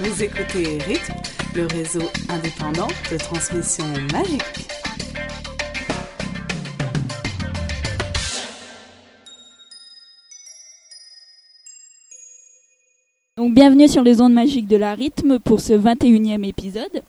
Vous 0.00 0.22
écoutez 0.22 0.78
Rythme, 0.78 1.14
le 1.56 1.66
réseau 1.66 2.02
indépendant 2.28 2.86
de 3.10 3.16
transmission 3.16 3.84
magique. 4.12 4.68
Donc 13.36 13.54
bienvenue 13.54 13.88
sur 13.88 14.04
les 14.04 14.20
ondes 14.20 14.34
magiques 14.34 14.68
de 14.68 14.76
la 14.76 14.94
rythme 14.94 15.40
pour 15.40 15.58
ce 15.58 15.72
21e 15.72 16.46
épisode. 16.46 17.02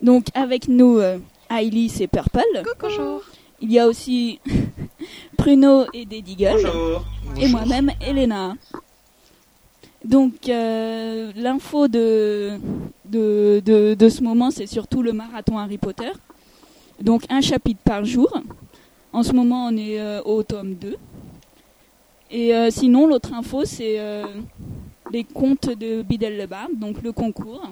Donc 0.00 0.26
avec 0.34 0.68
nous 0.68 0.98
euh, 0.98 1.18
Ailis 1.50 1.96
et 1.98 2.06
Purple. 2.06 2.62
Bonjour. 2.80 3.22
Il 3.60 3.72
y 3.72 3.80
a 3.80 3.88
aussi 3.88 4.38
Pruno 5.36 5.86
et 5.92 6.04
Dedigal. 6.04 6.54
Bonjour. 6.62 7.04
Et 7.40 7.48
moi-même 7.48 7.90
Elena. 8.00 8.54
Donc 10.06 10.48
euh, 10.48 11.32
l'info 11.34 11.88
de, 11.88 12.60
ce 13.12 14.22
moment 14.22 14.52
c'est 14.52 14.66
surtout 14.66 15.02
le 15.02 15.12
marathon 15.12 15.58
Harry 15.58 15.78
Potter. 15.78 16.12
Donc 17.00 17.24
un 17.28 17.40
chapitre 17.40 17.80
par 17.82 18.04
jour. 18.04 18.32
En 19.12 19.24
ce 19.24 19.32
moment 19.32 19.66
on 19.66 19.76
est 19.76 19.98
euh, 20.00 20.22
au 20.22 20.44
tome 20.44 20.74
2. 20.74 20.96
Et 22.30 22.54
euh, 22.54 22.70
sinon 22.70 23.08
l'autre 23.08 23.34
info 23.34 23.64
c'est 23.64 23.98
les 25.10 25.24
contes 25.24 25.70
de 25.70 26.02
Bidel 26.02 26.38
le 26.38 26.46
Barbe, 26.46 26.78
donc 26.78 27.02
le 27.02 27.10
concours. 27.10 27.68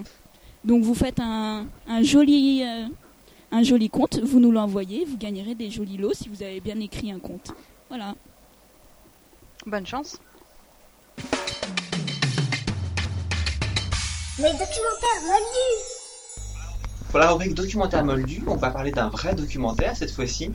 Donc 0.64 0.82
vous 0.82 0.94
faites 0.94 1.20
un, 1.20 1.66
joli 2.02 2.64
un 3.52 3.62
joli 3.62 3.88
conte, 3.88 4.18
vous 4.18 4.40
nous 4.40 4.50
l'envoyez, 4.50 5.04
vous 5.04 5.18
gagnerez 5.18 5.54
des 5.54 5.70
jolis 5.70 5.98
lots 5.98 6.14
si 6.14 6.28
vous 6.28 6.42
avez 6.42 6.58
bien 6.58 6.80
écrit 6.80 7.12
un 7.12 7.20
conte. 7.20 7.52
Voilà. 7.88 8.16
Bonne 9.66 9.86
chance. 9.86 10.18
Les 14.36 14.50
documentaires 14.50 15.22
Moldu 15.28 17.14
la 17.14 17.30
rubrique 17.30 17.54
documentaire 17.54 18.04
moldu, 18.04 18.42
on 18.48 18.56
va 18.56 18.72
parler 18.72 18.90
d'un 18.90 19.08
vrai 19.08 19.36
documentaire 19.36 19.96
cette 19.96 20.10
fois-ci. 20.10 20.50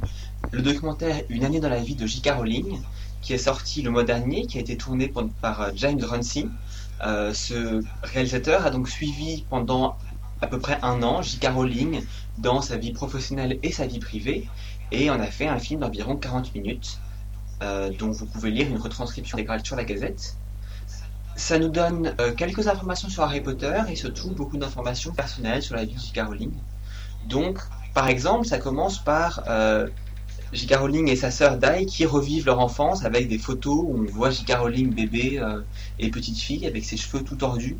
Le 0.52 0.61
documentaire 0.61 1.23
Une 1.30 1.45
année 1.45 1.61
dans 1.61 1.69
la 1.69 1.80
vie 1.80 1.95
de 1.95 2.05
J.K. 2.05 2.31
Rowling, 2.36 2.81
qui 3.21 3.31
est 3.31 3.38
sorti 3.38 3.81
le 3.81 3.89
mois 3.89 4.03
dernier, 4.03 4.45
qui 4.47 4.58
a 4.58 4.61
été 4.61 4.75
tourné 4.75 5.09
par, 5.41 5.61
euh, 5.61 5.71
James 5.75 6.03
Runcie. 6.03 6.49
Euh, 7.05 7.33
ce 7.33 7.81
réalisateur 8.03 8.66
a 8.66 8.69
donc 8.69 8.89
suivi 8.89 9.45
pendant 9.49 9.95
à 10.41 10.47
peu 10.47 10.59
près 10.59 10.77
un 10.81 11.02
an 11.02 11.21
J.K. 11.21 11.47
Rowling 11.55 12.03
dans 12.38 12.61
sa 12.61 12.75
vie 12.75 12.91
professionnelle 12.91 13.59
et 13.64 13.71
sa 13.71 13.88
vie 13.88 13.99
privée, 13.99 14.45
et 14.91 15.09
on 15.09 15.21
a 15.21 15.27
fait 15.27 15.47
un 15.47 15.58
film 15.58 15.80
d'environ 15.80 16.17
40 16.17 16.53
minutes, 16.53 16.99
euh, 17.64 17.91
dont 17.97 18.11
vous 18.11 18.25
pouvez 18.25 18.52
lire 18.52 18.67
une 18.67 18.77
retranscription 18.77 19.38
intégrale 19.38 19.66
sur 19.66 19.77
la 19.77 19.86
Gazette. 19.86 20.36
Ça 21.40 21.58
nous 21.58 21.70
donne 21.70 22.14
euh, 22.20 22.34
quelques 22.34 22.68
informations 22.68 23.08
sur 23.08 23.23
Harry 23.23 23.40
Potter 23.40 23.82
et 23.88 23.95
surtout 23.95 24.32
beaucoup 24.32 24.58
d'informations 24.58 25.14
personnelles 25.14 25.64
sur 25.64 25.73
la 25.73 25.86
vie 25.86 25.94
de 25.94 26.00
J.K. 26.00 26.28
Rowling. 26.28 26.52
Donc, 27.30 27.59
par 27.94 28.09
exemple, 28.09 28.45
ça 28.45 28.58
commence 28.58 29.02
par 29.02 29.44
euh, 29.48 29.88
J.K. 30.52 30.76
Rowling 30.76 31.08
et 31.08 31.16
sa 31.16 31.32
sœur 31.32 31.58
Dai 31.58 31.86
qui 31.86 32.06
revivent 32.06 32.45
leur 32.45 32.60
enfance 32.60 33.06
avec 33.06 33.30
des 33.30 33.38
photos 33.38 33.86
où 33.88 34.06
on 34.06 34.12
voit 34.12 34.32
J.K. 34.32 34.52
Rowling 34.56 34.94
bébé 34.94 35.40
euh, 35.40 35.62
et 35.98 36.12
petite 36.12 36.38
fille 36.38 36.67
avec 36.67 36.84
ses 36.84 36.98
cheveux 36.98 37.23
tout 37.23 37.38
tordus, 37.38 37.78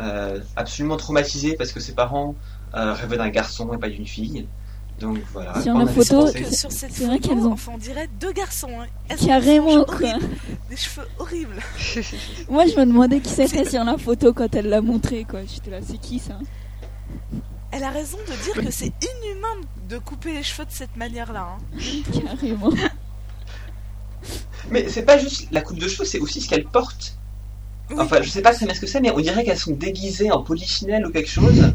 euh, 0.00 0.40
absolument 0.56 0.96
traumatisée 0.96 1.56
parce 1.56 1.72
que 1.72 1.80
ses 1.80 1.92
parents 1.92 2.34
rêvaient 2.72 3.18
d'un 3.18 3.28
garçon 3.28 3.70
et 3.74 3.78
pas 3.78 3.90
d'une 3.90 4.06
fille. 4.06 4.48
Donc 5.00 5.18
voilà. 5.32 5.60
Sur 5.62 5.74
que 5.74 6.54
sur 6.54 6.70
cette 6.70 6.92
c'est 6.92 7.04
vrai 7.06 7.16
photo, 7.16 7.28
qu'elles 7.28 7.38
ont- 7.46 7.52
enfin, 7.52 7.72
on 7.74 7.78
dirait 7.78 8.08
deux 8.20 8.32
garçons. 8.32 8.68
Hein. 8.80 8.86
Elles 9.08 9.18
Carrément 9.18 9.66
des 9.66 9.72
cheveux 9.72 9.84
quoi. 9.84 9.94
horribles, 9.96 10.28
Des 10.70 10.76
cheveux 10.76 11.08
horribles. 11.18 11.58
Moi 12.48 12.64
je 12.66 12.78
me 12.78 12.86
demandais 12.86 13.20
qui 13.20 13.30
c'était 13.30 13.68
sur 13.68 13.82
la 13.84 13.98
photo 13.98 14.32
quand 14.32 14.54
elle 14.54 14.68
l'a 14.68 14.80
montré 14.80 15.24
quoi. 15.24 15.40
J'étais 15.52 15.70
là, 15.70 15.78
c'est 15.86 15.98
qui 15.98 16.18
ça? 16.18 16.38
Elle 17.72 17.82
a 17.82 17.90
raison 17.90 18.18
de 18.18 18.42
dire 18.44 18.64
que 18.64 18.70
c'est 18.70 18.92
inhumain 19.02 19.66
de 19.88 19.98
couper 19.98 20.32
les 20.32 20.44
cheveux 20.44 20.64
de 20.64 20.70
cette 20.70 20.96
manière-là. 20.96 21.56
hein. 21.58 21.80
Carrément. 22.24 22.70
Mais 24.70 24.88
c'est 24.88 25.02
pas 25.02 25.18
juste 25.18 25.48
la 25.50 25.60
coupe 25.60 25.78
de 25.78 25.88
cheveux, 25.88 26.04
c'est 26.04 26.20
aussi 26.20 26.40
ce 26.40 26.48
qu'elles 26.48 26.64
portent. 26.64 27.18
Oui. 27.90 27.96
Enfin, 27.98 28.22
je 28.22 28.30
sais 28.30 28.40
pas 28.42 28.54
très 28.54 28.64
bien 28.64 28.74
ce 28.74 28.80
que 28.80 28.86
c'est, 28.86 29.00
mais 29.00 29.10
on 29.10 29.20
dirait 29.20 29.44
qu'elles 29.44 29.58
sont 29.58 29.72
déguisées 29.72 30.30
en 30.30 30.42
polichinelle 30.42 31.04
ou 31.06 31.10
quelque 31.10 31.28
chose. 31.28 31.74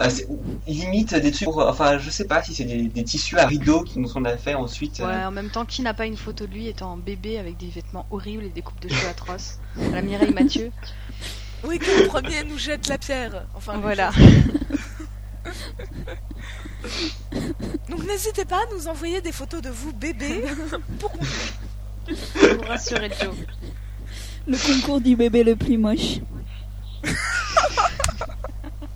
Euh, 0.00 0.10
c'est- 0.10 0.28
limite 0.66 1.14
des 1.14 1.30
trucs 1.32 1.44
pour, 1.44 1.58
enfin, 1.66 1.98
je 1.98 2.10
sais 2.10 2.26
pas 2.26 2.42
si 2.42 2.54
c'est 2.54 2.64
des, 2.64 2.82
des 2.88 3.04
tissus 3.04 3.38
à 3.38 3.46
rideaux 3.46 3.82
qui 3.82 3.98
nous 3.98 4.08
sont 4.08 4.22
fait 4.38 4.54
ensuite. 4.54 5.00
euh, 5.00 5.06
Ouais, 5.06 5.24
en 5.24 5.30
même 5.30 5.50
temps, 5.50 5.64
qui 5.64 5.82
n'a 5.82 5.94
pas 5.94 6.06
une 6.06 6.16
photo 6.16 6.46
de 6.46 6.52
lui 6.52 6.68
étant 6.68 6.96
bébé 6.96 7.38
avec 7.38 7.56
des 7.56 7.68
vêtements 7.68 8.06
horribles 8.10 8.44
et 8.44 8.50
des 8.50 8.62
coupes 8.62 8.80
de 8.80 8.88
cheveux 8.88 9.08
atroces? 9.08 9.58
La 9.92 10.02
Mireille 10.02 10.32
Mathieu. 10.34 10.70
Oui, 11.64 11.78
que 11.78 12.02
le 12.02 12.06
premier 12.08 12.44
nous 12.44 12.58
jette 12.58 12.86
la 12.88 12.98
pierre. 12.98 13.46
Enfin, 13.54 13.78
Voilà. 13.78 14.10
Donc 17.88 18.06
n'hésitez 18.06 18.44
pas 18.44 18.56
à 18.58 18.74
nous 18.74 18.86
envoyer 18.86 19.20
des 19.20 19.32
photos 19.32 19.60
de 19.62 19.70
vous 19.70 19.92
bébé. 19.92 20.44
pour 21.00 21.10
Pour 21.12 22.66
rassurer 22.66 23.10
Joe. 23.20 23.34
Le 24.46 24.56
concours 24.56 25.00
du 25.00 25.16
bébé 25.16 25.42
le 25.44 25.56
plus 25.56 25.76
moche. 25.78 26.20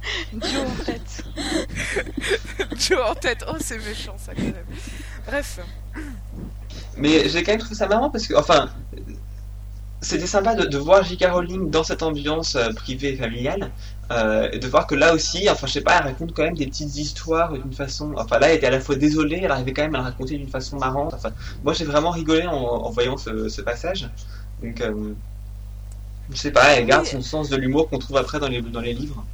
Joe 0.32 0.66
en 0.66 0.84
tête. 0.84 1.24
Joe 2.76 3.00
en 3.10 3.14
tête. 3.14 3.44
Oh, 3.48 3.56
c'est 3.60 3.78
méchant 3.78 4.16
ça 4.18 4.32
quand 4.34 4.42
même. 4.42 4.54
Bref. 5.26 5.60
Mais 6.96 7.28
j'ai 7.28 7.42
quand 7.42 7.52
même 7.52 7.60
trouvé 7.60 7.74
ça 7.74 7.86
marrant 7.86 8.10
parce 8.10 8.26
que, 8.26 8.34
enfin, 8.34 8.68
c'était 10.00 10.26
sympa 10.26 10.54
de, 10.54 10.64
de 10.66 10.78
voir 10.78 11.04
J.K. 11.04 11.26
Rowling 11.30 11.70
dans 11.70 11.84
cette 11.84 12.02
ambiance 12.02 12.56
euh, 12.56 12.72
privée 12.72 13.12
et 13.12 13.16
familiale. 13.16 13.70
euh, 14.10 14.48
et 14.52 14.58
de 14.58 14.66
voir 14.68 14.86
que 14.86 14.94
là 14.96 15.14
aussi, 15.14 15.48
enfin, 15.48 15.66
je 15.66 15.72
sais 15.74 15.80
pas, 15.80 15.98
elle 15.98 16.04
raconte 16.04 16.34
quand 16.34 16.42
même 16.42 16.56
des 16.56 16.66
petites 16.66 16.96
histoires 16.96 17.52
d'une 17.52 17.72
façon. 17.72 18.12
Enfin, 18.16 18.38
là, 18.40 18.48
elle 18.50 18.56
était 18.56 18.66
à 18.66 18.70
la 18.70 18.80
fois 18.80 18.96
désolée, 18.96 19.40
elle 19.44 19.50
arrivait 19.52 19.72
quand 19.72 19.82
même 19.82 19.94
à 19.94 19.98
le 19.98 20.04
raconter 20.04 20.36
d'une 20.36 20.48
façon 20.50 20.76
marrante. 20.78 21.14
Enfin, 21.14 21.30
moi, 21.64 21.72
j'ai 21.72 21.84
vraiment 21.84 22.10
rigolé 22.10 22.46
en, 22.46 22.52
en 22.54 22.90
voyant 22.90 23.16
ce, 23.16 23.48
ce 23.48 23.62
passage. 23.62 24.10
Donc, 24.62 24.80
euh, 24.80 25.14
je 26.30 26.36
sais 26.36 26.52
pas, 26.52 26.74
elle 26.76 26.86
garde 26.86 27.04
Oui. 27.04 27.10
son 27.10 27.22
sens 27.22 27.48
de 27.48 27.56
l'humour 27.56 27.88
qu'on 27.88 27.98
trouve 27.98 28.16
après 28.16 28.40
dans 28.40 28.48
les, 28.48 28.60
dans 28.62 28.80
les 28.80 28.94
livres. 28.94 29.24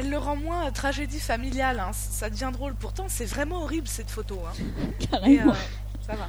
Elle 0.00 0.10
le 0.10 0.18
rend 0.18 0.36
moins 0.36 0.68
euh, 0.68 0.70
tragédie 0.70 1.18
familiale. 1.18 1.80
hein. 1.80 1.90
Ça 1.92 2.30
devient 2.30 2.50
drôle. 2.52 2.74
Pourtant, 2.74 3.06
c'est 3.08 3.24
vraiment 3.24 3.62
horrible 3.64 3.88
cette 3.88 4.10
photo. 4.10 4.38
Hein. 4.46 4.52
Et, 5.00 5.06
Carrément. 5.06 5.50
euh, 5.50 5.54
ça 6.06 6.14
va. 6.14 6.28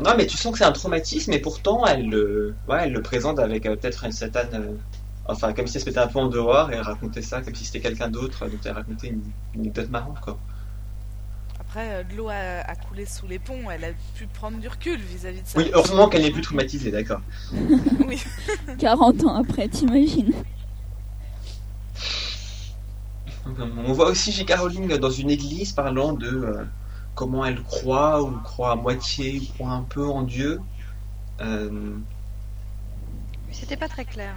Non, 0.00 0.12
mais 0.16 0.26
tu 0.26 0.36
sens 0.36 0.52
que 0.52 0.58
c'est 0.58 0.64
un 0.64 0.70
traumatisme, 0.72 1.32
et 1.32 1.38
pourtant, 1.40 1.84
elle 1.86 2.08
le, 2.08 2.54
ouais, 2.68 2.82
elle 2.84 2.92
le 2.92 3.02
présente 3.02 3.38
avec 3.40 3.66
euh, 3.66 3.74
peut-être 3.76 4.04
une 4.04 4.12
certaine. 4.12 4.48
euh, 4.54 4.72
enfin, 5.26 5.52
comme 5.52 5.66
si 5.66 5.76
elle 5.76 5.82
se 5.82 5.86
mettait 5.88 5.98
un 6.00 6.06
peu 6.06 6.20
en 6.20 6.28
dehors 6.28 6.70
et 6.70 6.74
elle 6.76 6.82
racontait 6.82 7.22
ça 7.22 7.40
comme 7.42 7.54
si 7.56 7.64
c'était 7.64 7.80
quelqu'un 7.80 8.08
d'autre, 8.08 8.46
dont 8.46 8.58
elle 8.64 8.72
racontait 8.72 9.08
une, 9.08 9.22
une 9.54 9.60
anecdote 9.62 9.90
marrante, 9.90 10.20
quoi. 10.20 10.38
Après, 11.60 12.04
de 12.04 12.16
l'eau 12.16 12.28
a, 12.28 12.34
a 12.34 12.74
coulé 12.76 13.06
sous 13.06 13.26
les 13.26 13.40
ponts. 13.40 13.68
Elle 13.72 13.84
a 13.84 13.88
pu 14.16 14.26
prendre 14.26 14.58
du 14.58 14.68
recul 14.68 15.00
vis-à-vis 15.00 15.42
de 15.42 15.46
ça. 15.46 15.58
Oui, 15.58 15.70
heureusement 15.74 16.08
qu'elle 16.08 16.22
n'est 16.22 16.30
plus 16.30 16.42
traumatisée, 16.42 16.92
d'accord. 16.92 17.20
Oui. 18.06 18.22
40 18.78 19.24
ans 19.24 19.34
après, 19.42 19.66
t'imagines 19.68 20.32
On 23.46 23.92
voit 23.92 24.06
aussi 24.08 24.32
J.K. 24.32 24.54
Rowling 24.58 24.96
dans 24.98 25.10
une 25.10 25.30
église 25.30 25.72
parlant 25.72 26.12
de 26.14 26.28
euh, 26.28 26.64
comment 27.14 27.44
elle 27.44 27.62
croit, 27.62 28.22
ou 28.22 28.30
croit 28.40 28.72
à 28.72 28.76
moitié, 28.76 29.40
ou 29.40 29.52
croit 29.54 29.70
un 29.72 29.82
peu 29.82 30.06
en 30.06 30.22
Dieu. 30.22 30.60
Euh, 31.40 31.96
C'était 33.52 33.76
pas 33.76 33.88
très 33.88 34.04
clair. 34.04 34.34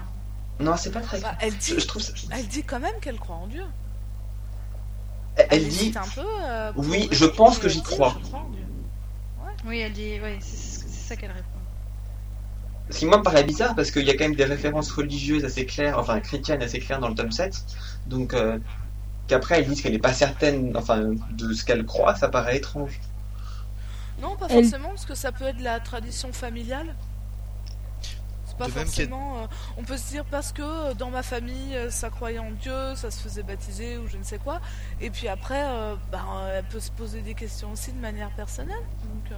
Non, 0.60 0.76
c'est 0.76 0.92
pas 0.92 1.02
très 1.02 1.20
Bah, 1.22 1.36
elle 1.40 1.56
dit, 1.56 1.72
Je, 1.76 1.80
je 1.80 1.88
trouve 1.88 2.02
ça- 2.02 2.14
elle 2.32 2.48
dit 2.48 2.64
quand 2.64 2.80
même 2.80 3.00
qu'elle 3.02 3.20
croit 3.20 3.36
en 3.36 3.48
Dieu. 3.48 3.64
Elle, 5.36 5.62
dit. 5.62 5.68
hésite 5.68 5.98
un 5.98 6.08
peu. 6.16 6.26
euh, 6.44 6.72
Oui, 6.78 7.08
je 7.12 7.26
pense 7.26 7.60
que 7.60 7.70
j'y 7.70 7.84
crois. 7.84 8.16
je 8.22 8.28
crois 8.28 8.40
en 8.40 8.50
Dieu. 8.50 8.66
Oui, 9.66 9.80
elle 9.80 9.94
dit. 9.94 10.20
Oui, 10.24 10.38
c'est 10.40 10.58
c'est 10.88 11.10
ça 11.10 11.16
qu'elle 11.16 11.32
répond. 11.32 11.57
Ce 12.90 13.00
qui 13.00 13.06
moi 13.06 13.18
me 13.18 13.24
paraît 13.24 13.44
bizarre 13.44 13.76
parce 13.76 13.92
qu'il 13.92 14.04
y 14.06 14.10
a 14.10 14.14
quand 14.14 14.24
même 14.26 14.36
des 14.36 14.46
références 14.46 14.92
religieuses 14.92 15.44
assez 15.46 15.66
claires, 15.66 16.00
enfin 16.00 16.20
chrétiennes 16.22 16.62
assez 16.62 16.80
claires 16.80 17.00
dans 17.00 17.10
le 17.10 17.16
tome 17.16 17.32
7. 17.32 17.54
Donc 18.08 18.34
euh, 18.34 18.60
qu'après 19.28 19.60
elle 19.60 19.68
dise 19.68 19.82
qu'elle 19.82 19.92
n'est 19.94 20.00
pas 20.00 20.14
certaine 20.14 20.76
enfin, 20.78 21.10
de 21.32 21.54
ce 21.54 21.66
qu'elle 21.66 21.86
croit, 21.86 22.16
ça 22.16 22.30
paraît 22.30 22.58
étrange. 22.58 23.00
Non, 24.22 24.36
pas 24.38 24.48
Elle- 24.50 24.64
forcément, 24.64 24.90
parce 24.90 25.06
que 25.06 25.16
ça 25.16 25.32
peut 25.32 25.46
être 25.46 25.62
la 25.62 25.80
tradition 25.80 26.32
familiale. 26.32 26.96
C'est 28.46 28.58
pas 28.58 28.66
De 28.68 28.72
forcément. 28.72 29.40
euh, 29.44 29.48
on 29.78 29.84
peut 29.84 29.98
se 29.98 30.10
dire 30.10 30.24
parce 30.26 30.52
que 30.54 30.62
euh, 30.64 30.94
dans 30.96 31.10
ma 31.12 31.22
famille, 31.22 31.78
ça 31.90 32.10
croyait 32.10 32.40
en 32.40 32.50
Dieu, 32.52 32.96
ça 32.96 33.12
se 33.12 33.20
faisait 33.22 33.44
baptiser 33.44 33.98
ou 33.98 34.08
je 34.08 34.18
ne 34.18 34.24
sais 34.24 34.40
quoi. 34.40 34.62
Et 35.02 35.10
puis 35.12 35.28
après, 35.28 35.62
euh, 35.66 35.96
bah, 36.12 36.24
euh, 36.38 36.58
elle 36.60 36.64
peut 36.66 36.80
se 36.80 36.90
poser 36.92 37.22
des 37.22 37.34
questions 37.36 37.72
aussi 37.74 37.92
de 37.92 38.00
manière 38.00 38.32
personnelle. 38.32 38.76
Donc, 39.04 39.32
euh, 39.34 39.36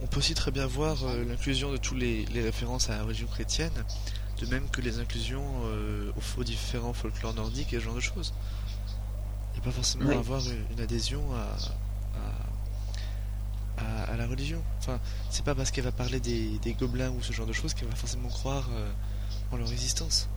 On 0.00 0.06
peut 0.06 0.18
aussi 0.18 0.34
très 0.34 0.50
bien 0.50 0.66
voir 0.66 0.96
euh, 1.04 1.24
l'inclusion 1.24 1.72
de 1.72 1.76
tous 1.76 1.94
les, 1.96 2.24
références 2.34 2.88
à 2.88 2.96
la 2.96 3.02
religion 3.04 3.26
chrétienne, 3.26 3.72
de 4.40 4.46
même 4.46 4.68
que 4.70 4.80
les 4.80 5.00
inclusions 5.00 5.44
euh, 5.64 6.12
aux, 6.36 6.44
différents 6.44 6.92
folklores 6.92 7.34
nordiques 7.34 7.72
et 7.72 7.78
ce 7.78 7.84
genre 7.84 7.94
de 7.94 8.00
choses. 8.00 8.32
Il 9.52 9.56
n'y 9.56 9.62
a 9.62 9.64
pas 9.64 9.72
forcément 9.72 10.06
Oui. 10.08 10.14
à 10.14 10.18
avoir 10.18 10.40
une, 10.70 10.80
adhésion 10.80 11.22
à, 11.34 11.56
à, 13.80 13.84
à- 13.84 14.12
à 14.12 14.16
la 14.16 14.26
religion. 14.26 14.62
Enfin, 14.78 15.00
c'est 15.30 15.44
pas 15.44 15.54
parce 15.56 15.72
qu'elle 15.72 15.84
va 15.84 15.92
parler 15.92 16.20
des, 16.20 16.58
des 16.58 16.74
gobelins 16.74 17.10
ou 17.10 17.22
ce 17.22 17.32
genre 17.32 17.46
de 17.46 17.52
choses 17.52 17.74
qu'elle 17.74 17.88
va 17.88 17.96
forcément 17.96 18.28
croire 18.28 18.68
euh, 18.72 18.90
en 19.50 19.56
leur 19.56 19.70
existence. 19.72 20.28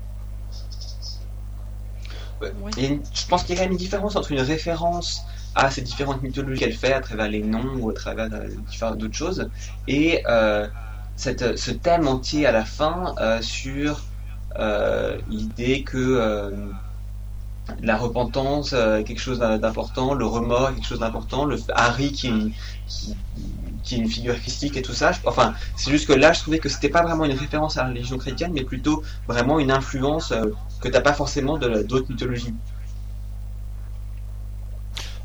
Oui. 2.42 3.00
je 3.13 3.28
pense 3.28 3.44
qu'il 3.44 3.54
y 3.56 3.58
a 3.60 3.62
quand 3.62 3.66
même 3.66 3.74
une 3.74 3.78
différence 3.78 4.16
entre 4.16 4.31
une 4.31 4.42
référence 4.42 5.22
à 5.56 5.69
ces 5.69 5.81
différentes 5.81 6.21
mythologies 6.21 6.59
qu'elle 6.59 6.74
fait 6.74 6.94
à 6.94 7.01
travers 7.01 7.27
les 7.27 7.44
noms 7.44 7.75
ou 7.80 7.89
à 7.89 7.94
travers 7.94 8.30
euh, 8.31 8.95
d'autres 8.95 9.15
choses 9.15 9.50
et 9.88 10.24
euh, 10.27 10.68
cette, 11.15 11.57
ce 11.57 11.71
thème 11.71 12.07
entier 12.07 12.45
à 12.45 12.51
la 12.51 12.65
fin 12.65 13.15
euh, 13.19 13.42
sur 13.42 14.01
l'idée 15.30 15.83
que 15.83 16.51
la 17.81 17.95
repentance 17.95 18.71
quelque 18.71 19.21
chose 19.21 19.39
d'important, 19.39 20.13
le 20.13 20.25
remords 20.25 20.74
quelque 20.75 20.86
chose 20.86 21.00
d'important, 21.00 21.45
le 21.45 21.57
Harry 21.74 22.12
qui 22.12 22.27
est 22.27 22.31
une, 22.31 22.51
qui, 22.86 23.15
qui 23.81 23.95
est 23.95 23.98
une 24.00 24.09
figure 24.09 24.36
christique 24.36 24.75
et 24.75 24.81
tout 24.81 24.92
ça. 24.92 25.12
Enfin, 25.25 25.53
c'est 25.77 25.89
juste 25.89 26.06
que 26.06 26.12
là, 26.12 26.33
je 26.33 26.42
trouvais 26.42 26.59
que 26.59 26.68
c'était 26.68 26.89
pas 26.89 27.01
vraiment 27.01 27.24
une 27.24 27.38
référence 27.38 27.77
à 27.77 27.83
la 27.83 27.89
religion 27.92 28.18
chrétienne, 28.18 28.51
mais 28.53 28.65
plutôt 28.65 29.03
vraiment 29.25 29.57
une 29.57 29.71
influence 29.71 30.33
que 30.81 30.89
t'as 30.89 31.00
pas 31.00 31.13
forcément 31.13 31.57
de 31.57 31.83
d'autres 31.83 32.09
mythologies. 32.09 32.53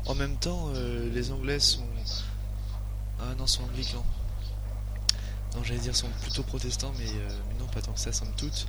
En 0.07 0.15
même 0.15 0.37
temps, 0.37 0.71
euh, 0.73 1.09
les 1.13 1.31
Anglais 1.31 1.59
sont. 1.59 1.85
Ah 3.19 3.35
non, 3.37 3.45
sont 3.45 3.63
anglicans. 3.63 4.05
Non, 5.55 5.63
j'allais 5.63 5.79
dire 5.79 5.95
sont 5.95 6.07
plutôt 6.21 6.43
protestants, 6.43 6.93
mais, 6.97 7.09
euh, 7.09 7.29
mais 7.49 7.59
non, 7.59 7.65
pas 7.67 7.81
tant 7.81 7.91
que 7.91 7.99
ça, 7.99 8.13
somme 8.13 8.31
toute. 8.37 8.67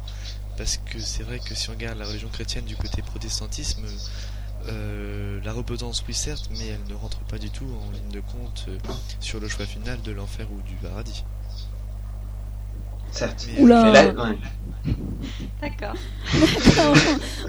Parce 0.56 0.78
que 0.78 0.98
c'est 0.98 1.22
vrai 1.22 1.38
que 1.38 1.54
si 1.54 1.70
on 1.70 1.74
regarde 1.74 1.98
la 1.98 2.06
religion 2.06 2.28
chrétienne 2.28 2.64
du 2.64 2.74
côté 2.74 3.02
protestantisme, 3.02 3.84
euh, 4.66 5.40
la 5.44 5.52
repentance, 5.52 6.02
oui, 6.08 6.14
certes, 6.14 6.48
mais 6.50 6.66
elle 6.66 6.84
ne 6.88 6.94
rentre 6.94 7.20
pas 7.20 7.38
du 7.38 7.50
tout 7.50 7.68
en 7.86 7.90
ligne 7.92 8.10
de 8.10 8.20
compte 8.20 8.66
sur 9.20 9.38
le 9.38 9.48
choix 9.48 9.66
final 9.66 10.02
de 10.02 10.10
l'enfer 10.10 10.48
ou 10.50 10.60
du 10.62 10.74
paradis. 10.74 11.24
Certes. 13.10 13.46
Mais, 13.54 13.62
Oula. 13.62 13.82
Mais 13.84 13.92
là, 13.92 14.24
ouais. 14.30 14.38
D'accord. 15.60 15.94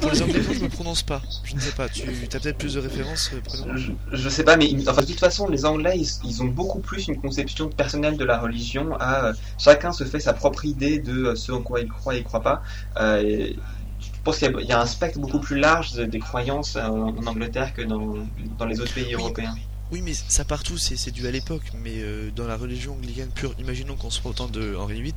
Pour 0.01 0.09
les 0.11 0.21
Anglicans, 0.21 0.53
je 0.53 0.63
me 0.63 0.69
prononce 0.69 1.03
pas. 1.03 1.21
Je 1.43 1.55
ne 1.55 1.59
sais 1.59 1.71
pas. 1.71 1.87
Tu 1.89 2.01
as 2.03 2.39
peut-être 2.39 2.57
plus 2.57 2.73
de 2.73 2.79
références, 2.79 3.31
euh, 3.33 3.77
je, 3.77 3.91
je 4.11 4.29
sais 4.29 4.43
pas, 4.43 4.57
mais 4.57 4.69
enfin, 4.87 5.01
de 5.01 5.07
toute 5.07 5.19
façon, 5.19 5.47
les 5.47 5.65
Anglais, 5.65 5.93
ils, 5.97 6.07
ils 6.27 6.41
ont 6.41 6.47
beaucoup 6.47 6.79
plus 6.79 7.07
une 7.07 7.17
conception 7.21 7.69
personnelle 7.69 8.17
de 8.17 8.25
la 8.25 8.39
religion. 8.39 8.95
À 8.99 9.25
euh, 9.27 9.33
chacun 9.57 9.91
se 9.91 10.03
fait 10.03 10.19
sa 10.19 10.33
propre 10.33 10.65
idée 10.65 10.99
de 10.99 11.25
euh, 11.25 11.35
ce 11.35 11.51
en 11.51 11.61
quoi 11.61 11.81
il 11.81 11.87
croit 11.87 12.15
et 12.15 12.19
il 12.19 12.23
croit 12.23 12.41
pas. 12.41 12.61
Euh, 12.99 13.21
et 13.21 13.55
je 13.99 14.07
pense 14.23 14.37
qu'il 14.39 14.51
y, 14.51 14.55
a- 14.55 14.61
il 14.61 14.67
y 14.67 14.71
a 14.71 14.81
un 14.81 14.85
spectre 14.85 15.19
beaucoup 15.19 15.39
plus 15.39 15.57
large 15.59 15.93
de- 15.93 16.05
des 16.05 16.19
croyances 16.19 16.75
euh, 16.75 16.81
en 16.87 17.25
Angleterre 17.27 17.73
que 17.73 17.81
dans, 17.83 18.15
dans 18.57 18.65
les 18.65 18.79
autres 18.81 18.93
pays 18.93 19.13
européens. 19.13 19.55
Oui, 19.91 20.01
mais 20.01 20.13
ça 20.13 20.45
partout, 20.45 20.77
c'est 20.77 21.11
dû 21.11 21.27
à 21.27 21.31
l'époque. 21.31 21.63
Mais 21.73 21.95
euh, 21.97 22.29
dans 22.35 22.45
la 22.47 22.57
religion 22.57 22.93
anglicane 22.93 23.29
pure, 23.29 23.55
imaginons 23.59 23.95
qu'on 23.95 24.09
soit 24.09 24.29
au 24.31 24.33
temps 24.33 24.47
de 24.47 24.75
Henri 24.75 25.01
VIII, 25.01 25.13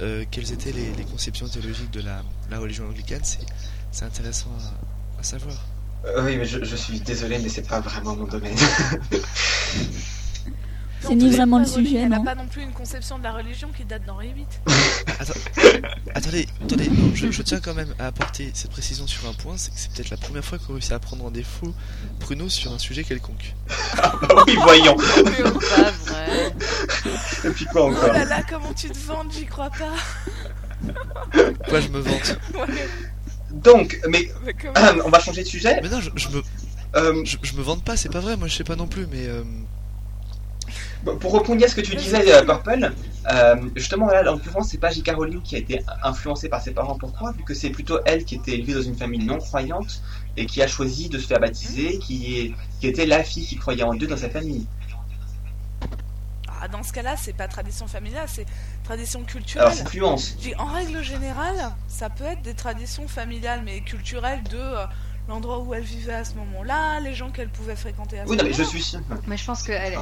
euh, 0.00 0.24
quelles 0.30 0.52
étaient 0.52 0.72
les, 0.72 0.92
les 0.92 1.04
conceptions 1.04 1.48
théologiques 1.48 1.90
de 1.90 2.00
la, 2.02 2.22
la 2.50 2.58
religion 2.58 2.86
anglicane 2.86 3.22
C'est 3.24 3.40
c'est 3.92 4.04
intéressant 4.04 4.50
à, 5.16 5.20
à 5.20 5.22
savoir. 5.22 5.56
Euh, 6.04 6.24
oui, 6.24 6.36
mais 6.36 6.44
je, 6.44 6.62
je 6.62 6.76
suis 6.76 7.00
désolé, 7.00 7.38
mais 7.38 7.48
c'est 7.48 7.66
pas 7.66 7.80
vraiment 7.80 8.14
mon 8.14 8.26
domaine. 8.26 8.56
C'est 11.00 11.14
ni 11.14 11.30
vraiment 11.30 11.58
le 11.58 11.66
sujet, 11.66 11.98
Elle 11.98 12.08
n'a 12.08 12.18
non 12.18 12.24
pas 12.24 12.34
non 12.34 12.46
plus 12.46 12.62
une 12.62 12.72
conception 12.72 13.18
de 13.18 13.22
la 13.24 13.32
religion 13.32 13.68
qui 13.76 13.84
date 13.84 14.04
d'Henri 14.06 14.32
VIII. 14.34 14.46
Attendez, 16.14 16.46
attendez, 16.64 16.88
non, 16.88 17.14
je, 17.14 17.30
je 17.30 17.42
tiens 17.42 17.60
quand 17.60 17.74
même 17.74 17.94
à 17.98 18.06
apporter 18.06 18.50
cette 18.54 18.70
précision 18.70 19.06
sur 19.06 19.28
un 19.28 19.32
point 19.34 19.56
c'est 19.56 19.70
que 19.72 19.78
c'est 19.78 19.92
peut-être 19.92 20.10
la 20.10 20.16
première 20.16 20.44
fois 20.44 20.58
qu'on 20.58 20.72
réussit 20.72 20.92
à 20.92 20.98
prendre 20.98 21.24
en 21.24 21.30
défaut 21.30 21.72
Bruno 22.20 22.48
sur 22.48 22.72
un 22.72 22.78
sujet 22.78 23.04
quelconque. 23.04 23.54
oui, 24.46 24.56
voyons. 24.62 24.96
Pas 25.26 25.90
vrai. 26.06 26.54
Et 27.44 27.50
puis 27.50 27.66
quoi 27.66 27.82
Oh 27.84 27.90
encore 27.90 28.12
là 28.12 28.24
là, 28.24 28.42
comment 28.48 28.72
tu 28.72 28.88
te 28.88 28.98
vantes, 28.98 29.32
j'y 29.32 29.46
crois 29.46 29.70
pas. 29.70 29.94
Quoi, 31.68 31.80
je 31.80 31.88
me 31.88 32.00
vante 32.00 32.38
Ouais, 32.54 32.88
Donc, 33.52 33.98
mais 34.08 34.30
euh, 34.64 35.00
on 35.04 35.08
va 35.10 35.18
changer 35.20 35.42
de 35.42 35.48
sujet. 35.48 35.80
Mais 35.82 35.88
non, 35.88 36.00
je, 36.00 36.10
je 36.16 36.28
me, 36.28 36.42
Euh, 36.96 37.22
je, 37.24 37.36
je 37.42 37.54
me 37.54 37.62
vante 37.62 37.84
pas, 37.84 37.96
c'est 37.96 38.08
pas 38.10 38.20
vrai, 38.20 38.36
moi 38.36 38.48
je 38.48 38.54
sais 38.56 38.64
pas 38.64 38.76
non 38.76 38.86
plus, 38.86 39.06
mais. 39.06 39.26
euh, 39.26 39.42
Pour 41.04 41.34
répondre 41.34 41.62
à 41.64 41.68
ce 41.68 41.74
que 41.74 41.80
tu 41.80 41.94
disais, 41.94 42.32
euh, 42.32 42.42
Purple, 42.44 42.92
euh, 43.32 43.56
justement, 43.76 44.06
là, 44.06 44.20
en 44.22 44.34
l'occurrence, 44.34 44.68
c'est 44.70 44.78
pas 44.78 44.90
J.K. 44.90 45.12
Rowling 45.16 45.42
qui 45.42 45.56
a 45.56 45.58
été 45.58 45.80
influencée 46.02 46.48
par 46.48 46.60
ses 46.60 46.72
parents. 46.72 46.96
Pourquoi? 46.96 47.32
Vu 47.32 47.44
que 47.44 47.54
c'est 47.54 47.70
plutôt 47.70 47.98
elle 48.06 48.24
qui 48.24 48.36
était 48.36 48.52
élevée 48.52 48.74
dans 48.74 48.82
une 48.82 48.96
famille 48.96 49.24
non 49.24 49.38
croyante 49.38 50.02
et 50.36 50.46
qui 50.46 50.62
a 50.62 50.66
choisi 50.66 51.08
de 51.08 51.18
se 51.18 51.26
faire 51.26 51.40
baptiser, 51.40 51.98
qui, 51.98 52.38
est, 52.40 52.54
qui 52.80 52.88
était 52.88 53.06
la 53.06 53.22
fille 53.22 53.46
qui 53.46 53.56
croyait 53.56 53.82
en 53.84 53.94
Dieu 53.94 54.06
dans 54.08 54.16
sa 54.16 54.28
famille. 54.30 54.66
Ah, 56.60 56.68
dans 56.68 56.82
ce 56.82 56.92
cas-là, 56.92 57.16
c'est 57.16 57.34
pas 57.34 57.48
tradition 57.48 57.86
familiale, 57.86 58.26
c'est 58.28 58.46
tradition 58.82 59.22
culturelle. 59.24 59.68
Alors, 59.68 59.80
influence. 59.80 60.36
En 60.58 60.66
règle 60.66 61.02
générale, 61.02 61.74
ça 61.86 62.08
peut 62.08 62.24
être 62.24 62.42
des 62.42 62.54
traditions 62.54 63.06
familiales, 63.08 63.62
mais 63.64 63.80
culturelles 63.82 64.42
de 64.44 64.56
euh, 64.56 64.84
l'endroit 65.28 65.58
où 65.60 65.74
elle 65.74 65.82
vivait 65.84 66.14
à 66.14 66.24
ce 66.24 66.34
moment-là, 66.34 67.00
les 67.00 67.14
gens 67.14 67.30
qu'elle 67.30 67.50
pouvait 67.50 67.76
fréquenter 67.76 68.20
à 68.20 68.24
ce 68.24 68.30
Oui, 68.30 68.36
non, 68.36 68.44
mais 68.44 68.50
moment-là. 68.50 68.64
je 68.64 68.68
suis 68.70 68.82
sûr. 68.82 69.00
Mais 69.26 69.36
je 69.36 69.44
pense 69.44 69.62
que 69.62 69.72
elle 69.72 69.94
est... 69.94 69.98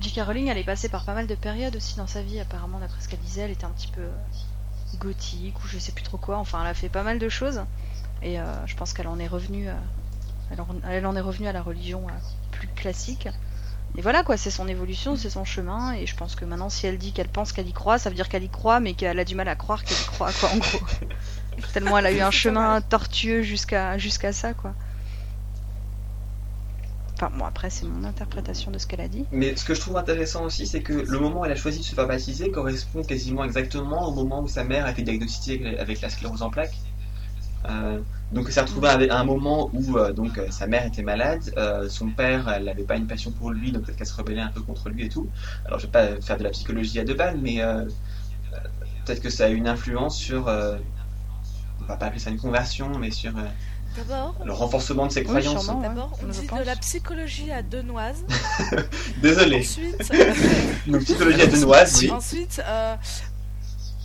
J.K. 0.00 0.20
Rowling, 0.26 0.48
elle 0.48 0.58
est 0.58 0.64
passée 0.64 0.88
par 0.88 1.04
pas 1.04 1.14
mal 1.14 1.26
de 1.26 1.34
périodes 1.34 1.76
aussi 1.76 1.96
dans 1.96 2.06
sa 2.06 2.22
vie. 2.22 2.40
Apparemment, 2.40 2.78
d'après 2.78 3.00
ce 3.00 3.08
qu'elle 3.08 3.20
disait, 3.20 3.42
elle 3.42 3.50
était 3.50 3.64
un 3.64 3.70
petit 3.70 3.88
peu 3.88 4.02
euh, 4.02 4.96
gothique 4.98 5.62
ou 5.64 5.68
je 5.68 5.78
sais 5.78 5.92
plus 5.92 6.04
trop 6.04 6.18
quoi. 6.18 6.38
Enfin, 6.38 6.60
elle 6.62 6.68
a 6.68 6.74
fait 6.74 6.88
pas 6.88 7.02
mal 7.02 7.18
de 7.18 7.28
choses. 7.28 7.62
Et 8.22 8.40
euh, 8.40 8.44
je 8.66 8.74
pense 8.76 8.92
qu'elle 8.92 9.08
en 9.08 9.18
est 9.18 9.26
revenue. 9.26 9.68
euh, 9.68 9.74
elle, 10.50 10.60
en, 10.60 10.66
elle 10.88 11.06
en 11.06 11.16
est 11.16 11.20
revenue 11.20 11.48
à 11.48 11.52
la 11.52 11.62
religion 11.62 12.06
euh, 12.08 12.12
plus 12.52 12.68
classique. 12.68 13.28
Et 13.96 14.02
voilà 14.02 14.22
quoi, 14.22 14.36
c'est 14.36 14.50
son 14.50 14.68
évolution, 14.68 15.16
c'est 15.16 15.30
son 15.30 15.44
chemin. 15.44 15.92
Et 15.94 16.06
je 16.06 16.16
pense 16.16 16.34
que 16.34 16.44
maintenant, 16.44 16.68
si 16.68 16.86
elle 16.86 16.98
dit 16.98 17.12
qu'elle 17.12 17.28
pense 17.28 17.52
qu'elle 17.52 17.68
y 17.68 17.72
croit, 17.72 17.98
ça 17.98 18.10
veut 18.10 18.16
dire 18.16 18.28
qu'elle 18.28 18.44
y 18.44 18.48
croit, 18.48 18.80
mais 18.80 18.94
qu'elle 18.94 19.18
a 19.18 19.24
du 19.24 19.34
mal 19.34 19.48
à 19.48 19.56
croire 19.56 19.84
qu'elle 19.84 19.96
y 19.98 20.04
croit, 20.06 20.32
quoi, 20.32 20.50
en 20.50 20.56
gros. 20.58 20.86
Tellement 21.72 21.96
elle 21.96 22.06
a 22.06 22.12
eu 22.12 22.20
un 22.20 22.30
chemin 22.30 22.82
tortueux 22.82 23.40
jusqu'à 23.42 23.96
jusqu'à 23.96 24.32
ça, 24.32 24.52
quoi. 24.52 24.74
Enfin, 27.18 27.30
bon, 27.34 27.46
après, 27.46 27.70
c'est 27.70 27.86
mon 27.86 28.04
interprétation 28.04 28.70
de 28.70 28.78
ce 28.78 28.86
qu'elle 28.86 29.00
a 29.00 29.08
dit. 29.08 29.24
Mais 29.32 29.56
ce 29.56 29.64
que 29.64 29.74
je 29.74 29.80
trouve 29.80 29.96
intéressant 29.96 30.44
aussi, 30.44 30.66
c'est 30.66 30.82
que 30.82 30.92
le 30.92 31.18
moment 31.18 31.40
où 31.40 31.44
elle 31.46 31.52
a 31.52 31.56
choisi 31.56 31.78
de 31.78 31.84
se 31.84 31.94
faire 31.94 32.06
baptiser 32.06 32.50
correspond 32.50 33.02
quasiment 33.02 33.42
exactement 33.42 34.06
au 34.06 34.14
moment 34.14 34.42
où 34.42 34.48
sa 34.48 34.64
mère 34.64 34.84
a 34.84 34.90
été 34.90 35.00
diagnostiquée 35.00 35.78
avec 35.78 36.02
la 36.02 36.10
sclérose 36.10 36.42
en 36.42 36.50
plaques. 36.50 36.76
Euh, 37.68 38.00
donc 38.32 38.44
elle 38.46 38.52
s'est 38.52 38.60
retrouvée 38.60 39.10
à 39.10 39.18
un 39.18 39.24
moment 39.24 39.70
où 39.72 39.96
euh, 39.96 40.12
donc 40.12 40.38
euh, 40.38 40.50
sa 40.50 40.66
mère 40.66 40.86
était 40.86 41.02
malade, 41.02 41.42
son 41.88 42.10
père 42.10 42.48
elle 42.48 42.64
n'avait 42.64 42.84
pas 42.84 42.96
une 42.96 43.06
passion 43.06 43.30
pour 43.32 43.50
lui, 43.50 43.72
donc 43.72 43.84
peut-être 43.84 43.96
qu'elle 43.96 44.06
se 44.06 44.14
rebellait 44.14 44.40
un 44.40 44.48
peu 44.48 44.60
contre 44.60 44.88
lui 44.88 45.06
et 45.06 45.08
tout. 45.08 45.28
Alors 45.64 45.78
je 45.78 45.86
vais 45.86 45.92
pas 45.92 46.20
faire 46.20 46.36
de 46.36 46.44
la 46.44 46.50
psychologie 46.50 47.00
à 47.00 47.04
deux 47.04 47.14
balles, 47.14 47.38
mais 47.40 47.60
peut-être 49.04 49.20
que 49.20 49.30
ça 49.30 49.46
a 49.46 49.48
eu 49.48 49.56
une 49.56 49.68
influence 49.68 50.16
sur, 50.16 50.46
on 50.46 51.84
va 51.86 51.96
pas 51.96 52.06
appeler 52.06 52.20
ça 52.20 52.30
une 52.30 52.38
conversion, 52.38 52.98
mais 52.98 53.10
sur 53.10 53.32
le 54.44 54.52
renforcement 54.52 55.06
de 55.06 55.12
ses 55.12 55.20
Oui, 55.20 55.26
croyances. 55.26 55.66
d'abord, 55.66 56.10
on 56.22 56.26
dit 56.26 56.46
pense. 56.46 56.58
de 56.60 56.64
la 56.64 56.76
psychologie 56.76 57.50
à 57.52 57.62
Denoise. 57.62 58.24
Désolé. 59.22 59.60
Ensuite, 59.60 60.12
Donc 60.86 61.02
psychologie 61.04 61.42
à 61.42 61.46
Denoise, 61.46 61.98
oui. 62.00 62.10
ensuite 62.10 62.60
euh, 62.66 62.96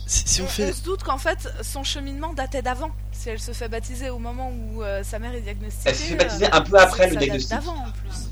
si, 0.06 0.22
si 0.26 0.40
on 0.42 0.44
on, 0.44 0.48
fait. 0.48 0.70
on 0.70 0.74
se 0.74 0.82
doute 0.82 1.02
qu'en 1.02 1.18
fait, 1.18 1.48
son 1.62 1.84
cheminement 1.84 2.32
datait 2.34 2.62
d'avant. 2.62 2.90
Si 3.12 3.28
elle 3.30 3.38
se 3.40 3.52
fait 3.52 3.68
baptiser 3.68 4.10
au 4.10 4.18
moment 4.18 4.50
où 4.50 4.82
euh, 4.82 5.02
sa 5.04 5.18
mère 5.18 5.34
est 5.34 5.40
diagnostiquée. 5.42 5.90
Elle 5.90 5.94
s'est 5.94 6.04
fait 6.08 6.16
baptiser 6.16 6.46
euh, 6.46 6.48
un 6.52 6.60
peu 6.62 6.78
après 6.78 7.06
le 7.08 7.14
date 7.14 7.22
diagnostic. 7.22 7.50
d'avant 7.50 7.76
en 7.76 7.90
plus. 7.90 8.28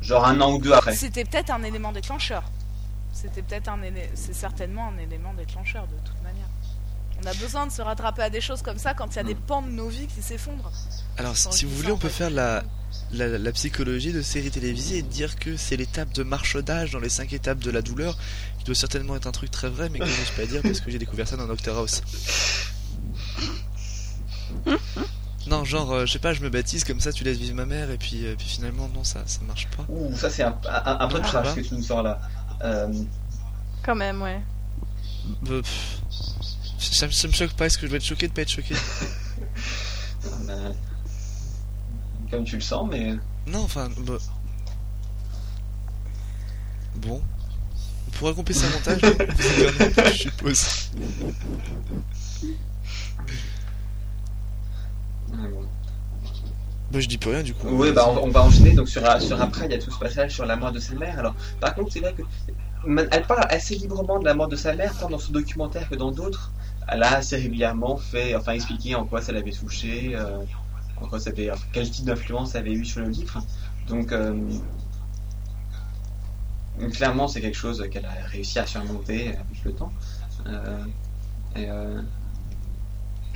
Genre 0.00 0.24
un 0.24 0.40
an 0.40 0.52
ou 0.54 0.58
deux 0.58 0.72
après. 0.72 0.94
C'était 0.94 1.24
peut-être 1.24 1.50
un 1.50 1.62
élément 1.64 1.92
déclencheur. 1.92 2.42
C'était 3.12 3.42
peut-être 3.42 3.68
un 3.68 3.78
élé- 3.82 4.08
c'est 4.14 4.34
certainement 4.34 4.88
un 4.96 4.98
élément 5.02 5.34
déclencheur 5.34 5.86
de 5.88 5.96
toute 6.08 6.22
manière. 6.22 6.46
On 7.22 7.26
a 7.26 7.34
besoin 7.34 7.66
de 7.66 7.72
se 7.72 7.82
rattraper 7.82 8.22
à 8.22 8.30
des 8.30 8.40
choses 8.40 8.62
comme 8.62 8.78
ça 8.78 8.94
quand 8.94 9.06
il 9.14 9.16
y 9.16 9.18
a 9.18 9.24
des 9.24 9.34
pans 9.34 9.60
de 9.62 9.70
nos 9.70 9.88
vies 9.88 10.06
qui 10.06 10.22
s'effondrent. 10.22 10.70
Alors, 11.16 11.36
si 11.36 11.64
vous 11.64 11.74
voulez, 11.74 11.90
on 11.90 11.98
peut 11.98 12.08
faire 12.08 12.30
la, 12.30 12.62
la, 13.12 13.26
la 13.38 13.52
psychologie 13.52 14.12
de 14.12 14.22
séries 14.22 14.50
télévisées 14.52 14.98
et 14.98 15.02
dire 15.02 15.36
que 15.36 15.56
c'est 15.56 15.76
l'étape 15.76 16.12
de 16.14 16.22
marchaudage 16.22 16.92
dans 16.92 17.00
les 17.00 17.08
cinq 17.08 17.32
étapes 17.32 17.58
de 17.58 17.70
la 17.72 17.82
douleur, 17.82 18.16
qui 18.58 18.64
doit 18.64 18.74
certainement 18.76 19.16
être 19.16 19.26
un 19.26 19.32
truc 19.32 19.50
très 19.50 19.68
vrai, 19.68 19.88
mais 19.88 19.98
que 19.98 20.06
je 20.06 20.10
n'ose 20.20 20.30
pas 20.30 20.46
dire 20.46 20.62
parce 20.62 20.80
que 20.80 20.90
j'ai 20.92 20.98
découvert 20.98 21.26
ça 21.26 21.36
dans 21.36 21.46
Doctor 21.48 21.76
House. 21.78 22.02
Non, 25.48 25.64
genre, 25.64 25.92
euh, 25.92 26.06
je 26.06 26.12
sais 26.12 26.18
pas, 26.18 26.34
je 26.34 26.42
me 26.42 26.50
baptise 26.50 26.84
comme 26.84 27.00
ça, 27.00 27.10
tu 27.12 27.24
laisses 27.24 27.38
vivre 27.38 27.54
ma 27.56 27.64
mère, 27.64 27.90
et 27.90 27.96
puis, 27.96 28.26
euh, 28.26 28.34
puis 28.36 28.46
finalement, 28.46 28.88
non, 28.94 29.02
ça, 29.02 29.22
ça 29.26 29.40
marche 29.46 29.66
pas. 29.76 29.84
Ouh, 29.88 30.14
ça 30.14 30.28
c'est 30.28 30.42
un, 30.42 30.54
un, 30.68 30.96
un 31.00 31.08
peu 31.08 31.18
de 31.18 31.24
Ah, 31.24 31.28
trash 31.28 31.46
bah. 31.46 31.54
que 31.54 31.60
tu 31.66 31.74
nous 31.74 31.82
sors 31.82 32.02
là. 32.02 32.20
Euh, 32.62 32.92
Quand 33.82 33.94
même, 33.94 34.20
ouais. 34.20 34.40
Pff, 35.46 35.98
ça, 36.78 37.06
me- 37.06 37.12
ça 37.12 37.28
me 37.28 37.32
choque 37.32 37.52
pas, 37.52 37.66
est-ce 37.66 37.78
que 37.78 37.86
je 37.86 37.90
vais 37.92 37.98
être 37.98 38.04
choqué 38.04 38.28
de 38.28 38.32
pas 38.32 38.42
être 38.42 38.50
choqué 38.50 38.74
euh, 40.48 40.72
comme 42.30 42.44
tu 42.44 42.56
le 42.56 42.60
sens, 42.62 42.88
mais 42.90 43.14
Non, 43.46 43.62
enfin, 43.64 43.88
bah... 44.00 44.18
Bon. 46.96 47.22
On 48.06 48.10
pourra 48.18 48.32
couper 48.34 48.52
ça 48.52 48.66
montage, 48.70 49.00
je 50.06 50.12
suppose. 50.12 50.90
Bah, 56.90 57.00
je 57.00 57.06
dis 57.06 57.18
plus 57.18 57.30
rien 57.30 57.42
du 57.42 57.52
coup. 57.54 57.66
Oui, 57.70 57.92
bah, 57.92 58.06
on, 58.08 58.14
va- 58.14 58.22
on 58.22 58.30
va 58.30 58.42
enchaîner. 58.42 58.72
Donc, 58.72 58.88
sur, 58.88 59.02
sur 59.20 59.40
après, 59.42 59.66
il 59.66 59.72
y 59.72 59.74
a 59.74 59.78
tout 59.78 59.90
ce 59.90 59.98
passage 59.98 60.32
sur 60.32 60.46
la 60.46 60.56
mort 60.56 60.72
de 60.72 60.80
sa 60.80 60.94
mère. 60.94 61.18
Alors, 61.18 61.34
par 61.60 61.74
contre, 61.74 61.92
c'est 61.92 62.00
vrai 62.00 62.14
que 62.14 62.22
elle 63.12 63.22
parle 63.26 63.46
assez 63.50 63.74
librement 63.74 64.18
de 64.20 64.24
la 64.24 64.34
mort 64.34 64.48
de 64.48 64.56
sa 64.56 64.72
mère, 64.74 64.96
tant 64.98 65.10
dans 65.10 65.18
ce 65.18 65.30
documentaire 65.32 65.88
que 65.88 65.96
dans 65.96 66.10
d'autres. 66.12 66.50
Elle 66.88 67.02
a 67.02 67.16
assez 67.16 67.36
régulièrement 67.36 67.96
fait, 67.96 68.34
enfin 68.34 68.52
expliqué 68.52 68.94
en 68.94 69.04
quoi 69.04 69.20
ça 69.20 69.32
l'avait 69.32 69.52
touché, 69.52 70.12
euh, 70.14 70.38
en 71.00 71.06
quoi 71.06 71.20
ça 71.20 71.30
avait, 71.30 71.50
quel 71.72 71.90
type 71.90 72.06
d'influence 72.06 72.52
ça 72.52 72.58
avait 72.58 72.72
eu 72.72 72.84
sur 72.84 73.00
le 73.00 73.08
livre. 73.08 73.42
Donc 73.88 74.12
euh, 74.12 74.34
clairement 76.92 77.28
c'est 77.28 77.40
quelque 77.40 77.56
chose 77.56 77.86
qu'elle 77.90 78.06
a 78.06 78.26
réussi 78.26 78.58
à 78.58 78.66
surmonter 78.66 79.28
avec 79.28 79.64
le 79.64 79.72
temps. 79.72 79.92
Euh, 80.46 80.84
et, 81.56 81.68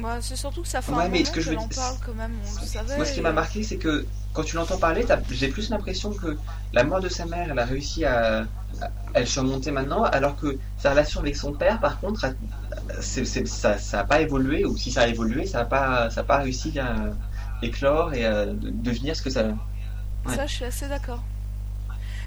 Ouais, 0.03 0.19
c'est 0.21 0.37
surtout 0.37 0.63
que 0.63 0.69
ça 0.69 0.81
fait 0.81 0.91
Ouais, 0.93 1.05
un 1.05 1.09
mais 1.09 1.19
moment 1.19 1.25
ce 1.27 1.31
que 1.31 1.41
je 1.43 1.53
en 1.53 1.69
parle 1.69 1.97
quand 2.05 2.15
même, 2.15 2.33
on 2.33 2.61
le 2.61 2.67
savait. 2.67 2.97
Moi, 2.97 3.05
ce 3.05 3.13
qui 3.13 3.21
m'a 3.21 3.33
marqué, 3.33 3.63
c'est 3.63 3.77
que 3.77 4.07
quand 4.33 4.43
tu 4.45 4.57
l'entends 4.57 4.79
parler, 4.79 5.05
j'ai 5.31 5.49
plus 5.49 5.69
l'impression 5.71 6.13
que 6.13 6.37
la 6.73 6.85
mort 6.85 7.01
de 7.01 7.09
sa 7.09 7.27
mère, 7.27 7.49
elle 7.51 7.59
a 7.59 7.65
réussi 7.65 8.05
à, 8.05 8.41
à- 8.81 8.89
à 9.15 9.21
le 9.21 9.27
surmonter 9.27 9.71
maintenant, 9.71 10.05
alors 10.05 10.37
que 10.37 10.59
sa 10.79 10.91
relation 10.91 11.21
avec 11.21 11.37
son 11.37 11.53
père, 11.53 11.81
par 11.81 12.01
contre, 12.01 12.25
a- 12.25 13.03
ça 13.03 13.77
n'a 13.99 14.05
pas 14.05 14.21
évolué, 14.21 14.65
ou 14.65 14.77
si 14.77 14.91
ça 14.91 15.03
a 15.03 15.07
évolué, 15.07 15.47
ça 15.47 15.59
n'a 15.59 15.65
pas, 15.67 16.09
ça 16.11 16.23
a 16.23 16.25
pas 16.25 16.39
réussi 16.39 16.79
à 16.79 17.11
éclore 17.63 18.15
et 18.15 18.25
à 18.25 18.47
de- 18.47 18.71
devenir 18.71 19.15
ce 19.15 19.23
que 19.23 19.31
ça. 19.31 19.45
Ouais. 20.25 20.35
Ça, 20.37 20.47
je 20.47 20.53
suis 20.55 20.65
assez 20.65 20.89
d'accord. 20.89 21.23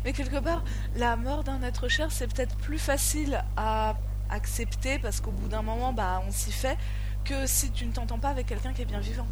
Mais 0.04 0.14
quelque 0.14 0.38
part, 0.40 0.64
la 0.96 1.16
mort 1.16 1.44
d'un 1.44 1.64
être 1.64 1.88
cher, 1.88 2.12
c'est 2.12 2.32
peut-être 2.32 2.56
plus 2.58 2.78
facile 2.78 3.44
à 3.58 3.96
accepter 4.30 5.00
parce 5.00 5.22
qu'au 5.22 5.32
bout 5.32 5.48
d'un 5.48 5.64
moment, 5.64 5.94
bah, 5.94 6.22
on 6.28 6.32
s'y 6.32 6.52
fait 6.52 6.78
que 7.24 7.48
si 7.48 7.72
tu 7.72 7.86
ne 7.88 7.92
t'entends 7.92 8.20
pas 8.20 8.30
avec 8.30 8.46
quelqu'un 8.46 8.74
qui 8.74 8.84
est 8.84 8.86
bien 8.86 9.00
vivant. 9.00 9.26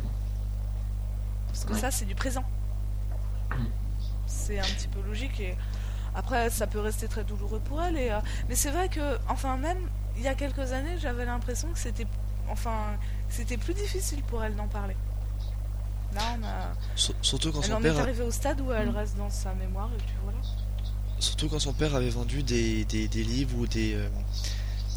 Parce 1.48 1.66
que 1.66 1.74
Ouais. 1.74 1.80
ça, 1.80 1.92
c'est 1.92 2.06
du 2.06 2.16
présent. 2.16 2.44
C'est 4.26 4.60
un 4.60 4.64
petit 4.64 4.88
peu 4.88 5.02
logique 5.02 5.40
et 5.40 5.56
après, 6.16 6.50
ça 6.50 6.68
peut 6.68 6.80
rester 6.80 7.08
très 7.08 7.24
douloureux 7.24 7.60
pour 7.60 7.82
elle. 7.82 7.98
Et, 7.98 8.12
euh, 8.12 8.20
Mais 8.50 8.56
c'est 8.56 8.72
vrai 8.72 8.90
que, 8.90 9.18
enfin, 9.28 9.58
même 9.58 9.78
il 10.16 10.24
y 10.24 10.28
a 10.28 10.36
quelques 10.36 10.72
années, 10.72 10.98
j'avais 11.00 11.26
l'impression 11.26 11.70
que 11.72 11.80
c'était, 11.80 12.06
enfin, 12.50 12.98
c'était 13.30 13.58
plus 13.58 13.74
difficile 13.74 14.22
pour 14.24 14.44
elle 14.44 14.56
d'en 14.56 14.68
parler. 14.68 14.96
Là, 16.14 16.22
on 16.40 16.44
a. 16.44 16.74
Surtout 17.22 17.52
quand 17.52 17.62
Elle 17.62 17.68
son 17.70 17.74
en 17.74 17.82
père, 17.82 17.98
est 17.98 18.02
arrivée 18.02 18.24
au 18.24 18.32
stade 18.32 18.62
où 18.62 18.72
elle 18.72 18.90
reste 18.90 19.18
dans 19.18 19.32
sa 19.32 19.54
mémoire 19.56 19.90
et 19.94 19.98
puis 19.98 20.14
voilà. 20.24 20.38
surtout 21.18 21.50
quand 21.50 21.58
son 21.60 21.74
père 21.74 21.96
avait 21.96 22.12
vendu 22.12 22.44
des, 22.44 22.86
des, 22.86 23.08
des 23.08 23.24
livres 23.24 23.58
ou 23.58 23.66
des, 23.66 23.96
euh, 23.96 24.08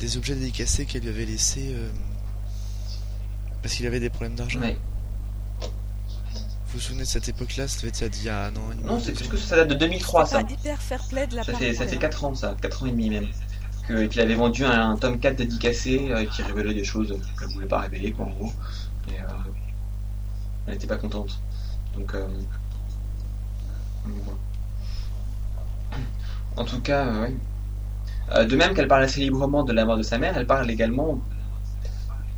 des 0.01 0.19
objets 0.19 0.35
dédicacés 0.35 0.85
qu'elle 0.85 1.03
lui 1.03 1.09
avait 1.09 1.25
laissés 1.25 1.73
euh, 1.75 1.91
parce 3.63 3.75
qu'il 3.75 3.87
avait 3.87 4.01
des 4.01 4.11
problèmes 4.11 4.35
d'argent. 4.35 4.61
Ouais. 4.61 4.77
Vous 6.77 6.81
vous 6.83 6.89
souvenez 6.89 7.05
de 7.05 7.09
cette 7.09 7.27
époque-là 7.31 7.69
Ça 7.69 7.79
devait 7.79 7.89
être 7.89 8.19
il 8.21 8.25
y 8.27 8.29
a 8.29 8.51
dit, 8.51 8.59
non, 8.85 9.01
c'est 9.01 9.13
plus 9.13 9.27
que 9.29 9.39
ça 9.39 9.57
date 9.57 9.69
de 9.69 9.75
2003, 9.77 10.27
ça. 10.27 10.45
Pas 10.45 10.53
hyper 10.53 10.83
fair 10.83 11.03
play 11.09 11.27
de 11.27 11.35
la 11.35 11.43
Ça 11.43 11.53
part 11.53 11.59
fait, 11.59 11.73
ça 11.73 11.79
sa 11.79 11.85
fait 11.87 11.93
mère. 11.93 12.01
4 12.01 12.25
ans, 12.27 12.35
ça, 12.35 12.55
4 12.61 12.83
ans 12.83 12.87
et 12.87 12.91
demi 12.91 13.09
même. 13.09 13.29
Qu'il 14.11 14.21
avait 14.21 14.35
vendu 14.35 14.63
un, 14.63 14.91
un 14.91 14.97
tome 14.99 15.19
4 15.19 15.37
dédicacé 15.37 16.09
euh, 16.11 16.27
qui 16.27 16.43
révélait 16.43 16.75
des 16.75 16.85
choses 16.85 17.19
qu'elle 17.39 17.49
voulait 17.49 17.67
pas 17.67 17.79
révéler, 17.79 18.13
quoi, 18.13 18.27
en 18.27 18.29
gros. 18.29 18.53
Et 19.09 19.19
euh, 19.19 19.25
elle 20.67 20.75
n'était 20.75 20.87
pas 20.87 20.99
contente. 20.99 21.41
Donc, 21.97 22.15
euh, 22.15 22.27
voilà. 24.05 24.39
En 26.57 26.65
tout 26.67 26.83
cas, 26.83 27.07
euh. 27.07 27.31
Euh, 28.33 28.45
de 28.45 28.55
même 28.55 28.75
qu'elle 28.75 28.89
parle 28.89 29.05
assez 29.05 29.21
librement 29.21 29.65
de 29.65 29.73
la 29.73 29.87
mort 29.87 29.97
de 29.97 30.03
sa 30.03 30.19
mère, 30.19 30.37
elle 30.37 30.47
parle 30.47 30.71
également 30.71 31.23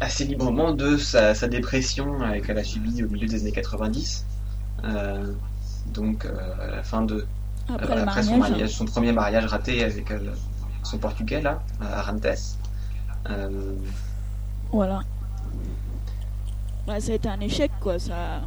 assez 0.00 0.24
librement 0.24 0.72
de 0.72 0.96
sa, 0.96 1.34
sa 1.34 1.48
dépression 1.48 2.22
euh, 2.22 2.40
qu'elle 2.40 2.58
a 2.58 2.64
subie 2.64 3.02
au 3.02 3.08
milieu 3.08 3.26
des 3.26 3.40
années 3.42 3.52
90. 3.52 4.24
Euh, 4.84 5.32
donc, 5.92 6.24
euh, 6.24 6.36
à 6.60 6.76
la 6.76 6.82
fin 6.82 7.02
de, 7.02 7.26
Après 7.68 7.98
son, 7.98 8.04
mariage. 8.04 8.38
mariage, 8.38 8.70
son 8.70 8.84
premier 8.84 9.12
mariage 9.12 9.46
raté 9.46 9.82
avec 9.84 10.12
son 10.84 10.98
portugais 10.98 11.40
là, 11.42 11.62
à 11.80 12.02
Rantes. 12.02 12.26
Euh, 13.30 13.74
Voilà. 14.72 15.00
Ça 16.86 17.12
a 17.12 17.14
été 17.14 17.28
un 17.28 17.40
échec, 17.40 17.70
quoi. 17.80 17.98
Ça, 17.98 18.40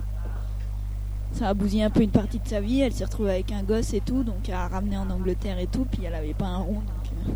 ça 1.34 1.50
a 1.50 1.54
bousillé 1.54 1.84
un 1.84 1.90
peu 1.90 2.02
une 2.02 2.10
partie 2.12 2.40
de 2.40 2.48
sa 2.48 2.60
vie. 2.60 2.82
Elle 2.82 2.92
s'est 2.94 3.06
retrouvée 3.06 3.32
avec 3.32 3.52
un 3.52 3.64
gosse 3.64 3.94
et 3.94 4.02
tout, 4.02 4.24
donc 4.24 4.48
elle 4.50 4.56
a 4.56 4.68
ramené 4.68 4.98
en 4.98 5.10
Angleterre 5.10 5.60
et 5.60 5.68
tout, 5.68 5.86
puis 5.86 6.04
elle 6.06 6.16
avait 6.16 6.34
pas 6.34 6.48
un 6.48 6.58
rond, 6.58 6.82
donc 6.82 7.06
euh, 7.28 7.32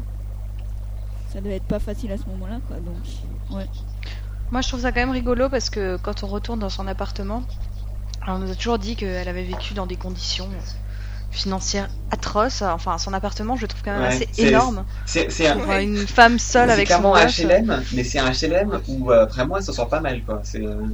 ça 1.30 1.42
devait 1.42 1.58
être 1.58 1.66
pas 1.66 1.80
facile 1.80 2.12
à 2.12 2.18
ce 2.18 2.26
moment-là, 2.28 2.60
quoi. 2.68 2.78
Donc, 2.78 3.06
ouais. 3.50 3.68
Moi, 4.52 4.62
je 4.62 4.68
trouve 4.70 4.82
ça 4.82 4.92
quand 4.92 5.02
même 5.02 5.12
rigolo 5.12 5.50
parce 5.50 5.70
que 5.70 5.98
quand 5.98 6.24
on 6.24 6.28
retourne 6.28 6.60
dans 6.60 6.70
son 6.70 6.88
appartement, 6.88 7.46
alors, 8.22 8.38
on 8.38 8.40
nous 8.42 8.52
a 8.52 8.56
toujours 8.56 8.80
dit 8.80 8.96
qu'elle 8.98 9.28
avait 9.30 9.44
vécu 9.44 9.74
dans 9.76 9.88
des 9.88 9.98
conditions 9.98 10.50
financières 11.32 11.90
atroces. 12.12 12.62
Enfin, 12.64 12.98
son 12.98 13.14
appartement, 13.14 13.56
je 13.58 13.64
le 13.64 13.68
trouve 13.70 13.84
quand 13.84 13.94
même 13.94 14.04
Ouais, 14.04 14.08
assez 14.08 14.30
énorme. 14.38 14.86
c'est 15.06 15.48
un, 15.48 15.82
une 15.82 16.08
femme 16.08 16.40
seule 16.40 16.70
avec 16.72 16.88
son 16.88 16.98
clairement 16.98 17.16
un. 17.16 17.28
HLM, 17.28 17.84
mais 17.92 18.04
c'est 18.04 18.20
un 18.20 18.32
HLM 18.32 18.82
où 18.88 19.12
euh, 19.12 19.26
vraiment 19.26 19.58
elle 19.58 19.64
s'en 19.64 19.74
sort 19.74 19.90
pas 19.90 20.02
mal 20.02 20.24
quoi. 20.24 20.42
C'est 20.44 20.62
euh, 20.66 20.86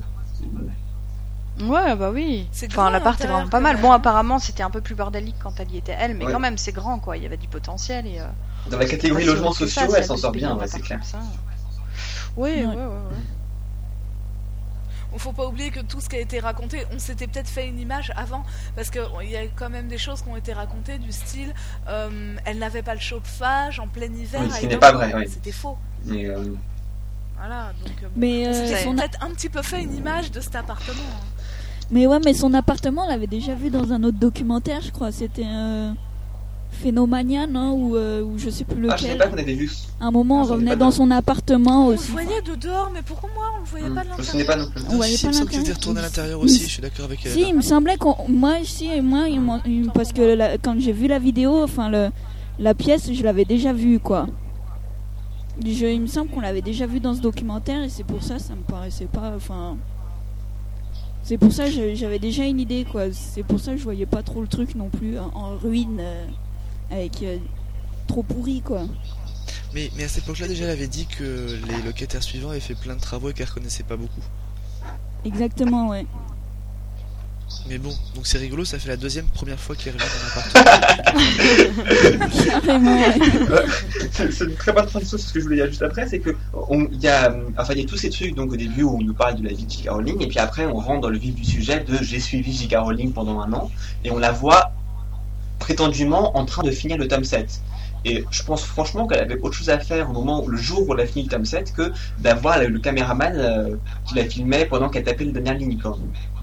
Ouais, 1.60 1.96
bah 1.96 2.12
oui. 2.12 2.50
Enfin, 2.70 2.90
l'appart 2.90 3.20
est 3.24 3.28
vraiment 3.28 3.48
pas 3.50 3.60
mal. 3.60 3.76
même, 3.76 3.82
Bon, 3.82 3.92
apparemment, 3.92 4.40
c'était 4.40 4.64
un 4.64 4.70
peu 4.70 4.82
plus 4.82 4.96
bordélique 4.96 5.36
quand 5.40 5.60
elle 5.60 5.72
y 5.72 5.78
était 5.78 5.96
elle, 5.98 6.16
mais 6.16 6.26
Ouais. 6.26 6.32
quand 6.32 6.40
même, 6.40 6.58
c'est 6.58 6.72
grand, 6.72 7.00
quoi. 7.00 7.18
Il 7.18 7.24
y 7.24 7.26
avait 7.26 7.38
du 7.38 7.48
potentiel 7.48 8.08
et. 8.08 8.20
euh, 8.20 8.26
dans 8.70 8.78
la 8.78 8.86
catégorie 8.86 9.26
logements 9.26 9.52
sociaux, 9.54 9.94
elle 9.96 10.04
s'en 10.06 10.16
se 10.16 10.22
sort 10.22 10.32
bien, 10.32 10.56
ouais, 10.58 10.68
c'est 10.68 10.82
clair. 10.82 11.00
Oui, 12.38 12.50
Ouais. 12.50 12.66
ouais, 12.66 12.76
ouais, 12.76 12.86
ouais. 12.86 13.18
Il 15.14 15.20
faut 15.20 15.34
pas 15.34 15.46
oublier 15.46 15.72
que 15.72 15.82
tout 15.82 16.00
ce 16.00 16.08
qui 16.08 16.16
a 16.16 16.20
été 16.20 16.40
raconté, 16.40 16.86
on 16.96 16.98
s'était 16.98 17.28
peut-être 17.28 17.50
fait 17.50 17.68
une 17.68 17.78
image 17.80 18.14
avant, 18.16 18.44
parce 18.78 18.90
qu'il 18.90 19.02
y 19.30 19.36
a 19.36 19.42
quand 19.58 19.70
même 19.70 19.90
des 19.90 19.98
choses 19.98 20.22
qui 20.22 20.30
ont 20.30 20.38
été 20.38 20.54
racontées 20.54 21.00
du 21.00 21.12
style 21.12 21.54
euh, 21.90 22.38
elle 22.46 22.60
n'avait 22.60 22.82
pas 22.82 22.94
le 22.94 23.02
chauffage 23.02 23.80
en 23.82 23.88
plein 23.88 24.06
hiver. 24.06 24.40
Oui, 24.42 24.50
ce 24.50 24.56
à 24.56 24.60
qui 24.60 24.68
n'est 24.68 24.74
Édimbourg. 24.76 24.80
pas 24.80 24.92
vrai, 24.94 25.14
oui. 25.16 25.28
C'était 25.30 25.52
faux. 25.52 25.78
Mais, 26.06 26.28
euh, 26.28 26.42
Voilà, 27.38 27.74
donc 27.84 27.92
euh, 28.04 28.06
bon. 28.06 28.12
Mais, 28.16 28.48
on 28.48 28.52
euh, 28.54 28.94
a- 28.94 28.96
peut-être 29.02 29.22
un 29.22 29.32
petit 29.32 29.50
peu 29.50 29.62
fait 29.62 29.84
une 29.84 29.94
image 29.96 30.32
de 30.32 30.40
cet 30.40 30.56
appartement. 30.56 31.02
hein. 31.14 31.26
mais 31.92 32.08
ouais, 32.08 32.20
mais 32.24 32.34
son 32.34 32.54
appartement, 32.54 33.04
on 33.04 33.10
l'avait 33.10 33.28
déjà 33.28 33.54
vu 33.54 33.70
dans 33.70 33.92
un 33.92 34.02
autre 34.04 34.18
documentaire, 34.18 34.80
je 34.82 34.92
crois. 34.92 35.12
C'était 35.12 35.44
euh, 35.46 35.92
Phénomania, 36.82 37.48
non 37.48 37.74
ou, 37.74 37.96
euh, 37.96 38.22
ou 38.24 38.38
je 38.38 38.50
sais 38.50 38.64
plus 38.64 38.88
Ah, 38.90 38.96
je 38.98 39.02
sais 39.04 39.08
lequel. 39.10 39.18
pas 39.20 39.28
qu'on 39.28 39.38
avait 39.38 39.54
vu. 39.54 39.72
Un 40.00 40.12
moment, 40.12 40.38
Ah, 40.38 40.40
on 40.40 40.44
je 40.44 40.48
savais 40.48 40.56
revenait 40.56 40.72
pas 40.72 40.76
dans 40.78 40.90
de- 40.90 40.94
son 40.94 41.12
appartement 41.12 41.86
On 41.86 41.90
le 41.90 41.96
aussi. 41.96 42.12
voyait 42.12 42.42
de 42.42 42.56
dehors, 42.56 42.90
mais 42.94 43.02
pourquoi 43.06 43.30
moi 43.36 43.46
on 43.56 43.60
le 43.60 43.66
voyait 43.66 43.90
Hmm, 43.90 43.96
pas 43.96 44.04
de 44.04 44.10
Je 44.14 44.18
me 44.18 44.24
souvenais 44.24 44.44
l'intérieur 44.44 44.48
pas 44.48 44.80
non 44.82 44.86
plus. 44.86 44.94
On 44.94 44.96
voyait 44.98 45.16
si, 45.16 45.24
pas 45.24 45.28
il 45.28 45.30
me 45.30 45.34
semble 45.34 45.48
était 45.50 45.58
l'intérieur. 45.58 45.78
retourné 45.78 46.00
à 46.00 46.04
l'intérieur 46.04 46.40
aussi, 46.42 46.64
je 46.64 46.70
suis 46.70 46.82
d'accord 46.82 47.06
avec 47.06 47.26
elle. 47.26 47.32
Si, 47.32 47.42
il 47.42 47.56
me 47.56 47.62
semblait 47.62 47.98
qu'on. 47.98 48.16
Moi, 48.28 48.54
si, 48.64 49.02
moi, 49.02 49.26
il 49.30 49.90
parce 49.94 50.12
que 50.14 50.22
la- 50.22 50.58
quand 50.58 50.76
j'ai 50.80 50.92
vu 50.92 51.08
la 51.08 51.20
vidéo, 51.20 51.64
enfin, 51.64 51.90
le, 51.90 52.10
la 52.60 52.74
pièce, 52.74 53.12
je 53.14 53.24
l'avais 53.24 53.46
déjà 53.46 53.74
vue, 53.74 54.00
quoi. 54.00 54.28
Je, 55.66 55.86
il 55.86 56.02
me 56.02 56.08
semble 56.08 56.30
qu'on 56.30 56.40
l'avait 56.42 56.62
déjà 56.62 56.86
vu 56.88 57.00
dans 57.00 57.14
ce 57.14 57.22
documentaire 57.22 57.84
et 57.84 57.90
c'est 57.90 58.04
pour 58.06 58.24
ça, 58.24 58.40
ça 58.40 58.56
me 58.56 58.62
paraissait 58.64 59.06
pas. 59.06 59.34
Enfin. 59.36 59.78
C'est 61.24 61.38
pour 61.38 61.52
ça, 61.52 61.70
je- 61.70 61.94
j'avais 61.94 62.18
déjà 62.18 62.46
une 62.46 62.60
idée, 62.60 62.84
quoi. 62.92 63.04
C'est 63.12 63.44
pour 63.44 63.60
ça 63.60 63.74
que 63.74 63.78
je 63.78 63.84
voyais 63.84 64.08
pas 64.08 64.24
trop 64.24 64.42
le 64.42 64.48
truc 64.48 64.74
non 64.74 64.90
plus 64.90 65.20
en, 65.20 65.30
en 65.36 65.56
ruine, 65.56 65.98
euh, 66.00 66.26
avec. 66.92 67.24
euh, 67.24 67.38
trop 68.08 68.24
pourri, 68.24 68.62
quoi. 68.62 68.82
Mais, 69.74 69.90
mais 69.96 70.04
à 70.04 70.08
cette 70.10 70.24
époque-là, 70.26 70.48
déjà, 70.48 70.66
elle 70.66 70.72
avait 70.72 70.88
dit 70.88 71.06
que 71.06 71.24
les 71.68 71.82
locataires 71.86 72.22
suivants 72.24 72.50
avaient 72.50 72.60
fait 72.60 72.76
plein 72.76 72.96
de 72.96 73.00
travaux 73.00 73.30
et 73.30 73.34
qu'elle 73.34 73.48
reconnaissait 73.48 73.84
pas 73.84 73.96
beaucoup. 73.96 74.22
Exactement, 75.24 75.88
ouais. 75.90 76.06
Mais 77.68 77.78
bon, 77.78 77.94
donc 78.16 78.26
c'est 78.28 78.38
rigolo, 78.38 78.64
ça 78.66 78.80
fait 78.80 78.88
la 78.90 78.98
deuxième 78.98 79.26
première 79.28 79.60
fois 79.60 79.76
qu'il 79.76 79.92
revient 79.92 80.04
dans 80.04 80.64
l'appartement. 80.64 81.82
Carrément, 82.66 82.96
ouais. 83.02 83.20
c'est 84.12 84.32
c'est 84.32 84.44
une 84.46 84.56
très 84.56 84.72
bonne 84.72 84.86
transition 84.86 85.18
sur 85.18 85.28
ce 85.28 85.34
que 85.34 85.40
je 85.40 85.46
voulais 85.46 85.58
dire 85.58 85.68
juste 85.68 85.82
après, 85.82 86.08
c'est 86.08 86.20
que 86.20 86.32
on- 86.54 86.88
il 86.92 87.02
y 87.02 87.08
a, 87.10 87.36
enfin, 87.58 87.74
il 87.74 87.82
y 87.82 87.84
a 87.84 87.88
tous 87.88 87.98
ces 87.98 88.10
trucs 88.10 88.36
donc 88.36 88.52
au 88.54 88.56
début 88.56 88.84
où 88.84 88.96
on 88.98 89.02
nous 89.02 89.14
parle 89.14 89.36
de 89.36 89.44
la 89.44 89.54
vie 89.54 89.66
de 89.66 89.70
J.K. 89.72 89.90
Rowling 89.90 90.22
et 90.22 90.28
puis 90.28 90.40
après 90.40 90.66
on 90.66 90.76
rentre 90.80 91.02
dans 91.02 91.10
le 91.10 91.18
vif 91.18 91.36
du 91.36 91.44
sujet 91.46 91.82
de 91.82 91.98
j'ai 92.02 92.20
suivi 92.22 92.54
J.K. 92.54 92.76
Rowling 92.78 93.12
pendant 93.12 93.40
un 93.42 93.52
an 93.54 93.70
et 94.06 94.12
on 94.12 94.18
la 94.18 94.32
voit 94.32 94.72
prétendument 95.76 96.36
en 96.38 96.44
train 96.46 96.64
de 96.64 96.72
finir 96.72 96.98
le 96.98 97.08
tome 97.08 97.24
7. 97.24 97.62
Et 98.04 98.26
je 98.30 98.44
pense 98.44 98.64
franchement 98.64 99.08
qu'elle 99.08 99.20
avait 99.20 99.40
autre 99.42 99.56
chose 99.56 99.70
à 99.70 99.80
faire 99.80 100.10
au 100.10 100.14
moment, 100.14 100.44
le 100.48 100.58
jour 100.58 100.88
où 100.88 100.94
elle 100.94 101.02
a 101.02 101.06
fini 101.06 101.26
le 101.26 101.30
tome 101.30 101.46
7 101.46 101.74
que 101.74 101.92
d'avoir 102.20 102.60
le, 102.60 102.78
caméraman 102.80 103.34
euh, 103.38 103.76
qui 104.06 104.16
la 104.16 104.26
filmait 104.26 104.66
pendant 104.66 104.90
qu'elle 104.90 105.04
tapait 105.04 105.24
le 105.24 105.32
dernier 105.32 105.60
ligne. 105.66 105.78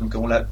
Donc 0.00 0.14
on 0.16 0.26
l'a, 0.26 0.44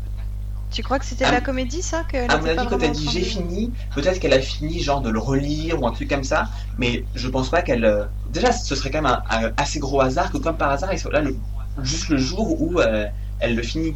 Tu 0.70 0.82
crois 0.82 0.98
que 0.98 1.06
c'était 1.06 1.24
Ah, 1.24 1.32
la 1.32 1.40
comédie, 1.40 1.80
ça 1.80 2.02
que 2.04 2.28
à 2.30 2.36
mon 2.38 2.46
avis, 2.46 2.66
quand 2.68 2.78
elle 2.82 2.92
dit 2.92 3.08
j'ai 3.08 3.22
fini, 3.22 3.72
peut-être 3.94 4.18
qu'elle 4.20 4.34
a 4.34 4.40
fini 4.40 4.80
genre 4.82 5.00
de 5.00 5.10
le 5.10 5.18
relire 5.18 5.80
ou 5.80 5.86
un 5.86 5.92
truc 5.92 6.10
comme 6.10 6.24
ça, 6.24 6.48
mais 6.76 7.04
je 7.14 7.28
pense 7.28 7.48
pas 7.48 7.62
qu'elle. 7.62 7.84
euh, 7.84 8.04
Déjà, 8.30 8.52
ce 8.52 8.74
serait 8.74 8.90
quand 8.90 9.00
même 9.02 9.12
un, 9.30 9.46
un 9.46 9.52
assez 9.56 9.78
gros 9.78 10.00
hasard 10.02 10.30
que, 10.32 10.38
comme 10.38 10.56
par 10.58 10.70
hasard, 10.70 10.92
il 10.92 10.98
soit 10.98 11.12
là 11.12 11.22
le... 11.22 11.34
juste 11.82 12.08
le 12.10 12.18
jour 12.18 12.60
où 12.60 12.80
euh, 12.80 13.06
elle 13.38 13.54
le 13.54 13.62
finit. 13.62 13.94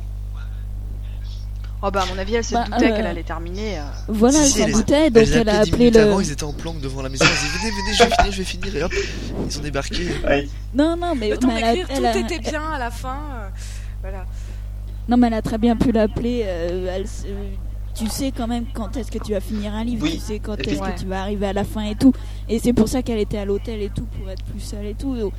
Oh 1.82 1.90
bah 1.90 2.02
à 2.02 2.12
mon 2.14 2.18
avis, 2.18 2.34
elle 2.34 2.44
se 2.44 2.52
Bah, 2.52 2.64
doutait 2.64 2.90
euh, 2.92 2.96
qu'elle 2.96 3.06
allait 3.06 3.22
terminer. 3.22 3.78
euh. 3.78 3.82
Voilà, 4.08 4.38
Si, 4.42 4.60
elle 4.60 4.66
si, 4.68 4.72
s'en 4.72 4.78
doutait, 4.78 5.10
donc 5.10 5.24
elle 5.34 5.48
a 5.48 5.60
appelé 5.60 5.90
le. 5.90 6.00
avant, 6.00 6.20
ils 6.20 6.30
étaient 6.30 6.44
en 6.44 6.52
planque 6.52 6.80
devant 6.80 7.00
la 7.00 7.08
maison, 7.08 7.24
ils 7.24 7.28
disaient 7.28 7.58
venez, 7.58 7.70
venez, 7.70 7.94
je 7.94 8.04
vais 8.04 8.10
finir, 8.10 8.32
je 8.32 8.38
vais 8.38 8.44
finir, 8.44 8.76
et 8.76 8.82
hop, 8.82 8.92
ils 9.48 9.58
ont 9.58 9.62
débarqué. 9.62 10.08
Ouais. 10.24 10.48
Non, 10.74 10.96
non, 10.96 11.14
mais, 11.14 11.34
temps 11.38 11.48
mais 11.48 11.60
elle 11.60 11.64
a- 11.64 11.72
elle 11.88 11.98
tout 11.98 12.04
a- 12.04 12.18
était 12.18 12.38
bien 12.50 12.62
à 12.74 12.78
la 12.78 12.90
fin. 12.90 13.18
euh, 13.32 13.48
voilà. 14.02 14.26
Non, 15.08 15.16
mais 15.16 15.28
elle 15.28 15.34
a 15.34 15.42
très 15.42 15.56
bien 15.58 15.74
pu 15.76 15.90
l'appeler. 15.92 16.40
elle 16.40 17.06
tu 17.92 18.06
sais 18.08 18.30
quand 18.34 18.46
même 18.46 18.66
quand 18.72 18.96
est-ce 18.96 19.10
que 19.10 19.18
tu 19.18 19.32
vas 19.32 19.40
finir 19.40 19.74
un 19.74 19.82
livre, 19.84 20.04
Oui. 20.04 20.12
tu 20.14 20.20
sais 20.20 20.38
quand 20.38 20.56
est-ce 20.60 20.80
que 20.80 20.98
tu 21.00 21.06
vas 21.06 21.22
arriver 21.22 21.46
à 21.48 21.52
la 21.52 21.64
fin 21.64 21.82
et 21.82 21.96
tout. 21.96 22.12
Et 22.48 22.58
c'est 22.58 22.72
pour 22.72 22.88
ça 22.88 23.02
qu'elle 23.02 23.18
était 23.18 23.36
à 23.38 23.44
l'hôtel 23.44 23.82
et 23.82 23.88
tout, 23.90 24.04
pour 24.04 24.30
être 24.30 24.44
plus 24.44 24.60
seule 24.60 24.86
et 24.86 24.94
tout. 24.94 25.32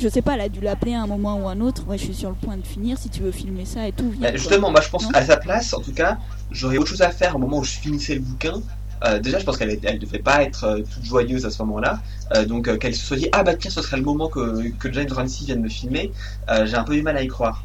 Je 0.00 0.08
sais 0.08 0.22
pas, 0.22 0.34
elle 0.34 0.40
a 0.40 0.48
dû 0.48 0.60
l'appeler 0.60 0.94
à 0.94 1.02
un 1.02 1.06
moment 1.06 1.36
ou 1.36 1.48
un 1.48 1.60
autre. 1.60 1.86
Ouais, 1.86 1.98
je 1.98 2.04
suis 2.04 2.14
sur 2.14 2.30
le 2.30 2.34
point 2.34 2.56
de 2.56 2.66
finir. 2.66 2.96
Si 2.98 3.10
tu 3.10 3.20
veux 3.22 3.32
filmer 3.32 3.64
ça 3.66 3.86
et 3.86 3.92
tout. 3.92 4.08
viens, 4.10 4.20
Bah, 4.22 4.28
quoi. 4.30 4.36
justement, 4.38 4.70
moi 4.70 4.80
je 4.80 4.88
pense 4.88 5.04
Non 5.04 5.10
à 5.14 5.24
sa 5.24 5.36
place, 5.36 5.74
en 5.74 5.80
tout 5.80 5.92
cas, 5.92 6.16
j'aurais 6.50 6.78
autre 6.78 6.88
chose 6.88 7.02
à 7.02 7.10
faire 7.10 7.36
au 7.36 7.38
moment 7.38 7.58
où 7.58 7.64
je 7.64 7.72
finissais 7.72 8.14
le 8.14 8.20
bouquin. 8.20 8.54
Euh, 9.04 9.18
déjà, 9.18 9.38
je 9.38 9.44
pense 9.44 9.56
qu'elle 9.56 9.68
ne 9.70 9.98
devait 9.98 10.18
pas 10.18 10.42
être 10.42 10.64
euh, 10.64 10.80
toute 10.82 11.04
joyeuse 11.04 11.44
à 11.46 11.50
ce 11.50 11.62
moment-là. 11.62 12.00
Euh, 12.34 12.44
donc, 12.44 12.68
euh, 12.68 12.76
qu'elle 12.76 12.94
se 12.94 13.04
soit 13.04 13.16
dit 13.16 13.28
Ah 13.32 13.42
bah 13.42 13.54
tiens, 13.54 13.70
ce 13.70 13.80
serait 13.82 13.96
le 13.98 14.02
moment 14.02 14.28
que, 14.28 14.68
que 14.78 14.92
James 14.92 15.08
Ramsey 15.10 15.44
vienne 15.46 15.60
me 15.62 15.68
filmer. 15.68 16.12
Euh, 16.50 16.66
J'ai 16.66 16.76
un 16.76 16.84
peu 16.84 16.94
du 16.94 17.02
mal 17.02 17.16
à 17.16 17.22
y 17.22 17.28
croire. 17.28 17.64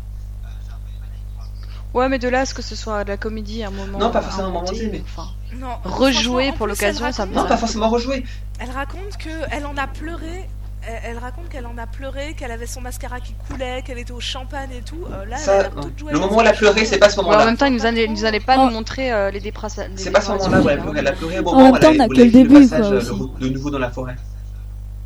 Ouais, 1.94 2.10
mais 2.10 2.20
de 2.20 2.27
là 2.27 2.42
à 2.42 2.46
ce 2.46 2.54
que 2.54 2.62
ce 2.62 2.75
soit 2.75 3.06
de 3.06 3.10
la 3.10 3.15
comédie 3.18 3.63
à 3.63 3.68
un 3.68 3.72
moment. 3.72 3.98
Non, 3.98 4.12
pas 4.12 4.22
forcément 4.22 4.44
un 4.48 4.48
moment 4.50 4.62
inventé, 4.63 4.80
T, 4.80 4.89
mais- 4.92 5.04
enfin, 5.06 5.30
Non, 5.58 5.70
Rejouer 5.86 6.51
pour 6.51 6.68
l'occasion, 6.68 7.10
ça 7.13 7.25
me 7.25 7.34
Non, 7.34 7.46
pas 7.48 7.56
forcément 7.56 7.88
rejouer. 7.89 8.25
Elle 8.60 8.72
raconte 8.72 9.15
que 9.18 9.30
elle 9.51 9.65
en 9.65 9.77
a 9.77 9.88
pleuré. 9.88 10.50
Elle, 10.88 11.12
elle 11.12 11.18
raconte 11.18 11.50
qu'elle 11.50 11.65
en 11.65 11.77
a 11.77 11.88
pleuré, 11.88 12.34
qu'elle 12.36 12.51
avait 12.51 12.68
son 12.68 12.82
mascara 12.82 13.20
qui 13.20 13.34
coulait, 13.48 13.82
qu'elle 13.84 13.98
était 13.98 14.12
au 14.12 14.20
champagne 14.20 14.70
et 14.77 14.82
tout. 14.82 15.04
Euh, 15.12 15.25
là, 15.25 15.25
elle 15.25 15.34
a 15.34 15.38
Ça, 15.38 15.63
toute 15.70 16.12
le 16.12 16.20
moment 16.20 16.38
où 16.38 16.42
elle 16.42 16.48
a 16.48 16.54
pleuré, 16.54 16.86
c'est 16.86 16.98
pas 17.00 17.10
ce 17.10 17.15
ouais, 17.18 17.22
en 17.22 17.24
moment-là. 17.25 17.46
même 17.46 17.58
temps, 17.58 17.65
ils 17.65 17.74
nous 17.74 17.86
allait, 17.86 18.08
nous 18.08 18.24
allait 18.25 18.39
pas 18.39 18.56
Oh. 18.60 18.65
nous 18.65 18.72
montrer 18.72 19.12
euh, 19.12 19.32
les 19.32 19.39
dépressions. 19.39 19.84
C'est 19.96 20.12
pas 20.12 20.22
ce 20.22 20.30
moment-là 20.32 20.62
où 20.62 20.70
elle 20.70 20.80
a 20.80 20.82
pleuré. 20.82 21.00
Elle 21.00 21.08
a 21.08 21.12
pleuré 21.13 21.39
au 21.39 21.48
En 21.48 21.54
moment 21.54 21.63
même 21.63 21.72
où 21.72 21.75
elle 21.75 21.82
temps, 21.82 21.88
a- 21.89 21.92
on 21.96 22.00
a 22.00 22.06
où 22.06 22.10
que 22.10 22.13
elle 22.15 22.22
a 22.22 22.25
le 22.25 22.32
fait 22.32 22.38
début, 22.38 22.68
passage 22.68 22.88
quoi, 22.88 22.98
aussi. 22.98 23.32
de 23.42 23.50
nouveau 23.50 23.70
dans 23.72 23.80
la 23.80 23.89
forêt. 23.92 24.15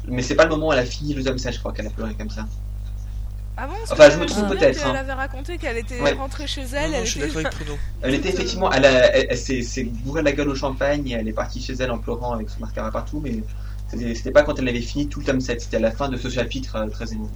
Mais 0.08 0.22
c'est 0.22 0.36
pas 0.36 0.44
le 0.46 0.50
moment 0.50 0.68
où 0.68 0.74
elle 0.74 0.80
a 0.80 0.86
fini 0.86 1.14
le 1.14 1.22
Zamsel, 1.22 1.54
je 1.54 1.60
crois 1.60 1.72
qu'elle 1.72 1.88
a 1.88 1.92
pleuré 1.92 2.14
comme 2.16 2.30
ça. 2.30 2.46
Ah 3.62 3.68
bon 3.68 3.74
Enfin, 3.92 4.10
je 4.10 4.18
me 4.18 4.26
trompe 4.26 4.48
peut-être, 4.50 4.86
hein. 4.88 4.96
avait 4.96 5.12
raconté 5.14 5.58
qu'elle 5.58 5.78
était 5.78 6.00
Ouais. 6.00 6.14
rentrée 6.14 6.48
chez 6.48 6.62
elle. 6.74 6.92
non, 6.92 6.98
elle 7.00 7.06
je 7.06 7.10
suis 7.12 7.20
était- 7.20 7.28
d'accord 7.34 7.46
avec 7.52 7.56
Bruno. 7.66 7.78
Elle 8.02 8.14
était 8.16 8.30
effectivement, 8.30 8.72
elle, 8.72 8.86
a- 8.86 9.16
elle, 9.16 9.28
elle 9.32 9.38
s'est 9.38 9.62
s'est 9.64 9.84
bourré 9.84 10.22
la 10.24 10.32
gueule 10.32 10.48
au 10.50 10.56
champagne 10.56 11.06
et 11.10 11.14
elle 11.16 11.28
est 11.28 11.34
partie 11.34 11.62
chez 11.62 11.74
elle 11.74 11.92
en 11.92 11.98
pleurant 11.98 12.32
avec 12.32 12.50
son 12.50 12.62
mascara 12.62 12.90
partout, 12.90 13.20
mais 13.22 13.44
c'était 13.92 14.32
pas 14.32 14.44
quand 14.44 14.58
elle 14.60 14.68
avait 14.68 14.82
fini 14.82 15.08
tout 15.08 15.20
le 15.20 15.26
tome 15.26 15.42
7, 15.42 15.62
c'était 15.62 15.78
à 15.78 15.80
la 15.82 15.92
fin 15.92 16.10
de 16.10 16.18
ce 16.18 16.30
chapitre 16.30 16.76
euh, 16.76 16.88
très 16.88 17.12
émouvant. 17.14 17.32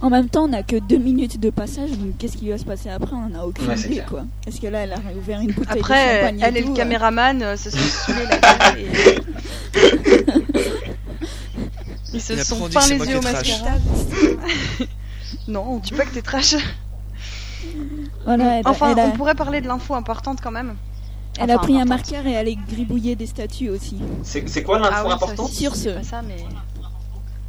En 0.00 0.10
même 0.10 0.28
temps, 0.28 0.44
on 0.44 0.48
n'a 0.48 0.62
que 0.62 0.76
deux 0.76 0.98
minutes 0.98 1.40
de 1.40 1.50
passage, 1.50 1.90
donc 1.90 2.16
qu'est-ce 2.18 2.36
qui 2.36 2.48
va 2.48 2.56
se 2.58 2.64
passer 2.64 2.88
après? 2.88 3.14
On 3.16 3.28
n'en 3.28 3.40
a 3.40 3.44
aucune 3.44 3.66
Ouais, 3.66 3.76
idée, 3.78 3.88
clair. 3.94 4.06
quoi. 4.06 4.24
Est-ce 4.46 4.60
que 4.60 4.68
là, 4.68 4.80
elle 4.80 4.92
a 4.92 4.98
ouvert 5.16 5.40
une 5.40 5.50
bouteille 5.50 5.74
de 5.74 5.80
Après, 5.80 6.20
champagne 6.20 6.40
elle 6.40 6.56
et 6.56 6.60
tout, 6.62 6.68
le 6.68 6.72
euh, 6.72 6.76
caméraman 6.76 7.42
euh, 7.42 7.56
se 7.56 7.70
sont 7.70 7.78
saoulés 8.06 8.26
la 8.26 8.38
gueule 8.38 8.78
et... 8.78 9.18
Ils 12.14 12.20
se 12.22 12.32
Et 12.32 12.44
sont 12.44 12.62
on 12.62 12.68
dit 12.68 12.74
peint 12.74 12.80
que 12.80 12.86
c'est 12.86 12.98
les 12.98 13.10
yeux 13.10 13.18
au 13.18 13.22
mascara. 13.22 13.70
non, 15.48 15.64
on 15.68 15.78
dit 15.78 15.90
pas 15.92 16.04
que 16.04 16.14
t'es 16.14 16.22
trash. 16.22 16.54
Voilà, 18.24 18.58
elle, 18.60 18.62
Enfin, 18.66 18.92
elle 18.92 19.00
a, 19.00 19.06
on 19.06 19.10
pourrait 19.10 19.34
parler 19.34 19.60
de 19.60 19.66
l'info 19.66 19.94
importante 19.94 20.38
quand 20.42 20.50
même. 20.52 20.74
Elle 21.38 21.50
a 21.50 21.54
enfin, 21.56 21.62
pris 21.64 21.80
un 21.80 21.84
marqueur 21.84 22.26
et 22.26 22.32
elle 22.32 22.48
est 22.48 22.56
gribouillée 22.56 23.16
des 23.16 23.26
statues 23.26 23.68
aussi. 23.70 23.98
C'est 24.22 24.62
quoi 24.62 24.78
l'info 24.78 24.92
Ah 24.94 25.08
ça 25.08 25.14
importante 25.14 25.48
aussi, 25.50 25.56
Sur 25.62 25.74
ce. 25.76 25.88
pas 25.90 26.02
ça, 26.02 26.22
mais... 26.22 26.44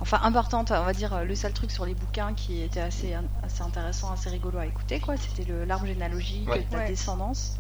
Enfin, 0.02 0.20
importante, 0.24 0.72
on 0.72 0.84
va 0.86 0.94
dire, 0.94 1.14
euh, 1.14 1.24
le 1.26 1.36
seul 1.36 1.52
truc 1.52 1.72
sur 1.72 1.86
les 1.86 1.94
bouquins 1.94 2.34
qui 2.34 2.62
était 2.62 2.80
assez, 2.80 3.14
assez 3.44 3.62
intéressant, 3.62 4.12
assez 4.12 4.30
rigolo 4.30 4.58
à 4.58 4.66
écouter, 4.66 5.00
quoi, 5.02 5.16
c'était 5.18 5.50
le- 5.52 5.66
l'arbre 5.66 5.86
généalogique 5.86 6.50
Ouais. 6.50 6.66
de 6.72 6.76
la 6.78 6.84
Ouais. 6.84 6.88
descendance. 6.90 7.58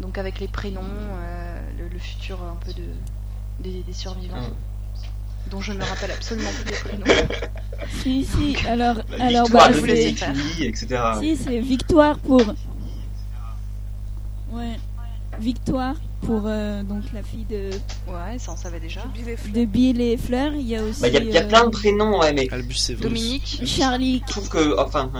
Donc 0.00 0.18
avec 0.18 0.40
les 0.40 0.48
prénoms, 0.48 0.80
euh, 0.82 1.60
le, 1.78 1.88
le 1.88 1.98
futur 1.98 2.38
un 2.42 2.56
peu 2.56 2.72
de, 2.72 2.82
des, 3.60 3.82
des 3.82 3.92
survivants, 3.92 4.36
Mm. 4.36 5.50
dont 5.50 5.60
je 5.60 5.72
ne 5.72 5.78
me 5.78 5.84
rappelle 5.84 6.10
absolument 6.10 6.50
plus 6.50 6.64
des 6.64 6.76
prénoms. 6.76 7.04
Si, 8.02 8.24
si, 8.24 8.56
alors, 8.66 8.96
La 9.16 9.26
alors 9.26 9.44
Victoire 9.44 9.68
bah, 9.68 9.74
de 9.74 9.78
vous 9.78 9.86
faire. 9.86 10.32
Médiculi, 10.34 10.64
etc. 10.64 11.02
Si, 11.20 11.36
c'est 11.36 11.60
victoire 11.60 12.18
pour. 12.18 12.40
Ouais. 14.50 14.76
Victoire 15.40 15.94
pour 16.22 16.42
euh, 16.46 16.82
donc 16.82 17.02
la 17.12 17.22
fille 17.22 17.44
de, 17.44 17.70
Ouais, 18.08 18.38
ça 18.38 18.52
on 18.52 18.56
savait 18.56 18.80
déjà. 18.80 19.02
Bill 19.14 19.28
et 19.28 19.36
Fleur. 19.36 19.54
de 19.54 19.64
Bill 19.64 20.00
et 20.00 20.16
Fleur. 20.16 20.52
Il 20.54 20.66
y 20.66 20.76
a 20.76 20.82
aussi. 20.82 21.00
Bah, 21.02 21.08
Il 21.08 21.14
y 21.14 21.16
a, 21.18 21.20
il 21.20 21.30
y 21.30 21.38
a 21.38 21.42
euh, 21.42 21.48
plein 21.48 21.64
de 21.64 21.70
prénoms, 21.70 22.18
ouais, 22.20 22.32
mais. 22.32 22.48
Dominique, 23.00 23.62
Charlie. 23.64 24.22
je 24.26 24.32
trouve 24.32 24.48
que, 24.48 24.78
enfin. 24.80 25.10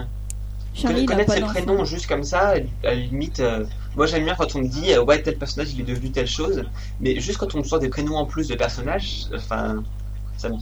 Charlie 0.74 1.06
connaître 1.06 1.32
ses 1.32 1.40
prénoms 1.40 1.84
juste 1.86 2.06
comme 2.06 2.22
ça, 2.22 2.50
à 2.50 2.58
la 2.82 2.94
limite, 2.94 3.40
euh, 3.40 3.64
moi 3.96 4.04
j'aime 4.04 4.24
bien 4.24 4.34
quand 4.34 4.54
on 4.56 4.58
me 4.58 4.68
dit, 4.68 4.92
euh, 4.92 5.02
ouais, 5.02 5.22
tel 5.22 5.38
personnage 5.38 5.72
il 5.72 5.80
est 5.80 5.84
devenu 5.84 6.10
telle 6.10 6.26
chose, 6.26 6.64
mais 7.00 7.18
juste 7.18 7.38
quand 7.38 7.54
on 7.54 7.58
me 7.60 7.64
sort 7.64 7.78
des 7.78 7.88
prénoms 7.88 8.16
en 8.16 8.26
plus 8.26 8.46
de 8.48 8.54
personnages, 8.56 9.22
enfin, 9.34 9.82
ça 10.36 10.50
me. 10.50 10.56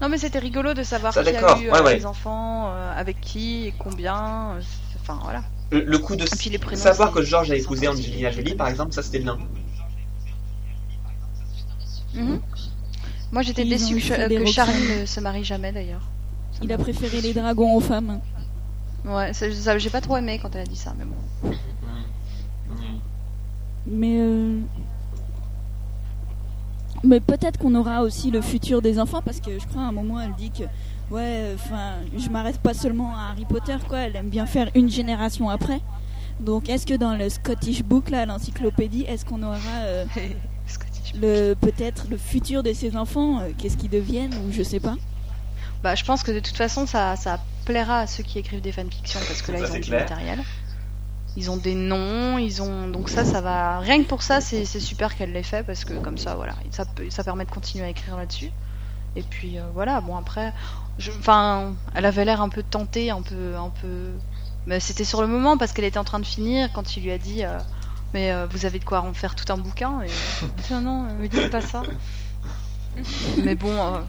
Non 0.00 0.08
mais 0.10 0.18
c'était 0.18 0.38
rigolo 0.40 0.74
de 0.74 0.82
savoir 0.82 1.14
Ça, 1.14 1.22
qui 1.24 1.30
a 1.30 1.58
eu 1.58 1.68
euh, 1.68 1.72
ouais, 1.72 1.80
ouais. 1.80 1.96
les 1.96 2.04
enfants, 2.06 2.68
euh, 2.68 2.92
avec 2.94 3.18
qui 3.22 3.66
et 3.68 3.74
combien. 3.78 4.50
euh, 4.56 4.60
Enfin 5.00 5.18
voilà. 5.22 5.42
Le, 5.70 5.80
le 5.84 5.98
coup 5.98 6.16
de 6.16 6.24
prénoms, 6.58 6.80
savoir 6.82 7.12
que 7.12 7.22
George 7.22 7.50
a 7.50 7.56
épousé. 7.56 7.88
Angelina 7.88 8.30
Jolie, 8.30 8.54
par 8.54 8.68
exemple, 8.68 8.92
ça 8.92 9.02
c'était 9.02 9.18
bien. 9.18 9.38
Mhm. 12.14 12.40
Moi 13.30 13.42
j'étais 13.42 13.64
déçue 13.66 13.96
que, 13.96 14.46
Charlie 14.46 15.00
ne 15.00 15.04
se 15.06 15.20
marie 15.20 15.44
jamais 15.44 15.72
d'ailleurs. 15.72 16.00
Il 16.62 16.72
a 16.72 16.78
préféré 16.78 17.20
les 17.20 17.34
dragons 17.34 17.74
aux 17.76 17.80
femmes. 17.80 18.20
Ouais, 19.04 19.32
ça- 19.34 19.52
ça- 19.52 19.78
j'ai 19.78 19.90
pas 19.90 20.00
trop 20.00 20.16
aimé 20.16 20.38
quand 20.42 20.54
elle 20.54 20.62
a 20.62 20.66
dit 20.66 20.76
ça, 20.76 20.94
mais 20.98 21.04
bon. 21.04 21.54
Mais 23.86 24.18
euh, 24.18 24.60
mais 27.04 27.20
peut-être 27.20 27.58
qu'on 27.58 27.74
aura 27.74 28.02
aussi 28.02 28.30
le 28.30 28.40
futur 28.40 28.82
des 28.82 28.98
enfants 28.98 29.22
parce 29.24 29.40
que 29.40 29.58
je 29.58 29.66
crois 29.66 29.82
à 29.82 29.86
un 29.86 29.92
moment 29.92 30.20
elle 30.20 30.34
dit 30.36 30.50
que 30.50 30.64
ouais 31.10 31.52
enfin 31.54 31.94
je 32.16 32.28
m'arrête 32.28 32.58
pas 32.58 32.74
seulement 32.74 33.14
à 33.16 33.30
Harry 33.30 33.44
Potter 33.44 33.76
quoi 33.88 33.98
elle 34.00 34.16
aime 34.16 34.28
bien 34.30 34.46
faire 34.46 34.68
une 34.74 34.90
génération 34.90 35.48
après 35.48 35.80
donc 36.40 36.68
est-ce 36.68 36.86
que 36.86 36.94
dans 36.94 37.14
le 37.16 37.28
Scottish 37.28 37.82
Book 37.82 38.10
là 38.10 38.26
l'encyclopédie 38.26 39.04
est-ce 39.08 39.24
qu'on 39.24 39.42
aura 39.42 39.56
euh, 39.82 40.04
Scottish. 40.66 41.14
le 41.20 41.54
peut-être 41.54 42.06
le 42.10 42.16
futur 42.16 42.62
de 42.62 42.72
ces 42.72 42.96
enfants 42.96 43.40
euh, 43.40 43.50
qu'est-ce 43.56 43.76
qu'ils 43.76 43.90
deviennent 43.90 44.34
ou 44.34 44.52
je 44.52 44.62
sais 44.62 44.80
pas 44.80 44.96
Bah, 45.82 45.94
je 45.94 46.04
pense 46.04 46.22
que 46.24 46.32
de 46.32 46.40
toute 46.40 46.56
façon, 46.56 46.86
ça, 46.86 47.14
ça 47.14 47.38
plaira 47.64 48.00
à 48.00 48.06
ceux 48.08 48.24
qui 48.24 48.38
écrivent 48.40 48.60
des 48.60 48.72
fanfictions 48.72 49.20
parce 49.28 49.42
que 49.42 49.52
là, 49.52 49.58
Ça, 49.60 49.66
ils 49.66 49.70
ont 49.70 49.74
du 49.76 49.80
clair. 49.82 50.00
matériel. 50.00 50.42
Ils 51.38 51.50
ont 51.50 51.56
des 51.56 51.74
noms, 51.74 52.36
ils 52.36 52.60
ont 52.62 52.88
donc 52.88 53.08
ça, 53.08 53.24
ça 53.24 53.40
va. 53.40 53.78
Rien 53.78 54.02
que 54.02 54.08
pour 54.08 54.22
ça, 54.22 54.40
c'est 54.40 54.64
super 54.66 55.14
qu'elle 55.16 55.32
l'ait 55.32 55.42
fait 55.44 55.62
parce 55.62 55.84
que 55.84 55.94
comme 55.94 56.18
ça, 56.18 56.34
voilà, 56.34 56.54
ça, 56.72 56.84
peut- 56.84 57.08
ça 57.10 57.22
permet 57.24 57.44
de 57.46 57.50
continuer 57.50 57.84
à 57.84 57.88
écrire 57.88 58.16
là-dessus. 58.16 58.50
Et 59.16 59.22
puis 59.22 59.58
euh, 59.58 59.62
voilà, 59.72 60.00
bon 60.00 60.16
après, 60.16 60.52
je- 60.98 61.12
enfin, 61.12 61.74
elle 61.94 62.04
avait 62.06 62.24
l'air 62.24 62.42
un 62.42 62.48
peu 62.48 62.62
tentée, 62.62 63.10
un 63.10 63.22
peu, 63.22 63.54
un 63.56 63.70
peu. 63.80 64.10
Mais 64.66 64.80
c'était 64.80 65.04
sur 65.04 65.20
le 65.22 65.28
moment 65.28 65.56
parce 65.56 65.72
qu'elle 65.72 65.84
était 65.86 65.98
en 65.98 66.04
train 66.04 66.18
de 66.20 66.26
finir 66.26 66.70
quand 66.74 66.96
il 66.96 67.04
lui 67.04 67.12
a 67.12 67.18
dit. 67.18 67.44
euh, 67.44 67.56
mais 68.14 68.32
euh, 68.32 68.46
vous 68.50 68.64
avez 68.66 68.78
de 68.80 68.84
quoi 68.84 69.00
en 69.02 69.12
faire 69.14 69.34
tout 69.34 69.50
un 69.52 69.56
bouquin 69.58 70.00
et 70.02 70.08
non 70.72 70.80
non, 70.80 71.02
me 71.20 71.28
dites 71.28 71.50
pas 71.50 71.60
ça. 71.60 71.82
Mais 73.44 73.54
bon, 73.54 73.70
euh, 73.70 74.00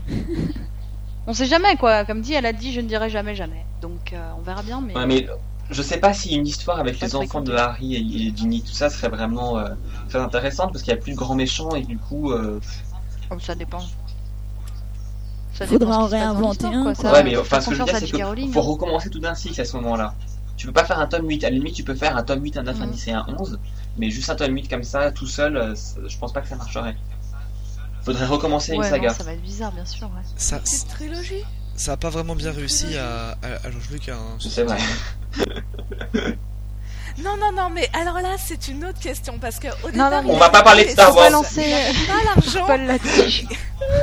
on 1.28 1.34
sait 1.34 1.46
jamais 1.46 1.76
quoi. 1.76 2.06
Comme 2.06 2.22
dit, 2.22 2.34
elle 2.34 2.46
a 2.46 2.54
dit 2.54 2.74
je 2.74 2.82
ne 2.82 2.88
dirai 2.88 3.10
jamais 3.10 3.36
jamais. 3.36 3.64
Donc 3.82 4.14
euh, 4.14 4.32
on 4.38 4.42
verra 4.42 4.64
bien. 4.64 4.82
Mais, 4.82 4.96
Ouais, 4.96 5.06
mais 5.06 5.28
je 5.70 5.82
sais 5.82 5.98
pas 5.98 6.14
si 6.14 6.36
une 6.36 6.48
histoire 6.48 6.80
avec 6.80 7.00
les 7.00 7.16
enfants 7.16 7.42
de. 7.42 7.54
Harry 7.54 7.96
et, 7.96 8.00
et 8.28 8.34
Ginny, 8.36 8.62
tout 8.64 8.72
ça 8.74 8.90
serait 8.90 9.10
vraiment 9.10 9.58
euh, 9.58 9.70
très 10.10 10.20
intéressante 10.20 10.72
parce 10.72 10.84
qu'il 10.84 10.94
n'y 10.94 11.00
a 11.00 11.02
plus 11.02 11.12
de 11.14 11.18
grands 11.18 11.36
méchants 11.36 11.76
et 11.76 11.84
du 11.84 11.98
coup. 11.98 12.32
euh, 12.32 12.60
Oh, 13.32 13.36
ça 13.40 13.54
dépend. 13.56 13.80
Ça 15.54 15.68
Faudra 15.68 15.78
dépend 15.78 16.02
en 16.04 16.06
réinventer 16.08 16.66
un, 16.68 16.84
quoi. 16.84 16.96
Ça, 16.96 17.12
ouais, 17.12 17.24
mais 17.24 17.38
enfin, 17.38 17.60
ce 17.62 17.70
que 17.70 17.76
je 17.76 17.80
veux 17.80 17.86
dire, 17.86 17.98
c'est 17.98 18.06
qu'il 18.06 18.52
faut 18.52 18.60
hein. 18.60 18.64
recommencer 18.64 19.10
tout 19.10 19.20
d'un 19.20 19.36
cycle 19.36 19.60
à 19.62 19.66
ce 19.66 19.76
moment-là. 19.78 20.16
Tu 20.58 20.66
peux 20.68 20.74
pas 20.74 20.84
faire 20.86 21.00
un 21.00 21.08
tome 21.08 21.28
8. 21.28 21.44
À 21.44 21.50
la 21.50 21.56
limite, 21.56 21.76
tu 21.76 21.84
peux 21.84 21.96
faire 21.96 22.18
un 22.18 22.24
tome 22.24 22.44
8, 22.44 22.58
un 22.58 22.64
9, 22.64 22.82
un 22.82 22.86
Mhm. 22.88 22.92
10 22.92 23.08
et 23.08 23.12
un 23.12 23.26
11. 23.38 23.60
Mais 23.98 24.10
juste 24.10 24.30
un 24.30 24.36
tome 24.36 24.54
8 24.56 24.68
comme 24.70 24.84
ça, 24.84 25.12
tout 25.12 25.28
seul, 25.28 25.58
euh, 25.58 25.76
je 26.08 26.18
pense 26.18 26.34
pas 26.34 26.42
que 26.42 26.48
ça 26.48 26.56
marcherait. 26.56 26.96
Faudrait 28.04 28.26
recommencer 28.26 28.74
une 28.74 28.84
saga. 28.84 29.10
non, 29.10 29.14
ça 29.14 29.24
va 29.24 29.34
être 29.34 29.42
bizarre, 29.42 29.72
bien 29.74 29.86
sûr. 29.86 30.08
ouais. 30.08 30.22
Ça, 30.38 30.60
Petite 30.60 30.88
trilogie. 30.88 31.44
Ça 31.80 31.94
a 31.94 31.98
pas 31.98 32.10
vraiment 32.10 32.36
bien 32.36 32.52
réussi 32.52 32.98
à, 32.98 33.32
à, 33.42 33.68
à 33.68 33.70
Lucas. 33.92 34.14
hein. 34.16 34.38
C'est 34.40 34.64
vrai. 34.64 34.78
Non, 37.24 37.36
non, 37.38 37.52
non, 37.52 37.70
mais 37.70 37.90
alors 38.00 38.16
là, 38.22 38.38
c'est 38.38 38.70
une 38.70 38.86
autre 38.86 39.00
question 39.00 39.40
parce 39.40 39.60
que 39.60 39.68
au 39.84 39.88
Non, 39.92 40.06
départ, 40.06 40.24
non, 40.24 40.36
On 40.36 40.38
va 40.38 40.50
pas 40.50 40.62
parler 40.64 40.86
de 40.86 40.90
Star 40.92 41.10
Faut 41.10 41.16
pas 41.16 41.22
Wars. 41.24 41.32
lancer 41.32 41.66
pas 42.08 42.24
l'argent. 42.24 42.66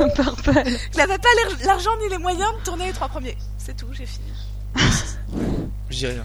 Il 0.04 0.12
pas 0.12 0.52
l'air- 0.62 1.56
l'argent 1.64 1.92
ni 2.02 2.10
les 2.10 2.18
moyens 2.18 2.50
de 2.58 2.64
tourner 2.64 2.86
les 2.88 2.92
trois 2.92 3.08
premiers. 3.08 3.38
C'est 3.56 3.74
tout, 3.74 3.86
j'ai 3.92 4.04
fini. 4.04 4.26
Je 5.88 5.96
dis 5.96 6.06
rien. 6.08 6.24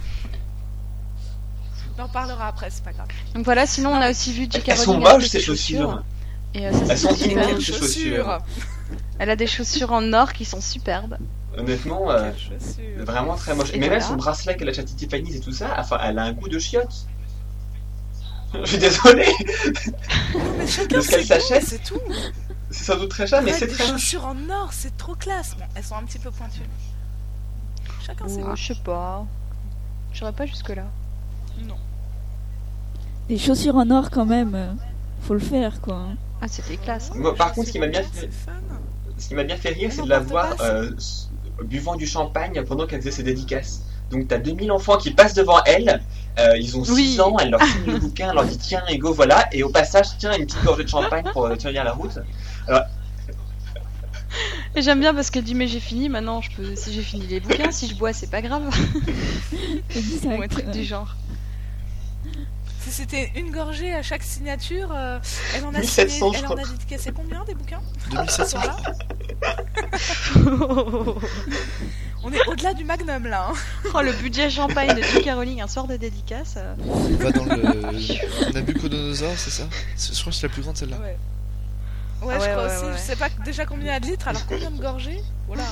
On 1.97 2.01
en 2.03 2.09
parlera 2.09 2.47
après, 2.47 2.69
c'est 2.69 2.83
pas 2.83 2.91
grave. 2.91 3.07
Donc 3.35 3.45
voilà, 3.45 3.65
sinon 3.65 3.91
on 3.91 4.01
a 4.01 4.09
aussi 4.11 4.33
vu 4.33 4.47
J.K. 4.51 4.69
Elles 4.69 4.77
sont 4.77 4.97
moches 4.99 5.27
ces 5.27 5.39
chaussures. 5.39 6.03
Et 6.53 6.67
euh, 6.67 6.71
ça, 6.73 6.79
Elles 6.89 6.97
c'est 6.97 7.07
sont 7.07 7.15
immondes 7.15 7.61
ces 7.61 7.71
chaussures. 7.73 8.39
Elle 9.17 9.29
a 9.29 9.35
des 9.37 9.47
chaussures 9.47 9.93
en 9.93 10.11
or 10.11 10.33
qui 10.33 10.43
sont 10.43 10.59
superbes. 10.59 11.15
Honnêtement, 11.57 12.09
euh, 12.11 12.31
chaussure. 12.33 13.03
vraiment 13.05 13.35
très 13.35 13.53
moche. 13.55 13.73
Et 13.73 13.77
Mais 13.79 13.89
même 13.89 14.01
son 14.01 14.15
bracelet 14.15 14.55
qu'elle 14.55 14.69
a 14.69 14.73
chez 14.73 14.85
Tiffany 14.85 15.35
et 15.35 15.39
tout 15.39 15.51
ça, 15.51 15.75
enfin, 15.77 15.97
elle 16.03 16.17
a 16.19 16.23
un 16.23 16.33
goût 16.33 16.47
de 16.49 16.59
chiotte. 16.59 17.07
Je 18.53 18.65
suis 18.65 18.77
désolé, 18.77 19.25
mais 20.57 20.67
chacun 20.67 21.01
ce 21.01 21.09
qu'elle 21.09 21.25
s'achète. 21.25 21.63
C'est 21.65 21.83
tout. 21.83 21.99
c'est 22.69 22.83
sans 22.83 22.97
doute 22.97 23.09
très 23.09 23.25
cher, 23.27 23.41
mais 23.41 23.53
c'est 23.53 23.67
des 23.67 23.73
très 23.73 23.83
moche. 23.89 24.01
chaussures 24.01 24.25
en 24.25 24.49
or, 24.49 24.69
c'est 24.73 24.95
trop 24.97 25.15
classe. 25.15 25.55
Bon, 25.57 25.65
elles 25.75 25.83
sont 25.83 25.95
un 25.95 26.03
petit 26.03 26.19
peu 26.19 26.31
pointues. 26.31 26.59
Chacun 28.05 28.27
ses 28.27 28.41
goûts. 28.41 28.55
je 28.55 28.73
sais 28.73 28.79
pas. 28.83 29.25
J'irai 30.13 30.33
pas 30.33 30.45
jusque-là. 30.45 30.83
Non. 31.65 31.75
des 33.29 33.37
chaussures 33.37 33.75
en 33.77 33.89
or 33.91 34.09
quand 34.09 34.25
même 34.25 34.55
euh, 34.55 34.73
faut 35.21 35.33
le 35.33 35.39
faire 35.39 35.79
quoi 35.81 36.07
Ah, 36.41 36.47
c'était 36.49 36.75
classe. 36.77 37.11
hein. 37.11 37.17
Moi, 37.19 37.35
par 37.35 37.53
contre, 37.53 37.67
ce 37.67 37.71
qui 37.73 37.79
m'a 37.79 37.87
bien 37.87 38.03
fait, 38.03 38.09
c'est 38.21 38.33
fun. 38.33 38.51
ce 39.17 39.27
qui 39.29 39.35
m'a 39.35 39.43
bien 39.43 39.55
fait 39.57 39.69
rire, 39.69 39.91
c'est 39.93 40.01
de 40.03 40.09
la 40.09 40.19
voir 40.19 40.55
euh, 40.61 40.91
s- 40.97 41.29
buvant 41.63 41.95
du 41.95 42.07
champagne 42.07 42.63
pendant 42.67 42.87
qu'elle 42.87 42.99
faisait 43.01 43.11
ses 43.11 43.23
dédicaces. 43.23 43.83
Donc 44.11 44.27
t'as 44.27 44.37
2000 44.39 44.71
enfants 44.71 44.97
qui 44.97 45.11
passent 45.11 45.33
devant 45.33 45.63
elle, 45.65 46.01
euh, 46.37 46.57
ils 46.57 46.77
ont 46.77 46.83
6 46.83 46.91
Oui. 46.91 47.21
ans, 47.21 47.37
elle 47.39 47.51
leur 47.51 47.61
signe 47.63 47.85
le 47.85 47.99
bouquin, 47.99 48.29
elle 48.29 48.35
leur 48.35 48.45
dit 48.45 48.57
tiens, 48.57 48.83
Ego, 48.89 49.13
voilà, 49.13 49.47
et 49.53 49.63
au 49.63 49.69
passage, 49.69 50.07
tiens, 50.19 50.33
une 50.37 50.45
petite 50.45 50.63
gorgée 50.63 50.83
de 50.83 50.89
champagne 50.89 51.23
pour 51.31 51.45
euh, 51.45 51.55
tenir 51.55 51.83
la 51.83 51.93
route. 51.93 52.19
Et 54.75 54.81
j'aime 54.81 54.99
bien 55.01 55.13
parce 55.13 55.29
qu'elle 55.29 55.43
dit 55.43 55.55
mais 55.55 55.67
j'ai 55.67 55.81
fini, 55.81 56.07
maintenant 56.07 56.41
je 56.41 56.51
peux 56.51 56.75
si 56.75 56.93
j'ai 56.93 57.01
fini 57.01 57.27
les 57.27 57.39
bouquins, 57.41 57.71
si 57.71 57.87
je 57.87 57.95
bois 57.95 58.13
c'est 58.13 58.29
pas 58.29 58.41
grave. 58.41 58.63
Exact, 59.93 60.25
Ou 60.37 60.41
un 60.41 60.47
truc 60.47 60.69
du 60.71 60.83
genre. 60.83 61.15
Si 62.91 62.97
c'était 63.03 63.31
une 63.35 63.51
gorgée 63.51 63.93
à 63.95 64.01
chaque 64.03 64.21
signature, 64.21 64.89
euh, 64.93 65.17
elle 65.55 65.63
en 65.63 65.73
a 65.73 65.79
1700, 65.79 66.09
signé, 66.33 66.37
elle 66.39 66.47
en 66.47 66.55
a 66.57 66.63
dédicacé 66.67 67.11
combien 67.15 67.41
des 67.45 67.53
bouquins 67.55 67.79
2700 68.11 68.59
Voilà. 68.59 68.75
On 72.23 72.31
est 72.33 72.47
au-delà 72.49 72.73
du 72.73 72.83
magnum 72.83 73.25
là. 73.27 73.47
hein. 73.49 73.53
oh 73.95 74.01
le 74.01 74.11
budget 74.13 74.49
champagne 74.49 74.93
de 74.93 75.01
J.K. 75.01 75.29
Rowling 75.33 75.61
un 75.61 75.67
soir 75.67 75.87
de 75.87 75.95
dédicace. 75.95 76.55
euh. 76.57 76.75
On 76.85 77.15
va 77.15 77.31
dans 77.31 77.45
le 77.45 78.51
Nabucodonosor, 78.53 79.31
c'est 79.37 79.49
ça? 79.49 79.63
Je 79.97 80.19
crois 80.19 80.31
que 80.31 80.37
c'est 80.37 80.47
la 80.47 80.53
plus 80.53 80.61
grande 80.61 80.75
celle-là. 80.77 80.97
Ouais. 80.99 81.17
Ouais, 82.21 82.35
Ah 82.37 82.43
je 82.45 82.49
crois 82.51 82.67
ouais, 82.67 82.75
aussi. 82.75 82.85
ouais. 82.85 82.91
Je 82.93 82.97
sais 83.01 83.15
pas 83.15 83.29
déjà 83.43 83.65
combien 83.65 83.85
il 83.85 83.87
y 83.87 83.95
a 83.95 83.99
de 83.99 84.05
litres, 84.05 84.27
alors 84.27 84.45
combien 84.45 84.69
de 84.69 84.79
gorgées? 84.79 85.21
Voilà. 85.47 85.63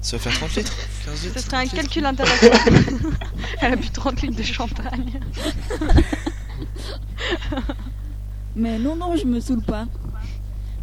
Ça 0.00 0.16
va 0.16 0.22
faire 0.22 0.32
30 0.34 0.54
litres 0.56 0.76
15 1.06 1.24
litres 1.24 1.40
Ce 1.40 1.44
serait 1.46 1.56
un 1.56 1.60
30 1.66 1.72
litres. 1.72 1.76
calcul 1.76 2.06
intéressant. 2.06 2.70
elle 3.60 3.72
a 3.72 3.76
bu 3.76 3.90
30 3.90 4.22
litres 4.22 4.36
de 4.36 4.42
champagne. 4.44 5.20
Mais 8.56 8.78
non, 8.78 8.96
non, 8.96 9.16
je 9.16 9.26
me 9.26 9.40
saoule 9.40 9.62
pas. 9.62 9.86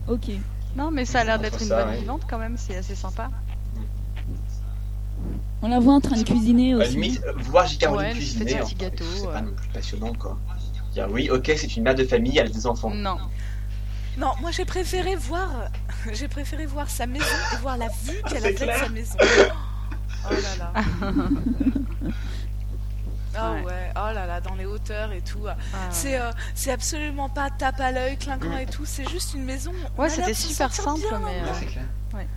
Ok. 0.07 0.29
Non 0.75 0.89
mais 0.91 1.05
ça 1.05 1.19
a 1.19 1.23
l'air 1.23 1.39
d'être 1.39 1.61
une 1.61 1.67
ça, 1.67 1.83
bonne 1.83 1.93
ouais. 1.93 1.99
vivante 1.99 2.21
quand 2.29 2.37
même, 2.37 2.55
c'est 2.57 2.75
assez 2.77 2.95
sympa. 2.95 3.29
On 5.61 5.67
la 5.67 5.79
voit 5.79 5.93
en 5.93 6.01
train 6.01 6.17
de 6.17 6.23
cuisiner 6.23 6.73
À 6.73 6.77
la 6.77 6.83
aussi. 6.85 6.93
limite, 6.93 7.21
euh, 7.25 7.33
voir. 7.37 7.65
Rowling 7.65 7.97
Ouais, 7.97 8.11
cuisiner, 8.13 8.61
en 8.61 8.65
fait, 8.65 8.75
c'est 8.99 9.27
euh. 9.27 9.31
pas 9.31 9.41
non 9.41 9.51
plus 9.53 9.67
passionnant, 9.69 10.13
quoi. 10.13 10.37
Dire, 10.93 11.07
oui, 11.11 11.29
ok, 11.29 11.51
c'est 11.55 11.75
une 11.75 11.83
mère 11.83 11.95
de 11.95 12.03
famille, 12.03 12.37
elle 12.37 12.47
a 12.47 12.49
des 12.49 12.65
enfants. 12.65 12.89
Non. 12.89 13.17
Non, 14.17 14.31
moi 14.41 14.51
j'ai 14.51 14.65
préféré 14.65 15.15
voir, 15.15 15.49
j'ai 16.11 16.27
préféré 16.27 16.65
voir 16.65 16.89
sa 16.89 17.07
maison 17.07 17.25
et 17.53 17.57
voir 17.61 17.77
la 17.77 17.87
vue 17.87 18.21
qu'elle 18.27 18.41
C'est 18.41 18.63
avait 18.63 18.79
de 18.79 18.83
sa 18.85 18.89
maison. 18.89 19.17
Oh 20.29 20.33
là 20.33 20.55
là. 20.59 20.83
Ah 23.35 23.53
Ouais. 23.53 23.63
ouais. 23.65 23.91
oh 23.95 24.13
là 24.13 24.25
là, 24.25 24.41
dans 24.41 24.55
les 24.55 24.65
hauteurs 24.65 25.11
et 25.11 25.21
tout. 25.21 25.45
Ah, 25.47 25.55
C'est 25.89 26.19
euh, 26.19 26.31
c'est 26.55 26.71
absolument 26.71 27.29
pas 27.29 27.49
tape 27.49 27.79
à 27.79 27.91
l'œil, 27.91 28.17
clinquant 28.17 28.57
et 28.57 28.65
tout. 28.65 28.85
C'est 28.85 29.07
juste 29.09 29.33
une 29.33 29.43
maison. 29.43 29.71
Ouais, 29.97 30.09
c'était 30.09 30.33
super 30.33 30.73
simple, 30.73 30.99
bien. 31.09 31.19
mais, 31.19 31.41
euh, 31.41 31.65
clair. 31.65 31.85
ouais. 32.13 32.27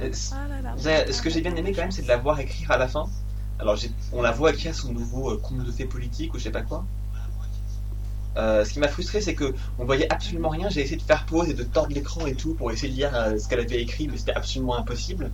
Euh, 0.00 0.12
Ah 0.32 0.48
là 0.48 0.74
là. 0.76 1.12
Ce 1.12 1.22
que 1.22 1.30
j'ai 1.30 1.40
bien 1.40 1.54
aimé 1.56 1.72
quand 1.72 1.82
même, 1.82 1.92
c'est 1.92 2.02
de 2.02 2.08
la 2.08 2.16
voir 2.16 2.40
écrire 2.40 2.70
à 2.70 2.76
la 2.78 2.88
fin. 2.88 3.08
Alors, 3.58 3.76
on 4.12 4.22
la 4.22 4.30
voit 4.32 4.50
écrire 4.52 4.74
son 4.74 4.92
nouveau 4.92 5.32
euh, 5.32 5.36
conte 5.38 5.64
de 5.64 5.70
fées 5.70 5.84
politique 5.84 6.32
ou 6.34 6.38
je 6.38 6.44
sais 6.44 6.50
pas 6.50 6.62
quoi. 6.62 6.84
Euh, 8.36 8.64
ce 8.64 8.72
qui 8.72 8.78
m'a 8.78 8.88
frustré, 8.88 9.20
c'est 9.20 9.34
que 9.34 9.52
on 9.78 9.84
voyait 9.84 10.10
absolument 10.12 10.48
rien. 10.50 10.68
J'ai 10.70 10.82
essayé 10.82 10.96
de 10.96 11.02
faire 11.02 11.26
pause 11.26 11.48
et 11.50 11.54
de 11.54 11.64
tordre 11.64 11.92
l'écran 11.92 12.26
et 12.26 12.34
tout 12.34 12.54
pour 12.54 12.70
essayer 12.70 12.88
de 12.92 12.96
lire 12.96 13.10
euh, 13.14 13.36
ce 13.36 13.48
qu'elle 13.48 13.58
avait 13.60 13.82
écrit, 13.82 14.08
mais 14.08 14.16
c'était 14.16 14.32
absolument 14.34 14.76
impossible. 14.78 15.30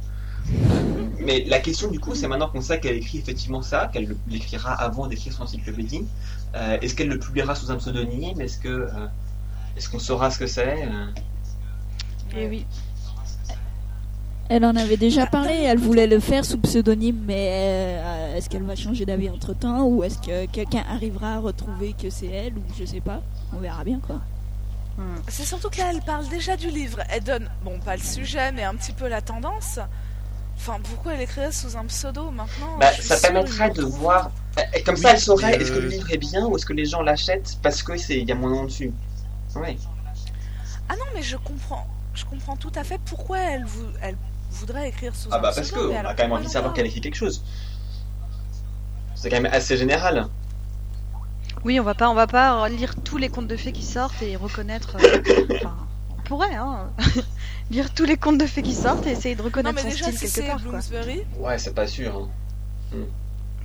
Mais 1.19 1.45
la 1.45 1.59
question 1.59 1.91
du 1.91 1.99
coup, 1.99 2.15
c'est 2.15 2.29
maintenant 2.29 2.49
qu'on 2.49 2.61
sait 2.61 2.79
qu'elle 2.79 2.97
écrit 2.97 3.19
effectivement 3.19 3.63
ça, 3.63 3.89
qu'elle 3.93 4.07
le- 4.07 4.19
l'écrira 4.29 4.73
avant 4.75 5.07
d'écrire 5.09 5.33
son 5.33 5.43
encyclopédie. 5.43 6.05
euh, 6.55 6.79
est-ce 6.81 6.95
qu'elle 6.95 7.09
le 7.09 7.19
publiera 7.19 7.55
sous 7.55 7.71
un 7.71 7.77
pseudonyme? 7.77 8.41
Est-ce 8.41 8.59
que 8.59 8.69
euh, 8.69 8.89
est-ce 9.77 9.89
qu'on 9.89 9.99
saura 9.99 10.31
ce 10.31 10.39
que 10.39 10.47
c'est 10.47 10.85
euh? 10.85 11.07
Et 12.37 12.47
oui. 12.47 12.65
Elle 14.49 14.65
en 14.65 14.77
avait 14.77 14.97
déjà 14.97 15.27
parlé, 15.27 15.55
elle 15.65 15.79
voulait 15.79 16.07
le 16.07 16.21
faire 16.21 16.45
sous 16.45 16.59
pseudonyme, 16.59 17.21
mais 17.27 17.49
euh, 18.05 18.37
est-ce 18.37 18.49
qu'elle 18.49 18.63
va 18.63 18.77
changer 18.77 19.05
d'avis 19.05 19.29
entre 19.29 19.53
temps 19.55 19.85
ou 19.87 20.05
est-ce 20.05 20.19
que 20.19 20.47
quelqu'un 20.47 20.85
arrivera 20.89 21.35
à 21.35 21.39
retrouver 21.41 21.95
que 22.01 22.11
c'est 22.11 22.29
elle 22.29 22.57
ou 22.57 22.63
je 22.79 22.85
sais 22.85 23.01
pas 23.01 23.21
On 23.53 23.59
verra 23.59 23.83
bien 23.83 23.99
quoi. 23.99 24.21
Hmm. 24.99 25.17
C'est 25.29 25.45
surtout 25.45 25.69
que 25.69 25.79
là, 25.79 25.91
elle 25.93 26.01
parle 26.01 26.29
déjà 26.29 26.57
du 26.57 26.69
livre. 26.71 27.01
Elle 27.11 27.25
donne, 27.25 27.51
bon, 27.65 27.81
pas 27.81 27.97
le 27.97 28.03
sujet, 28.03 28.53
mais 28.53 28.63
un 28.63 28.75
petit 28.77 28.93
peu 28.93 29.09
la 29.09 29.21
tendance. 29.21 29.81
Enfin, 30.57 30.79
pourquoi 30.83 31.15
elle 31.15 31.21
écrirait 31.21 31.53
sous 31.53 31.77
un 31.77 31.85
pseudo 31.85 32.31
maintenant 32.31 32.79
Bah, 32.81 32.91
ça 32.93 33.17
permettrait 33.19 33.71
de 33.71 33.83
voir. 33.83 34.31
Et 34.75 34.83
Comme 34.83 34.95
Oui, 34.95 35.01
ça, 35.03 35.11
elle 35.13 35.21
saurait 35.21 35.51
mais, 35.51 35.57
est-ce 35.63 35.71
que 35.71 35.79
le 35.79 35.87
euh, 35.87 35.91
livre 35.91 36.11
est 36.11 36.17
bien 36.19 36.47
ou 36.47 36.57
est-ce 36.57 36.65
que 36.67 36.73
les 36.73 36.87
gens 36.87 37.03
l'achètent 37.03 37.59
parce 37.63 37.83
que 37.83 37.97
c'est 37.97 38.19
il 38.19 38.29
y 38.29 38.33
a 38.33 38.35
mon 38.35 38.49
nom 38.49 38.65
dessus. 38.65 38.93
Ouais. 39.55 39.77
Ah 40.89 40.95
non, 40.97 41.05
mais 41.15 41.23
je 41.23 41.37
comprends, 41.37 41.87
je 42.15 42.25
comprends 42.25 42.57
tout 42.57 42.73
à 42.75 42.85
fait 42.85 42.99
pourquoi 43.05 43.39
elle, 43.39 43.65
vou- 43.65 43.91
elle 44.01 44.17
voudrait 44.51 44.89
écrire 44.89 45.15
sous 45.15 45.29
Ah 45.31 45.37
un 45.37 45.41
bah 45.41 45.53
parce 45.55 45.69
pseudo. 45.69 45.89
que 45.89 45.89
mais 45.89 45.95
on 45.95 45.97
a 45.97 46.01
alors 46.01 46.17
quand 46.17 46.23
même 46.25 46.33
envie 46.33 46.47
de 46.47 46.51
savoir 46.51 46.73
qu'elle 46.73 46.87
écrit 46.87 47.01
quelque 47.01 47.17
chose. 47.17 47.45
C'est 49.15 49.29
quand 49.31 49.41
même 49.41 49.53
assez 49.53 49.77
général. 49.77 50.27
Oui, 51.65 51.79
on 51.81 51.83
va 51.85 51.95
pas, 51.95 52.09
on 52.09 52.15
va 52.15 52.27
pas 52.27 52.69
lire 52.69 52.95
tous 53.03 53.17
les 53.19 53.29
contes 53.29 53.49
de 53.49 53.57
fées 53.57 53.73
qui 53.73 53.83
sortent 53.85 54.23
et 54.23 54.37
reconnaître. 54.37 54.97
euh, 55.01 55.57
Enfin, 55.57 55.77
on 56.17 56.23
pourrait, 56.23 56.55
hein, 56.55 56.91
lire 57.71 57.93
tous 57.95 58.05
les 58.05 58.17
contes 58.17 58.39
de 58.39 58.47
fées 58.47 58.63
qui 58.63 58.75
sortent 58.75 59.07
et 59.07 59.11
essayer 59.11 59.35
de 59.35 59.41
Non, 59.41 59.47
reconnaître 59.47 59.75
mais 59.77 59.83
son 59.83 59.89
déjà, 59.89 60.05
style 60.13 60.29
si 60.29 60.35
quelque 60.35 60.35
c'est 60.35 60.47
part, 60.47 60.63
quoi. 60.65 60.81
Ouais, 61.39 61.59
c'est 61.59 61.75
pas 61.75 61.87
sûr. 61.87 62.29
hein. 62.93 62.97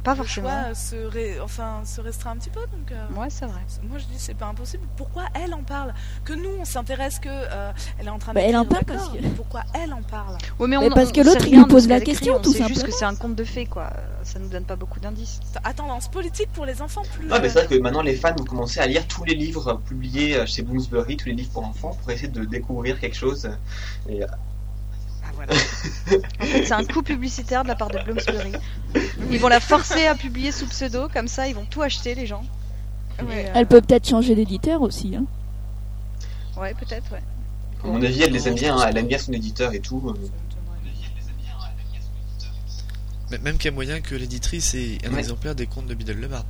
Pas 0.04 0.12
le 0.12 0.18
forcément. 0.24 0.50
choix 0.50 0.74
se, 0.74 0.96
ré- 0.96 1.40
enfin, 1.42 1.82
se 1.86 2.02
restreint 2.02 2.32
un 2.32 2.38
petit 2.38 2.50
peu. 2.50 2.62
Donc, 2.62 2.92
euh, 2.92 3.20
Ouais, 3.20 3.28
c'est 3.30 3.46
vrai. 3.46 3.62
moi, 3.88 3.98
je 4.00 4.06
dis 4.06 4.18
c'est 4.18 4.34
pas 4.34 4.48
impossible. 4.48 4.84
Pourquoi 4.98 5.24
elle 5.34 5.54
en 5.54 5.64
parle? 5.64 5.94
Que 6.26 6.34
nous, 6.34 6.50
on 6.60 6.66
s'intéresse 6.66 7.20
que 7.20 7.30
euh, 7.30 7.72
elle 8.00 8.08
est 8.08 8.10
en 8.10 8.18
train 8.20 8.32
de. 8.32 8.36
Bah, 8.36 8.42
elle 8.44 8.58
en 8.58 8.66
parle 8.66 8.86
parce 8.86 9.00
d'accord, 9.04 9.14
que- 9.18 9.22
mais 9.24 9.30
Pourquoi 9.30 9.62
elle 9.74 9.94
en 9.94 10.02
parle? 10.02 10.34
Ouais, 10.60 10.68
mais 10.68 10.78
Mais 10.78 10.86
on, 10.86 10.90
parce 10.90 11.10
on 11.10 11.12
que 11.14 11.22
l'autre, 11.22 11.46
il 11.48 11.60
de 11.62 11.66
pose 11.68 11.88
la 11.88 12.00
question, 12.02 12.36
on 12.38 12.42
tout 12.42 12.52
sait 12.52 12.60
juste 12.68 12.84
que 12.84 12.92
simplement. 12.92 12.98
c'est 12.98 13.06
un 13.06 13.16
conte 13.16 13.36
de 13.36 13.44
fées, 13.44 13.66
quoi. 13.66 13.92
Ça 14.24 14.40
nous 14.40 14.50
donne 14.50 14.66
pas 14.66 14.76
beaucoup 14.76 15.00
d'indices. 15.00 15.40
À 15.64 15.74
tendance 15.74 16.08
politique 16.08 16.50
pour 16.54 16.66
les 16.66 16.82
enfants 16.82 17.02
plus. 17.16 17.28
Non, 17.28 17.38
mais 17.42 17.50
c'est 17.50 17.64
vrai 17.64 17.68
que 17.68 17.82
maintenant 17.82 18.02
les 18.02 18.16
fans 18.16 18.34
vont 18.38 18.44
commencer 18.46 18.80
à 18.80 18.88
lire 18.88 19.08
tous 19.08 19.24
les 19.24 19.36
livres 19.36 19.74
publiés 19.86 20.38
euh, 20.38 20.46
chez 20.46 20.62
Bloomsbury, 20.64 21.18
tous 21.18 21.28
les 21.28 21.34
livres 21.36 21.52
pour 21.52 21.64
enfants, 21.66 21.98
pour 22.02 22.12
essayer 22.12 22.28
de 22.28 22.44
découvrir 22.46 23.00
quelque 23.00 23.16
chose. 23.18 23.50
Et, 24.10 24.24
euh, 24.24 24.28
voilà. 25.46 25.54
en 26.42 26.46
fait, 26.46 26.66
c'est 26.66 26.74
un 26.74 26.84
coup 26.86 27.02
publicitaire 27.02 27.64
de 27.64 27.68
la 27.70 27.76
part 27.76 27.90
de 27.90 28.00
Bloomsbury. 28.04 28.52
Ils 29.32 29.40
vont 29.40 29.48
la 29.48 29.60
forcer 29.60 30.06
à 30.08 30.16
publier 30.16 30.52
sous 30.52 30.68
pseudo, 30.68 31.08
comme 31.14 31.28
ça, 31.28 31.48
ils 31.48 31.56
vont 31.56 31.66
tout 31.70 31.82
acheter, 31.82 32.16
les 32.16 32.26
gens. 32.28 32.44
Ouais. 33.24 33.44
Et, 33.44 33.48
euh, 33.48 33.52
Elle 33.56 33.68
peut 33.68 33.82
peut-être 33.82 34.08
changer 34.08 34.36
d'éditeur 34.36 34.82
aussi. 34.82 35.16
Hein. 35.16 35.26
Ouais, 36.60 36.74
peut-être, 36.74 37.12
ouais. 37.12 37.22
à 37.84 37.88
mon 37.88 38.02
avis, 38.04 38.22
elle 38.24 38.34
les 38.34 38.48
aime 38.48 38.56
bien, 38.56 38.76
hein, 38.78 38.86
elle 38.90 38.98
aime 38.98 39.08
bien 39.08 39.18
son 39.18 39.32
éditeur 39.34 39.74
et 39.74 39.80
tout. 39.80 40.02
euh. 40.08 40.14
Mais 43.30 43.38
Même 43.40 43.58
qu'il 43.58 43.66
y 43.66 43.74
a 43.74 43.76
moyen 43.76 44.02
que 44.02 44.14
l'éditrice 44.16 44.74
ait 44.76 44.98
un 45.06 45.14
Ouais. 45.14 45.20
exemplaire 45.20 45.56
des 45.56 45.66
contes 45.66 45.86
de 45.88 45.94
Biddle 45.94 46.20
le 46.20 46.28
Bard. 46.28 46.44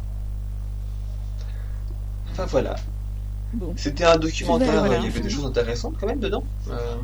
Enfin 2.31 2.45
voilà. 2.45 2.75
Bon. 3.53 3.73
C'était 3.75 4.05
un 4.05 4.17
documentaire, 4.17 4.71
Voilà. 4.79 4.95
euh, 4.95 4.97
il 4.99 5.05
y 5.05 5.07
avait 5.09 5.19
des 5.19 5.29
choses 5.29 5.45
intéressantes 5.45 5.95
quand 5.99 6.07
même 6.07 6.19
dedans. 6.21 6.43
Euh, 6.69 6.95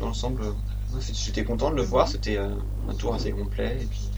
dans 0.00 0.06
l'ensemble, 0.06 0.42
euh, 0.42 0.52
j'étais 1.00 1.44
content 1.44 1.70
de 1.70 1.76
le 1.76 1.82
voir, 1.82 2.08
c'était 2.08 2.36
euh, 2.36 2.50
un 2.88 2.94
tour 2.94 3.14
assez 3.14 3.30
complet. 3.32 3.78
Et 3.80 3.86
puis... 3.86 4.08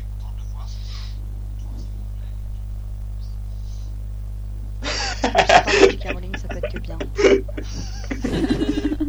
Caroline, 6.00 6.36
ça 6.36 6.48
peut 6.48 6.58
être 6.58 6.72
que 6.72 6.78
bien. 6.78 6.98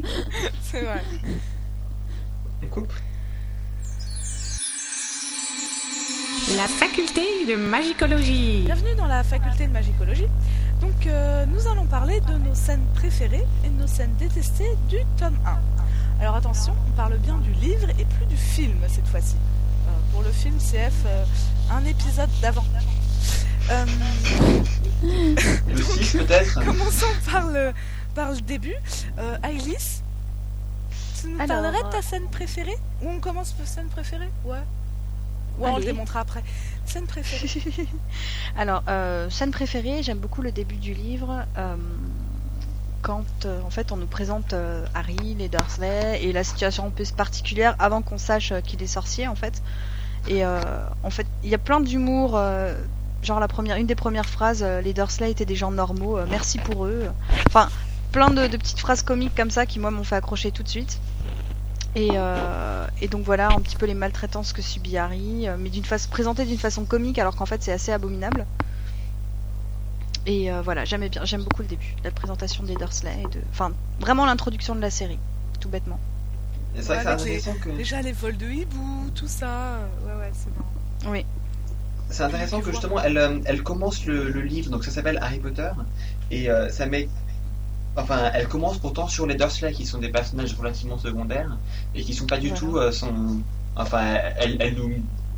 C'est 0.61 0.81
vrai. 0.81 1.03
On 2.63 2.67
coupe 2.67 2.93
La 6.55 6.67
faculté 6.67 7.21
de 7.47 7.55
magicologie. 7.55 8.63
Bienvenue 8.65 8.95
dans 8.95 9.07
la 9.07 9.23
faculté 9.23 9.67
de 9.67 9.73
magicologie. 9.73 10.27
Donc, 10.79 11.07
euh, 11.07 11.45
nous 11.47 11.67
allons 11.67 11.85
parler 11.85 12.21
de 12.21 12.33
nos 12.33 12.55
scènes 12.55 12.85
préférées 12.95 13.45
et 13.65 13.69
de 13.69 13.81
nos 13.81 13.87
scènes 13.87 14.15
détestées 14.17 14.75
du 14.89 14.97
tome 15.17 15.37
1. 15.45 15.57
Alors 16.25 16.37
attention, 16.37 16.73
on 16.87 16.91
parle 16.93 17.19
bien 17.19 17.37
du 17.37 17.51
livre 17.51 17.87
et 17.99 18.03
plus 18.03 18.25
du 18.25 18.35
film 18.35 18.79
cette 18.87 19.07
fois-ci. 19.07 19.35
Euh, 19.35 19.91
pour 20.11 20.23
le 20.23 20.31
film 20.31 20.57
CF, 20.57 20.91
euh, 21.05 21.23
un 21.69 21.85
épisode 21.85 22.31
d'avant. 22.41 22.65
Euh, 23.69 23.85
Le 25.03 25.77
6 25.77 26.17
peut-être 26.17 26.65
commençons 26.65 27.05
par 27.31 27.45
le, 27.51 27.73
par 28.15 28.31
le 28.31 28.41
début. 28.41 28.73
Euh, 29.19 29.37
Ailis, 29.43 30.01
tu 31.21 31.27
nous 31.27 31.39
Alors, 31.39 31.61
parlerais 31.61 31.83
de 31.83 31.89
ta 31.91 32.01
scène 32.01 32.27
préférée? 32.31 32.77
Ou 33.03 33.09
on 33.09 33.19
commence 33.19 33.51
par 33.51 33.67
scène 33.67 33.89
préférée? 33.89 34.31
Ouais. 34.45 34.57
Ouais, 35.59 35.69
on 35.69 35.77
le 35.77 35.85
démontrera 35.85 36.21
après. 36.21 36.43
Scène 36.87 37.05
préférée 37.05 37.87
Alors, 38.57 38.81
euh, 38.87 39.29
scène 39.29 39.51
préférée, 39.51 40.01
j'aime 40.01 40.17
beaucoup 40.17 40.41
le 40.41 40.51
début 40.51 40.77
du 40.77 40.95
livre. 40.95 41.45
Quand 43.05 43.45
euh, 43.45 43.61
en 43.61 43.69
fait 43.69 43.91
on 43.91 43.97
nous 43.97 44.07
présente 44.07 44.53
euh, 44.53 44.83
Harry, 44.95 45.35
les 45.37 45.47
Dursley 45.47 46.23
et 46.23 46.33
la 46.33 46.43
situation 46.43 46.87
un 46.87 46.89
peu 46.89 47.03
particulière 47.15 47.75
avant 47.77 48.01
qu'on 48.01 48.17
sache 48.17 48.51
euh, 48.51 48.61
qu'il 48.61 48.81
est 48.81 48.87
sorcier 48.87 49.27
en 49.27 49.35
fait. 49.35 49.61
Et 50.27 50.43
en 50.43 51.11
fait, 51.11 51.27
il 51.43 51.51
y 51.51 51.53
a 51.53 51.59
plein 51.59 51.79
d'humour. 51.79 52.31
genre 53.21 53.39
la 53.39 53.47
première, 53.47 53.77
une 53.77 53.85
des 53.85 53.93
premières 53.93 54.25
phrases, 54.25 54.63
les 54.63 54.91
Dursley 54.91 55.29
étaient 55.29 55.45
des 55.45 55.55
gens 55.55 55.69
normaux. 55.69 56.17
merci 56.27 56.57
pour 56.57 56.87
eux. 56.87 57.03
Enfin, 57.45 57.69
plein 58.11 58.31
de, 58.31 58.47
petites 58.57 58.79
phrases 58.79 59.03
comiques 59.03 59.35
comme 59.35 59.51
ça 59.51 59.67
qui 59.67 59.77
moi 59.77 59.91
m'ont 59.91 60.03
fait 60.03 60.15
accrocher 60.15 60.49
tout 60.49 60.63
de 60.63 60.67
suite. 60.67 60.99
Et, 61.95 62.09
et 63.03 63.07
donc 63.07 63.21
voilà 63.23 63.49
un 63.49 63.61
petit 63.61 63.75
peu 63.75 63.85
les 63.85 63.93
maltraitances 63.93 64.51
que 64.51 64.63
subit 64.63 64.97
Harry, 64.97 65.47
mais 65.59 65.69
d'une 65.69 65.85
façon 65.85 66.09
présentée 66.09 66.43
d'une 66.43 66.57
façon 66.57 66.85
comique 66.85 67.19
alors 67.19 67.35
qu'en 67.35 67.45
fait 67.45 67.61
c'est 67.61 67.71
assez 67.71 67.91
abominable. 67.91 68.47
Et 70.27 70.51
euh, 70.51 70.61
voilà, 70.61 70.85
j'aimais 70.85 71.09
bien, 71.09 71.23
j'aime 71.23 71.43
beaucoup 71.43 71.61
le 71.61 71.67
début, 71.67 71.95
la 72.03 72.11
présentation 72.11 72.63
des 72.63 72.75
Dursley, 72.75 73.15
et 73.23 73.27
de, 73.27 73.39
enfin 73.51 73.71
vraiment 73.99 74.25
l'introduction 74.25 74.75
de 74.75 74.81
la 74.81 74.89
série, 74.89 75.19
tout 75.59 75.69
bêtement. 75.69 75.99
Et 76.75 76.79
que 76.79 76.83
c'est 76.83 76.91
Avec 76.93 77.05
les- 77.05 77.11
intéressant 77.13 77.53
que. 77.61 77.69
Déjà 77.69 78.01
les 78.01 78.11
vols 78.11 78.37
de 78.37 78.49
hibou, 78.49 79.09
tout 79.13 79.27
ça. 79.27 79.47
euh, 79.47 79.87
Ouais, 80.05 80.19
ouais, 80.19 80.31
c'est 80.33 80.49
marrant. 80.57 81.13
Oui. 81.15 81.25
C'est 82.09 82.23
intéressant 82.23 82.59
que 82.61 82.71
justement 82.71 82.99
elle, 83.01 83.17
euh, 83.17 83.39
elle 83.45 83.63
commence 83.63 84.05
le, 84.05 84.29
le 84.29 84.41
livre, 84.41 84.69
donc 84.71 84.83
ça 84.83 84.91
s'appelle 84.91 85.19
Harry 85.21 85.39
Potter, 85.39 85.69
et 86.31 86.49
euh, 86.49 86.69
ça 86.69 86.85
met. 86.87 87.07
Enfin, 87.97 88.29
elle 88.33 88.47
commence 88.47 88.77
pourtant 88.77 89.07
sur 89.07 89.25
les 89.25 89.35
Dursley 89.35 89.71
qui 89.73 89.85
sont 89.85 89.99
des 89.99 90.09
personnages 90.09 90.53
relativement 90.55 90.97
secondaires 90.97 91.55
et 91.95 92.01
qui 92.03 92.13
sont 92.13 92.25
pas 92.25 92.37
du 92.37 92.51
tout 92.51 92.77
euh, 92.77 92.91
son. 92.91 93.41
Enfin, 93.75 94.17
elle, 94.37 94.57
elle 94.59 94.75
nous 94.75 94.91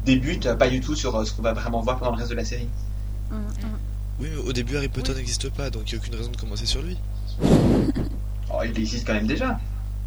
débute 0.05 0.53
pas 0.55 0.67
du 0.69 0.79
tout 0.81 0.95
sur 0.95 1.15
euh, 1.15 1.23
ce 1.25 1.33
qu'on 1.33 1.41
va 1.43 1.53
vraiment 1.53 1.81
voir 1.81 1.99
pendant 1.99 2.11
le 2.11 2.17
reste 2.17 2.31
de 2.31 2.35
la 2.35 2.45
série. 2.45 2.67
Mm, 3.29 3.35
mm. 3.35 3.76
Oui, 4.19 4.27
mais 4.31 4.37
au 4.37 4.53
début, 4.53 4.77
Harry 4.77 4.87
Potter 4.87 5.11
Oui. 5.11 5.17
n'existe 5.17 5.49
pas, 5.49 5.69
donc 5.69 5.91
il 5.91 5.95
n'y 5.95 5.99
a 5.99 6.03
aucune 6.03 6.15
raison 6.15 6.31
de 6.31 6.37
commencer 6.37 6.65
sur 6.65 6.81
lui. 6.81 6.97
Oh, 8.49 8.61
il 8.63 8.79
existe 8.79 9.05
quand 9.05 9.13
même 9.13 9.27
déjà. 9.27 9.59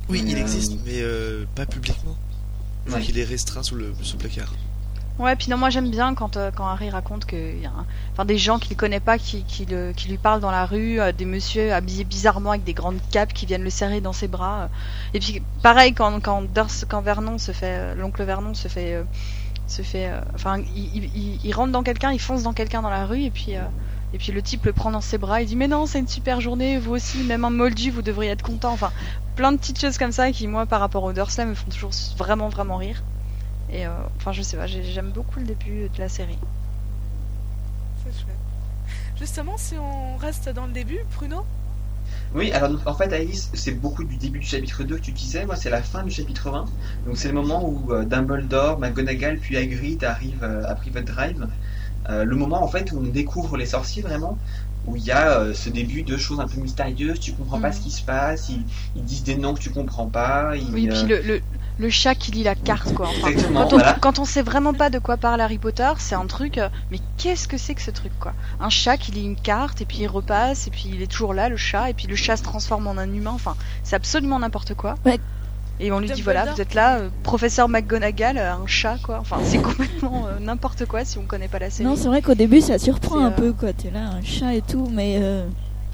Oui, 0.08 0.22
Mais, 0.24 0.30
il 0.30 0.36
euh, 0.38 0.40
existe, 0.40 0.72
mais 0.86 1.02
euh, 1.02 1.44
pas 1.54 1.66
publiquement. 1.66 2.16
Ouais. 2.90 3.02
qu'il 3.02 3.18
est 3.18 3.24
restreint 3.24 3.62
sous 3.62 3.74
le, 3.74 3.92
sous 4.00 4.16
le 4.16 4.20
placard. 4.22 4.54
Ouais, 5.18 5.36
puis 5.36 5.50
non, 5.50 5.58
moi 5.58 5.68
j'aime 5.68 5.90
bien 5.90 6.14
quand, 6.14 6.38
euh, 6.38 6.50
quand 6.50 6.66
Harry 6.66 6.88
raconte 6.88 7.26
qu'il 7.26 7.60
y 7.60 7.66
a 7.66 7.68
un- 7.68 7.84
enfin, 8.12 8.24
des 8.24 8.38
gens 8.38 8.58
qu'il 8.58 8.74
connaît 8.78 8.98
pas 9.00 9.18
qui, 9.18 9.44
qui, 9.44 9.66
le- 9.66 9.92
qui 9.94 10.08
lui 10.08 10.16
parlent 10.16 10.40
dans 10.40 10.50
la 10.50 10.64
rue, 10.64 10.98
euh, 10.98 11.12
des 11.12 11.26
messieurs 11.26 11.74
habillés 11.74 12.04
bizarrement 12.04 12.52
avec 12.52 12.64
des 12.64 12.72
grandes 12.72 12.98
capes 13.10 13.34
qui 13.34 13.44
viennent 13.44 13.62
le 13.62 13.68
serrer 13.68 14.00
dans 14.00 14.14
ses 14.14 14.26
bras. 14.28 14.62
euh. 14.62 14.66
Et 15.12 15.20
puis 15.20 15.42
pareil 15.62 15.92
quand, 15.92 16.18
quand, 16.20 16.42
Durs- 16.44 16.86
quand 16.88 17.02
Vernon 17.02 17.36
se 17.36 17.52
fait, 17.52 17.76
euh, 17.78 17.94
l'oncle 17.94 18.24
Vernon 18.24 18.54
se 18.54 18.68
fait, 18.68 18.94
euh, 18.94 19.02
se 19.66 19.82
fait, 19.82 20.06
euh, 20.08 20.20
enfin 20.34 20.56
il, 20.74 20.96
il- 20.96 21.10
il- 21.14 21.40
il 21.44 21.54
rentre 21.54 21.72
dans 21.72 21.82
quelqu'un, 21.82 22.10
il 22.12 22.18
fonce 22.20 22.42
dans 22.42 22.54
quelqu'un 22.54 22.80
dans 22.80 22.88
la 22.90 23.04
rue 23.04 23.24
et 23.24 23.30
puis, 23.30 23.56
euh, 23.56 23.60
et 24.12 24.18
puis 24.18 24.32
le 24.32 24.42
type 24.42 24.64
le 24.66 24.72
prend 24.72 24.90
dans 24.90 25.00
ses 25.00 25.18
bras, 25.18 25.40
il 25.42 25.46
dit 25.46 25.56
mais 25.56 25.68
non 25.68 25.86
c'est 25.86 25.98
une 26.00 26.08
super 26.08 26.40
journée, 26.40 26.78
vous 26.78 26.92
aussi, 26.92 27.22
même 27.24 27.44
un 27.44 27.50
moldu 27.50 27.90
vous 27.90 28.02
devriez 28.02 28.30
être 28.32 28.42
content. 28.42 28.72
Enfin 28.72 28.90
plein 29.36 29.52
de 29.52 29.56
petites 29.58 29.80
choses 29.80 29.98
comme 29.98 30.12
ça 30.12 30.32
qui 30.32 30.46
moi 30.46 30.66
par 30.66 30.80
rapport 30.80 31.04
aux 31.04 31.12
Dursley 31.12 31.46
me 31.46 31.54
font 31.54 31.70
toujours 31.70 31.92
vraiment 32.16 32.48
vraiment 32.48 32.76
rire. 32.76 33.02
Et 33.72 33.86
euh, 33.86 33.90
enfin, 34.16 34.32
je 34.32 34.42
sais 34.42 34.56
pas, 34.56 34.66
j'ai- 34.66 34.82
j'aime 34.82 35.10
beaucoup 35.12 35.38
le 35.38 35.46
début 35.46 35.88
de 35.88 35.98
la 35.98 36.08
série. 36.08 36.38
C'est 38.04 38.12
chouette. 38.12 38.36
Justement, 39.18 39.56
si 39.56 39.74
on 39.78 40.16
reste 40.16 40.48
dans 40.48 40.66
le 40.66 40.72
début, 40.72 40.98
Bruno? 41.14 41.44
Oui, 42.34 42.50
alors 42.52 42.70
donc, 42.70 42.80
en 42.86 42.94
fait, 42.94 43.12
Alice, 43.12 43.50
c'est 43.54 43.72
beaucoup 43.72 44.02
du 44.04 44.16
début 44.16 44.38
du 44.40 44.46
chapitre 44.46 44.82
2 44.82 44.96
que 44.96 45.02
tu 45.02 45.12
disais. 45.12 45.46
Moi, 45.46 45.56
c'est 45.56 45.70
la 45.70 45.82
fin 45.82 46.02
du 46.02 46.10
chapitre 46.10 46.48
1. 46.48 46.64
Donc, 47.06 47.16
c'est 47.16 47.28
le 47.28 47.34
moment 47.34 47.68
où 47.68 47.92
euh, 47.92 48.04
Dumbledore, 48.04 48.78
McGonagall 48.78 49.38
puis 49.38 49.56
Hagrid 49.56 50.02
arrivent 50.04 50.42
euh, 50.42 50.64
à 50.66 50.74
Private 50.74 51.04
Drive. 51.04 51.46
Euh, 52.10 52.24
le 52.24 52.36
moment, 52.36 52.62
en 52.62 52.68
fait, 52.68 52.92
où 52.92 52.98
on 52.98 53.02
découvre 53.02 53.56
les 53.56 53.66
sorciers 53.66 54.02
vraiment. 54.02 54.36
Où 54.86 54.96
il 54.96 55.04
y 55.04 55.10
a 55.10 55.38
euh, 55.40 55.52
ce 55.54 55.68
début 55.68 56.02
de 56.02 56.16
choses 56.16 56.40
un 56.40 56.48
peu 56.48 56.58
mystérieuses. 56.58 57.20
Tu 57.20 57.32
comprends 57.32 57.60
pas 57.60 57.68
Mhm. 57.68 57.74
ce 57.74 57.80
qui 57.80 57.90
se 57.90 58.02
passe. 58.02 58.48
Ils, 58.48 58.64
ils 58.96 59.04
disent 59.04 59.22
des 59.24 59.36
noms 59.36 59.52
que 59.54 59.60
tu 59.60 59.70
comprends 59.70 60.06
pas. 60.06 60.56
Ils, 60.56 60.72
Oui, 60.72 60.88
euh, 60.88 60.92
puis 60.92 61.06
le, 61.06 61.20
le, 61.20 61.40
le 61.78 61.90
chat 61.90 62.14
qui 62.14 62.30
lit 62.32 62.42
la 62.44 62.54
carte, 62.54 62.94
quoi. 62.94 63.06
Enfin, 63.08 63.28
Exactement, 63.28 63.60
quand, 63.60 63.66
on, 63.74 63.76
voilà. 63.76 63.98
quand 64.00 64.18
on 64.18 64.24
sait 64.24 64.40
vraiment 64.42 64.72
pas 64.72 64.88
de 64.88 64.98
quoi 64.98 65.18
parle 65.18 65.40
Harry 65.42 65.58
Potter, 65.58 65.90
c'est 65.98 66.14
un 66.14 66.26
truc. 66.26 66.56
euh, 66.56 66.70
mais 66.90 66.98
qu'est-ce 67.18 67.46
que 67.46 67.58
c'est 67.58 67.74
que 67.74 67.82
ce 67.82 67.90
truc, 67.90 68.12
quoi? 68.18 68.32
Un 68.58 68.70
chat 68.70 68.96
qui 68.96 69.12
lit 69.12 69.24
une 69.24 69.36
carte, 69.36 69.82
et 69.82 69.84
puis 69.84 69.98
il 70.00 70.06
repasse, 70.08 70.66
et 70.66 70.70
puis 70.70 70.90
il 70.94 71.02
est 71.02 71.06
toujours 71.10 71.34
là, 71.34 71.50
le 71.50 71.58
chat, 71.58 71.90
et 71.90 71.94
puis 71.94 72.06
le 72.06 72.16
chat 72.16 72.38
se 72.38 72.42
transforme 72.42 72.86
en 72.86 72.96
un 72.96 73.12
humain. 73.12 73.32
Enfin, 73.34 73.56
c'est 73.84 73.96
absolument 73.96 74.38
n'importe 74.38 74.72
quoi. 74.74 74.94
Ouais. 75.04 75.20
Et 75.82 75.90
on 75.92 75.98
lui 75.98 76.10
dit 76.10 76.20
voilà, 76.22 76.44
vous 76.52 76.60
êtes 76.60 76.74
là, 76.74 76.98
euh, 76.98 77.08
professeur 77.22 77.68
McGonagall, 77.68 78.36
euh, 78.36 78.52
un 78.52 78.66
chat, 78.66 78.98
quoi. 79.02 79.18
Enfin, 79.20 79.38
c'est 79.44 79.62
complètement 79.62 80.26
euh, 80.26 80.38
n'importe 80.38 80.84
quoi 80.86 81.04
si 81.06 81.16
on 81.18 81.22
connaît 81.22 81.48
pas 81.48 81.58
la 81.58 81.70
série. 81.70 81.88
Non, 81.88 81.96
c'est 81.96 82.08
vrai 82.08 82.20
qu'au 82.20 82.34
début 82.34 82.60
ça 82.60 82.78
surprend 82.78 83.18
un 83.18 83.28
euh, 83.30 83.34
peu 83.34 83.52
quoi. 83.52 83.72
T'es 83.72 83.90
là, 83.90 84.10
un 84.10 84.22
chat 84.22 84.54
et 84.54 84.60
tout, 84.60 84.88
mais 84.92 85.18
euh, 85.22 85.42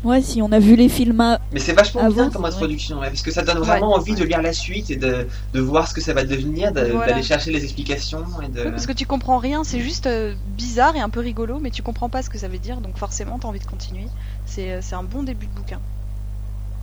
ouais, 0.02 0.22
si 0.22 0.42
on 0.42 0.50
a 0.50 0.58
vu 0.58 0.74
les 0.74 0.88
films 0.88 1.20
à- 1.20 1.38
Mais 1.52 1.60
c'est 1.60 1.72
vachement 1.72 2.00
Avant, 2.00 2.14
bien 2.14 2.30
comme 2.30 2.44
introduction, 2.44 2.98
ouais, 2.98 3.06
parce 3.08 3.22
que 3.22 3.30
ça 3.30 3.42
donne 3.42 3.58
vraiment 3.58 3.90
Ouais. 3.92 3.98
envie 3.98 4.14
de 4.16 4.24
lire 4.24 4.42
la 4.42 4.52
suite 4.52 4.90
et 4.90 4.96
de, 4.96 5.28
de 5.54 5.60
voir 5.60 5.86
ce 5.86 5.94
que 5.94 6.00
ça 6.00 6.12
va 6.14 6.24
devenir, 6.24 6.72
de- 6.72 6.80
Voilà. 6.90 7.12
d'aller 7.12 7.22
chercher 7.22 7.52
les 7.52 7.62
explications 7.62 8.24
et 8.44 8.48
de. 8.48 8.64
Oui, 8.64 8.70
parce 8.72 8.86
que 8.86 8.92
tu 8.92 9.06
comprends 9.06 9.38
rien, 9.38 9.62
c'est 9.62 9.80
juste 9.80 10.08
euh, 10.08 10.34
bizarre 10.56 10.96
et 10.96 11.00
un 11.00 11.10
peu 11.10 11.20
rigolo, 11.20 11.60
mais 11.60 11.70
tu 11.70 11.82
comprends 11.82 12.08
pas 12.08 12.22
ce 12.22 12.30
que 12.30 12.38
ça 12.38 12.48
veut 12.48 12.58
dire, 12.58 12.80
donc 12.80 12.96
forcément 12.98 13.38
t'as 13.38 13.46
envie 13.46 13.60
de 13.60 13.66
continuer. 13.66 14.06
C'est 14.46 14.80
c'est 14.82 14.96
un 14.96 15.04
bon 15.04 15.22
début 15.22 15.46
de 15.46 15.52
bouquin. 15.52 15.78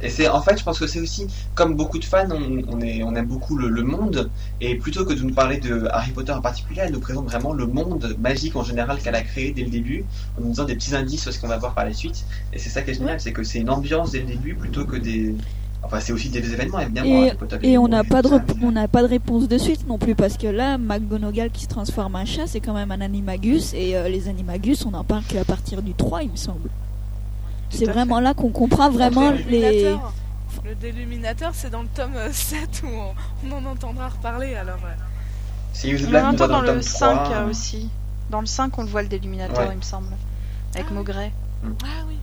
Et 0.03 0.09
c'est 0.09 0.27
en 0.27 0.41
fait, 0.41 0.59
je 0.59 0.63
pense 0.63 0.77
que 0.79 0.85
c'est 0.85 0.99
aussi 0.99 1.27
comme 1.55 1.75
beaucoup 1.75 1.97
de 1.97 2.05
fans, 2.05 2.27
on, 2.29 2.61
on, 2.75 2.81
est, 2.81 3.01
on 3.03 3.15
aime 3.15 3.25
beaucoup 3.25 3.55
le, 3.57 3.69
le 3.69 3.83
monde, 3.83 4.29
et 4.61 4.75
plutôt 4.75 5.05
que 5.05 5.13
de 5.13 5.21
nous 5.21 5.33
parler 5.33 5.57
de 5.57 5.87
Harry 5.91 6.11
Potter 6.11 6.33
en 6.33 6.41
particulier, 6.41 6.81
elle 6.85 6.91
nous 6.91 6.99
présente 6.99 7.25
vraiment 7.25 7.53
le 7.53 7.65
monde 7.65 8.15
magique 8.19 8.55
en 8.55 8.63
général 8.63 8.99
qu'elle 9.01 9.15
a 9.15 9.21
créé 9.21 9.51
dès 9.51 9.63
le 9.63 9.69
début, 9.69 10.03
en 10.37 10.41
nous 10.41 10.49
disant 10.49 10.65
des 10.65 10.75
petits 10.75 10.93
indices 10.95 11.21
sur 11.23 11.31
ce 11.33 11.39
qu'on 11.39 11.47
va 11.47 11.57
voir 11.57 11.73
par 11.73 11.85
la 11.85 11.93
suite. 11.93 12.25
Et 12.51 12.59
c'est 12.59 12.69
ça 12.69 12.81
qui 12.81 12.91
est 12.91 12.95
génial, 12.95 13.19
c'est 13.21 13.31
que 13.33 13.43
c'est 13.43 13.59
une 13.59 13.69
ambiance 13.69 14.11
dès 14.11 14.19
le 14.19 14.25
début 14.25 14.55
plutôt 14.55 14.85
que 14.85 14.97
des. 14.97 15.33
Enfin, 15.85 15.99
c'est 15.99 16.13
aussi 16.13 16.29
des 16.29 16.39
événements 16.53 16.79
évidemment. 16.79 17.07
et, 17.09 17.27
Harry 17.27 17.37
Potter, 17.37 17.57
et 17.61 17.77
on 17.77 17.87
n'a 17.89 18.03
pas 18.05 18.21
de 18.21 18.29
rep- 18.29 18.53
on 18.61 18.71
n'a 18.71 18.87
pas 18.87 19.01
de 19.03 19.07
réponse 19.07 19.49
de 19.49 19.57
suite 19.57 19.85
non 19.87 19.97
plus 19.97 20.15
parce 20.15 20.37
que 20.37 20.47
là, 20.47 20.77
McGonagall 20.77 21.49
qui 21.51 21.63
se 21.63 21.67
transforme 21.67 22.15
en 22.15 22.25
chat, 22.25 22.47
c'est 22.47 22.61
quand 22.61 22.73
même 22.73 22.91
un 22.91 23.01
animagus 23.01 23.73
et 23.73 23.95
euh, 23.97 24.07
les 24.07 24.29
animagus, 24.29 24.85
on 24.85 24.91
n'en 24.91 25.03
parle 25.03 25.23
qu'à 25.23 25.43
partir 25.43 25.81
du 25.81 25.93
3 25.93 26.23
il 26.23 26.31
me 26.31 26.35
semble. 26.37 26.69
C'est 27.73 27.85
vraiment 27.85 28.19
là 28.19 28.33
qu'on 28.33 28.49
comprend 28.49 28.89
vraiment 28.89 29.31
Le 29.31 29.37
les. 29.49 29.95
Le 30.63 30.75
déluminateur, 30.75 31.51
c'est 31.55 31.69
dans 31.69 31.81
le 31.81 31.87
tome 31.89 32.15
euh, 32.15 32.29
7 32.31 32.83
où 32.83 32.87
on, 32.87 33.13
on 33.47 33.51
en 33.57 33.65
entendra 33.71 34.09
reparler 34.09 34.55
alors. 34.55 34.77
ouais. 34.77 34.95
Sirius 35.73 36.07
On 36.09 36.15
en 36.15 36.29
entend 36.33 36.47
dans 36.47 36.61
le 36.61 36.67
le 36.67 36.73
tome 36.73 36.81
5 36.83 37.23
3. 37.23 37.35
euh, 37.37 37.49
aussi. 37.49 37.89
Dans 38.29 38.39
le 38.39 38.45
5, 38.45 38.77
on 38.77 38.83
le 38.83 38.87
voit 38.87 39.01
le 39.01 39.07
déluminateur, 39.07 39.65
Ouais. 39.67 39.73
il 39.73 39.77
me 39.77 39.81
semble. 39.81 40.07
Avec 40.75 40.87
Ah. 40.89 40.93
Maugret. 40.93 41.31
Ah 41.65 42.03
oui. 42.07 42.17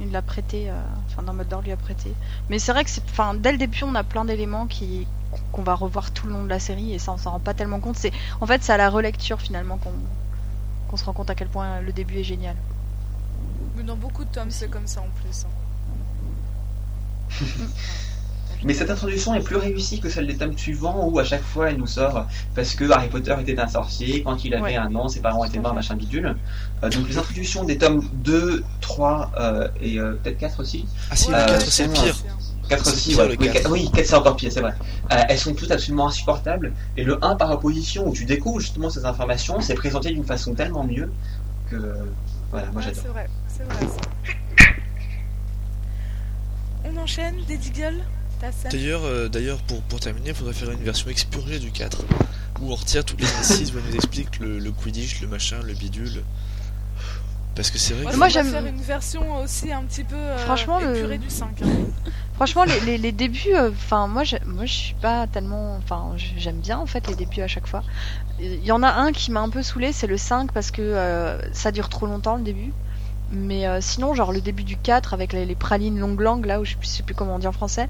Il 0.00 0.12
l'a 0.12 0.22
prêté, 0.22 0.70
euh, 0.70 0.74
enfin 1.08 1.22
Dumbledore 1.24 1.62
lui 1.62 1.72
a 1.72 1.76
prêté. 1.76 2.14
Mais 2.48 2.58
c'est 2.60 2.72
vrai 2.72 2.84
que 2.84 2.90
c'est, 2.90 3.02
enfin, 3.10 3.34
dès 3.34 3.50
le 3.52 3.58
début, 3.58 3.82
on 3.82 3.94
a 3.96 4.04
plein 4.04 4.24
d'éléments 4.24 4.66
qui 4.66 5.06
qu'on 5.52 5.62
va 5.62 5.74
revoir 5.74 6.10
tout 6.12 6.26
le 6.26 6.32
long 6.32 6.44
de 6.44 6.48
la 6.48 6.60
série 6.60 6.94
et 6.94 6.98
ça, 6.98 7.12
on 7.12 7.18
s'en 7.18 7.32
rend 7.32 7.40
pas 7.40 7.52
tellement 7.52 7.80
compte. 7.80 7.96
C'est, 7.96 8.12
en 8.40 8.46
fait, 8.46 8.62
c'est 8.62 8.72
à 8.72 8.76
la 8.78 8.88
relecture 8.88 9.40
finalement 9.40 9.76
qu'on 9.76 9.92
qu'on 10.88 10.96
se 10.96 11.04
rend 11.04 11.12
compte 11.12 11.28
à 11.28 11.34
quel 11.34 11.48
point 11.48 11.80
le 11.80 11.92
début 11.92 12.18
est 12.18 12.24
génial. 12.24 12.54
Dans 13.88 13.96
beaucoup 13.96 14.24
de 14.24 14.30
tomes, 14.30 14.50
c'est 14.50 14.68
comme 14.68 14.86
ça 14.86 15.00
en 15.00 15.08
plus. 15.22 15.46
hein. 15.46 15.48
Mais 18.64 18.74
cette 18.74 18.90
introduction 18.90 19.34
est 19.34 19.40
plus 19.40 19.56
réussie 19.56 19.98
que 19.98 20.10
celle 20.10 20.26
des 20.26 20.36
tomes 20.36 20.58
suivants 20.58 21.08
où 21.08 21.18
à 21.18 21.24
chaque 21.24 21.42
fois 21.42 21.70
elle 21.70 21.78
nous 21.78 21.86
sort 21.86 22.26
parce 22.54 22.74
que 22.74 22.90
Harry 22.90 23.08
Potter 23.08 23.34
était 23.40 23.58
un 23.58 23.66
sorcier, 23.68 24.22
quand 24.22 24.44
il 24.44 24.52
avait 24.52 24.62
Ouais. 24.62 24.76
un 24.76 24.94
an, 24.94 25.08
ses 25.08 25.20
parents 25.20 25.42
étaient 25.44 25.58
morts, 25.60 25.72
machin 25.74 25.94
bidule. 25.94 26.36
Euh, 26.82 26.90
donc 26.90 27.08
les 27.08 27.16
introductions 27.16 27.64
des 27.64 27.78
tomes 27.78 28.06
2, 28.12 28.62
3 28.82 29.30
euh, 29.38 29.68
et 29.80 29.98
euh, 29.98 30.14
peut-être 30.22 30.36
4 30.38 30.60
aussi. 30.60 30.84
Ah 31.10 31.16
si, 31.16 31.30
Ouais, 31.30 31.38
le 31.38 31.46
4 31.46 31.52
ouais, 31.60 31.64
c'est 31.70 31.88
pire. 31.92 32.16
4 32.68 32.84
C'est 32.84 32.92
aussi, 32.92 33.08
pire, 33.10 33.18
ouais. 33.20 33.24
le 33.28 33.30
Oui, 33.38 33.46
quatre. 33.46 33.62
4, 33.62 33.70
oui, 33.70 33.90
4 33.94 34.06
c'est 34.06 34.14
encore 34.16 34.36
pire, 34.36 34.52
c'est 34.52 34.60
vrai. 34.60 34.74
Euh, 35.12 35.22
elles 35.30 35.38
sont 35.38 35.54
toutes 35.54 35.70
absolument 35.70 36.08
insupportables. 36.08 36.74
Et 36.98 37.04
le 37.04 37.24
1 37.24 37.36
par 37.36 37.50
opposition 37.52 38.06
où 38.08 38.12
tu 38.12 38.26
découvres 38.26 38.60
justement 38.60 38.90
ces 38.90 39.06
informations, 39.06 39.62
c'est 39.62 39.74
présenté 39.74 40.10
d'une 40.10 40.24
façon 40.26 40.54
tellement 40.54 40.84
mieux 40.84 41.10
que 41.70 41.76
voilà, 42.50 42.70
moi 42.72 42.82
Ouais, 42.82 42.88
j'adore. 42.94 43.02
c'est 43.02 43.08
vrai, 43.08 43.28
c'est 43.48 43.62
vrai. 43.64 43.86
ça. 43.86 44.64
On 46.84 46.96
enchaîne, 46.96 47.36
des 47.46 47.58
Deagle 47.58 48.02
T'as 48.40 48.52
ça 48.52 48.68
D'ailleurs, 48.68 49.04
euh, 49.04 49.28
d'ailleurs 49.28 49.58
pour, 49.62 49.82
pour 49.82 49.98
terminer, 50.00 50.28
il 50.28 50.34
faudrait 50.34 50.54
faire 50.54 50.70
une 50.70 50.82
version 50.82 51.10
expurgée 51.10 51.58
du 51.58 51.72
4 51.72 52.04
où 52.60 52.72
on 52.72 52.74
retire 52.76 53.04
toutes 53.04 53.20
les 53.20 53.26
indices 53.26 53.72
où 53.72 53.78
on 53.78 53.88
nous 53.90 53.96
explique 53.96 54.38
le, 54.38 54.58
le 54.60 54.70
Quidditch, 54.70 55.20
le 55.20 55.26
machin, 55.28 55.60
le 55.64 55.74
bidule. 55.74 56.22
Parce 57.58 57.72
que 57.72 57.78
c'est 57.78 57.92
vrai 57.94 58.04
Moi, 58.04 58.12
que. 58.12 58.16
Moi, 58.18 58.28
j'aime 58.28 58.46
faire 58.46 58.64
une 58.66 58.80
version 58.80 59.42
aussi 59.42 59.72
un 59.72 59.82
petit 59.82 60.04
peu 60.04 60.14
euh, 60.14 60.38
Franchement, 60.38 60.78
le- 60.78 61.18
du 61.18 61.28
5. 61.28 61.48
hein. 61.62 61.66
Franchement, 62.36 62.62
les, 62.62 62.78
les, 62.80 62.98
les 62.98 63.10
débuts, 63.10 63.52
euh, 63.56 63.70
enfin 63.70 64.06
moi, 64.06 64.22
j'ai- 64.22 64.38
moi, 64.46 64.64
je 64.64 64.72
suis 64.72 64.94
pas 64.94 65.26
tellement, 65.26 65.74
enfin, 65.76 66.12
j'aime 66.36 66.60
bien 66.60 66.78
en 66.78 66.86
fait 66.86 67.08
les 67.08 67.16
débuts 67.16 67.40
à 67.42 67.48
chaque 67.48 67.66
fois. 67.66 67.82
Il 68.38 68.64
y 68.64 68.70
en 68.70 68.84
a 68.84 68.88
un 68.92 69.10
qui 69.10 69.32
m'a 69.32 69.40
un 69.40 69.48
peu 69.48 69.64
saoulé, 69.64 69.90
c'est 69.92 70.06
le 70.06 70.16
5 70.16 70.52
parce 70.52 70.70
que 70.70 70.80
euh, 70.82 71.40
ça 71.52 71.72
dure 71.72 71.88
trop 71.88 72.06
longtemps 72.06 72.36
le 72.36 72.44
début. 72.44 72.72
Mais 73.32 73.66
euh, 73.66 73.80
sinon, 73.82 74.14
genre 74.14 74.32
le 74.32 74.40
début 74.40 74.62
du 74.62 74.76
4 74.76 75.12
avec 75.12 75.32
les, 75.32 75.44
les 75.44 75.54
pralines 75.56 75.98
longue 75.98 76.20
langue 76.20 76.46
là, 76.46 76.60
où 76.60 76.64
je 76.64 76.70
sais 76.70 76.76
plus- 76.76 76.86
je 76.88 76.92
sais 76.98 77.02
plus 77.02 77.14
comment 77.16 77.34
on 77.34 77.38
dit 77.40 77.46
en 77.48 77.52
français, 77.52 77.88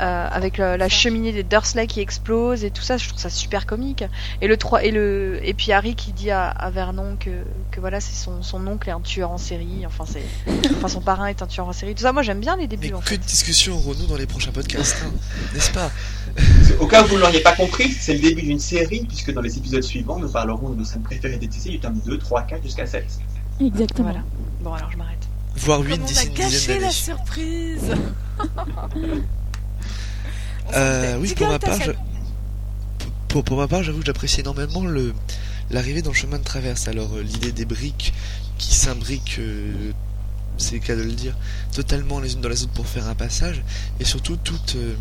euh, 0.00 0.28
avec 0.30 0.58
la 0.58 0.88
cheminée 0.88 1.32
des 1.32 1.42
Dursley 1.42 1.86
qui 1.86 2.00
explose 2.00 2.64
et 2.64 2.70
tout 2.70 2.82
ça, 2.82 2.96
je 2.96 3.08
trouve 3.08 3.20
ça 3.20 3.30
super 3.30 3.66
comique. 3.66 4.04
Et 4.40 4.46
le 4.48 4.56
3 4.56 4.84
et 4.84 4.90
le 4.90 5.40
et 5.42 5.54
puis 5.54 5.72
Harry 5.72 5.94
qui 5.94 6.12
dit 6.12 6.30
à, 6.30 6.48
à 6.48 6.70
Vernon 6.70 7.16
que, 7.18 7.30
que 7.70 7.80
voilà, 7.80 8.00
c'est 8.00 8.14
son, 8.14 8.42
son 8.42 8.66
oncle 8.66 8.88
est 8.88 8.92
un 8.92 9.00
tueur 9.00 9.30
en 9.30 9.38
série, 9.38 9.84
enfin 9.86 10.04
c'est, 10.06 10.22
enfin 10.76 10.88
son 10.88 11.00
parrain 11.00 11.26
est 11.26 11.42
un 11.42 11.46
tueur 11.46 11.66
en 11.68 11.72
série. 11.72 11.94
Tout 11.94 12.02
ça, 12.02 12.12
moi 12.12 12.22
j'aime 12.22 12.40
bien 12.40 12.56
les 12.56 12.62
Mais 12.62 12.68
débuts 12.68 12.94
en 12.94 13.00
que 13.00 13.08
fait. 13.10 13.18
de 13.18 13.22
discussions 13.24 13.74
aurons-nous 13.76 14.06
dans 14.06 14.16
les 14.16 14.26
prochains 14.26 14.52
podcasts, 14.52 14.96
hein, 15.06 15.12
n'est-ce 15.54 15.70
pas? 15.72 15.90
Au 16.80 16.86
cas 16.86 17.02
où 17.04 17.06
vous 17.06 17.14
ne 17.16 17.20
l'auriez 17.20 17.40
pas 17.40 17.52
compris, 17.54 17.90
c'est 17.92 18.12
le 18.14 18.20
début 18.20 18.42
d'une 18.42 18.58
série, 18.60 19.04
puisque 19.06 19.32
dans 19.32 19.40
les 19.40 19.56
épisodes 19.56 19.82
suivants, 19.82 20.18
nous 20.18 20.28
parlerons 20.28 20.70
de 20.70 20.76
nos 20.76 20.84
scènes 20.84 21.02
préférées 21.02 21.38
des 21.38 21.48
TC 21.48 21.70
du 21.70 21.80
tome 21.80 21.98
2, 22.04 22.18
3, 22.18 22.42
4 22.42 22.62
jusqu'à 22.62 22.86
7. 22.86 23.06
Exactement. 23.60 24.08
Voilà. 24.10 24.24
Bon 24.60 24.72
alors 24.74 24.90
je 24.90 24.96
m'arrête. 24.98 25.16
Voire 25.56 25.80
8 25.80 25.92
Comme 25.94 26.02
on 26.02 26.06
d'ici 26.06 26.18
a 26.20 26.24
une 26.28 26.34
dizaine 26.34 26.50
gâché 26.50 26.74
la 26.74 26.80
d'années. 26.80 26.92
surprise? 26.92 27.94
Euh, 30.74 31.16
oui, 31.20 31.34
pour 31.34 31.48
ma 31.48 31.58
part, 31.58 31.80
je- 31.80 31.92
pour, 33.28 33.44
pour 33.44 33.56
ma 33.56 33.68
part, 33.68 33.82
j'avoue 33.82 34.00
que 34.00 34.06
j'apprécie 34.06 34.40
énormément 34.40 34.84
le 34.84 35.14
l'arrivée 35.70 36.00
dans 36.02 36.10
le 36.10 36.16
chemin 36.16 36.38
de 36.38 36.44
traverse. 36.44 36.86
Alors 36.88 37.14
euh, 37.16 37.22
l'idée 37.22 37.52
des 37.52 37.64
briques 37.64 38.12
qui 38.58 38.74
s'imbriquent, 38.74 39.36
euh, 39.40 39.92
c'est 40.58 40.74
le 40.76 40.80
cas 40.80 40.96
de 40.96 41.02
le 41.02 41.12
dire, 41.12 41.36
totalement 41.72 42.20
les 42.20 42.34
unes 42.34 42.40
dans 42.40 42.48
les 42.48 42.62
autres 42.62 42.72
pour 42.72 42.86
faire 42.86 43.06
un 43.08 43.14
passage, 43.14 43.62
et 44.00 44.04
surtout 44.04 44.36
tout 44.36 44.58
euh, 44.76 44.94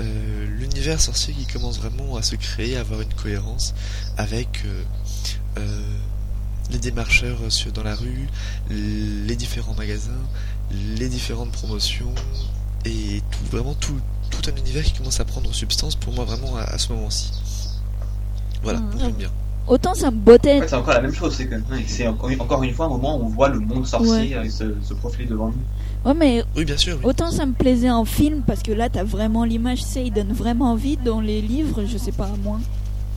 euh, 0.00 0.46
l'univers 0.58 1.00
sorcier 1.00 1.34
qui 1.34 1.46
commence 1.46 1.78
vraiment 1.78 2.16
à 2.16 2.22
se 2.22 2.36
créer, 2.36 2.76
à 2.76 2.80
avoir 2.80 3.00
une 3.00 3.12
cohérence 3.14 3.74
avec 4.16 4.62
les 6.70 6.78
démarcheurs 6.78 7.38
dans 7.74 7.82
la 7.82 7.94
rue, 7.96 8.28
les 8.70 9.34
différents 9.36 9.74
magasins, 9.74 10.12
les 10.70 11.08
différentes 11.08 11.50
promotions 11.52 12.14
et 12.84 13.20
tout 13.30 13.44
vraiment 13.50 13.74
tout 13.74 13.98
tout 14.30 14.50
un 14.50 14.56
univers 14.56 14.82
qui 14.84 14.92
commence 14.92 15.20
à 15.20 15.24
prendre 15.24 15.52
substance 15.54 15.96
pour 15.96 16.12
moi 16.14 16.24
vraiment 16.24 16.56
à, 16.56 16.62
à 16.62 16.78
ce 16.78 16.92
moment-ci. 16.92 17.30
Voilà, 18.62 18.78
Mm. 18.80 18.90
donc 18.90 19.00
j'aime 19.00 19.12
bien. 19.12 19.30
Autant 19.68 19.94
ça 19.94 20.10
me 20.10 20.16
En 20.16 20.20
bottait. 20.20 20.60
fait, 20.60 20.68
c'est 20.68 20.74
encore 20.76 20.94
la 20.94 21.00
même 21.02 21.12
chose, 21.14 21.34
c'est 21.36 21.46
que 21.46 21.54
ouais, 21.54 21.84
c'est 21.86 22.06
encore 22.08 22.62
une 22.62 22.72
fois 22.74 22.86
un 22.86 22.88
moment 22.88 23.16
où 23.18 23.24
on 23.24 23.28
voit 23.28 23.48
le 23.48 23.60
monde 23.60 23.86
sorcier 23.86 24.34
euh, 24.34 24.44
se, 24.48 24.74
se 24.82 24.94
profiler 24.94 25.26
devant 25.26 25.48
nous. 25.48 26.08
Ouais, 26.10 26.14
mais 26.14 26.42
Oui, 26.56 26.64
bien 26.64 26.76
sûr. 26.76 26.96
oui. 26.98 27.04
autant 27.04 27.30
ça 27.30 27.46
me 27.46 27.52
plaisait 27.52 27.90
en 27.90 28.04
film 28.04 28.42
parce 28.46 28.62
que 28.62 28.72
là 28.72 28.88
t'as 28.88 29.04
vraiment 29.04 29.44
l'image, 29.44 29.82
sais, 29.82 30.06
il 30.06 30.12
donne 30.12 30.32
vraiment 30.32 30.72
envie. 30.72 30.96
Dans 30.96 31.20
les 31.20 31.40
livres, 31.40 31.84
je 31.86 31.98
sais 31.98 32.10
pas, 32.12 32.28
moins. 32.42 32.60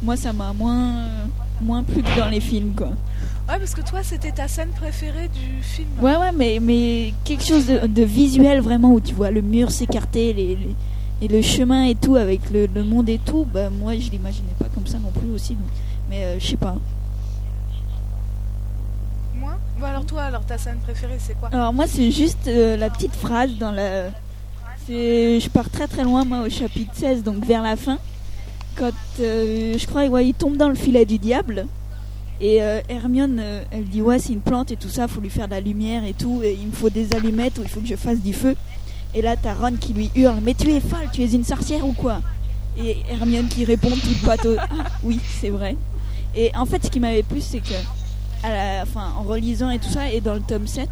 Moi, 0.04 0.17
ça 0.17 0.34
m'a 0.34 0.52
moins, 0.52 0.95
moins 1.62 1.82
plu 1.82 2.04
que 2.04 2.19
dans 2.19 2.28
les 2.28 2.41
films, 2.41 2.73
quoi. 2.76 2.88
Ouais, 3.47 3.58
parce 3.58 3.73
que 3.73 3.80
toi, 3.82 3.99
c'était 4.04 4.34
ta 4.34 4.49
scène 4.49 4.69
préférée 4.76 5.30
du 5.30 5.63
film. 5.63 5.88
Ouais, 6.02 6.17
ouais, 6.17 6.32
mais, 6.36 6.60
mais 6.62 7.13
quelque 7.23 7.43
chose 7.45 7.65
de, 7.67 7.88
de 7.88 8.04
visuel 8.04 8.60
vraiment 8.60 8.91
où 8.91 8.99
tu 8.99 9.13
vois 9.13 9.32
le 9.32 9.41
mur 9.41 9.71
s'écarter, 9.71 10.34
les, 10.34 10.56
les- 10.58 10.76
et 11.24 11.28
le 11.30 11.42
chemin 11.42 11.86
et 11.86 11.96
tout 11.96 12.16
avec 12.18 12.50
le, 12.52 12.68
le 12.68 12.84
monde 12.84 13.08
et 13.10 13.18
tout. 13.20 13.46
Bah, 13.52 13.70
moi, 13.70 13.94
je 13.98 14.10
l'imaginais 14.12 14.54
pas 14.60 14.66
comme 14.74 14.86
ça 14.88 14.98
non 15.00 15.12
plus 15.12 15.30
aussi. 15.32 15.54
donc- 15.56 15.64
Mais 16.10 16.24
euh, 16.26 16.40
je 16.40 16.46
sais 16.48 16.58
pas. 16.58 16.76
Moi? 19.36 19.54
Bon, 19.80 19.86
alors 19.86 20.06
toi, 20.06 20.24
alors 20.24 20.46
ta 20.46 20.58
scène 20.58 20.78
préférée, 20.84 21.18
c'est 21.20 21.38
quoi? 21.40 21.50
Alors 21.52 21.74
moi 21.74 21.86
c'est 21.88 22.12
juste 22.12 22.48
euh, 22.48 22.78
la 22.78 22.90
petite 22.90 23.16
phrase 23.16 23.52
dans 23.58 23.72
la... 23.72 24.10
C'est... 24.86 25.40
Je 25.40 25.50
pars 25.50 25.70
très 25.70 25.88
très 25.88 26.04
loin 26.04 26.26
moi 26.26 26.42
au 26.42 26.50
chapitre 26.50 26.92
16 26.94 27.24
donc 27.24 27.46
vers 27.46 27.62
la 27.62 27.76
fin. 27.76 27.98
Quand 28.76 28.92
euh, 29.22 29.78
je 29.78 29.88
crois 29.88 30.06
ouais, 30.08 30.28
il 30.28 30.34
tombe 30.34 30.58
dans 30.58 30.70
le 30.70 30.76
filet 30.76 31.06
du 31.06 31.18
diable. 31.20 31.68
Et 32.42 32.62
euh, 32.62 32.82
Hermione 32.90 33.40
euh, 33.40 33.64
elle 33.72 33.86
dit 33.86 34.02
ouais 34.02 34.20
c'est 34.20 34.34
une 34.34 34.42
plante 34.42 34.72
et 34.72 34.76
tout 34.76 34.90
ça, 34.90 35.08
faut 35.08 35.22
lui 35.22 35.30
faire 35.30 35.48
de 35.48 35.54
la 35.54 35.62
lumière 35.62 36.04
et 36.06 36.14
tout. 36.14 36.42
Et 36.44 36.58
il 36.60 36.68
me 36.68 36.72
faut 36.74 36.90
des 36.90 37.14
allumettes 37.16 37.58
ou 37.60 37.62
il 37.64 37.70
faut 37.70 37.80
que 37.80 37.88
je 37.88 37.96
fasse 37.96 38.20
du 38.20 38.34
feu. 38.34 38.56
Et 39.15 39.21
là 39.21 39.36
t'as 39.36 39.54
Ron 39.54 39.76
qui 39.80 39.93
lui 39.93 40.10
hurle 40.15 40.39
mais 40.41 40.54
tu 40.54 40.71
es 40.71 40.80
folle, 40.80 41.10
tu 41.12 41.21
es 41.23 41.32
une 41.34 41.43
sorcière 41.43 41.86
ou 41.86 41.93
quoi? 41.93 42.21
Et 42.78 42.97
Hermione 43.10 43.47
qui 43.47 43.65
répond 43.65 43.89
toute 43.91 44.21
pâteuse 44.23 44.58
ah 44.60 44.89
oui 45.04 45.19
c'est 45.39 45.49
vrai. 45.49 45.76
Et 46.36 46.52
en 46.56 46.65
fait 46.65 46.84
ce 46.86 46.89
qui 46.89 46.99
m'avait 46.99 47.23
plu 47.23 47.41
c'est 47.41 47.60
que 47.60 47.73
à 48.43 48.49
la, 48.49 48.82
enfin, 48.84 49.13
en 49.17 49.23
relisant 49.23 49.69
et 49.69 49.80
tout 49.80 49.89
ça, 49.89 50.10
et 50.12 50.19
dans 50.19 50.34
le 50.34 50.41
tome 50.41 50.67
7, 50.67 50.89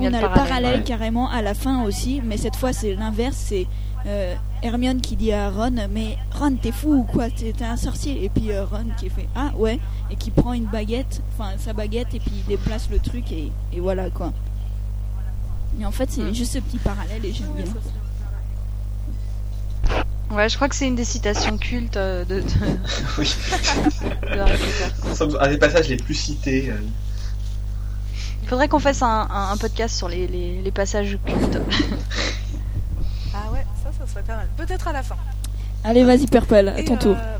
Il 0.00 0.06
y 0.06 0.08
on 0.08 0.12
a 0.14 0.20
le 0.20 0.22
le 0.22 0.22
parallèle, 0.22 0.48
parallèle 0.48 0.76
ouais. 0.78 0.84
carrément 0.84 1.28
à 1.30 1.42
la 1.42 1.52
fin 1.54 1.84
aussi, 1.84 2.22
mais 2.24 2.36
cette 2.38 2.56
fois 2.56 2.72
c'est 2.72 2.94
l'inverse, 2.94 3.36
c'est 3.36 3.66
euh, 4.06 4.34
Hermione 4.62 5.00
qui 5.02 5.16
dit 5.16 5.32
à 5.32 5.50
Ron, 5.50 5.74
mais 5.90 6.16
Ron 6.38 6.52
t'es 6.62 6.72
fou 6.72 6.94
ou 6.94 7.02
quoi, 7.02 7.28
t'es 7.28 7.52
t'es 7.52 7.64
un 7.64 7.76
sorcier, 7.76 8.24
et 8.24 8.28
puis 8.30 8.52
euh, 8.52 8.64
Ron 8.64 8.86
qui 8.98 9.10
fait 9.10 9.28
ah 9.34 9.52
ouais, 9.58 9.78
et 10.10 10.16
qui 10.16 10.30
prend 10.30 10.52
une 10.54 10.64
baguette, 10.66 11.20
enfin 11.34 11.50
sa 11.58 11.72
baguette, 11.74 12.14
et 12.14 12.20
puis 12.20 12.32
il 12.38 12.44
déplace 12.46 12.88
le 12.90 12.98
truc, 12.98 13.30
et, 13.32 13.50
et 13.74 13.80
voilà 13.80 14.08
quoi. 14.10 14.32
Et 15.80 15.84
en 15.86 15.90
fait 15.92 16.10
c'est 16.10 16.22
Mm. 16.22 16.34
juste 16.34 16.52
ce 16.54 16.58
petit 16.58 16.78
parallèle, 16.78 17.24
et 17.24 17.32
j'aime 17.32 17.48
Ouais, 17.56 17.62
bien. 17.62 17.72
Ouais, 20.32 20.48
je 20.48 20.56
crois 20.56 20.68
que 20.68 20.74
c'est 20.74 20.88
une 20.88 20.96
des 20.96 21.04
citations 21.04 21.56
cultes 21.56 21.96
euh, 21.96 22.24
de, 22.24 22.40
de, 22.40 22.46
Oui, 23.18 23.32
de 24.22 25.36
un 25.38 25.48
des 25.48 25.58
passages 25.58 25.88
les 25.88 25.96
plus 25.96 26.14
cités. 26.14 26.70
euh. 26.70 26.80
Il 28.42 28.48
faudrait 28.48 28.68
qu'on 28.68 28.78
fasse 28.80 29.02
un, 29.02 29.28
un- 29.30 29.50
un 29.52 29.56
podcast 29.56 29.96
sur 29.96 30.08
les, 30.08 30.26
les, 30.26 30.62
les 30.62 30.70
passages 30.70 31.18
cultes. 31.24 31.58
Ah 33.38 33.52
ouais, 33.52 33.66
ça, 33.84 33.90
ça 33.98 34.10
serait 34.10 34.22
pas 34.22 34.36
mal. 34.36 34.48
Peut-être 34.56 34.88
à 34.88 34.92
la 34.94 35.02
fin. 35.02 35.16
Allez 35.84 36.04
vas-y 36.04 36.26
Purple, 36.26 36.68
à 36.74 36.82
ton 36.82 36.96
tour. 36.96 37.16
euh, 37.18 37.36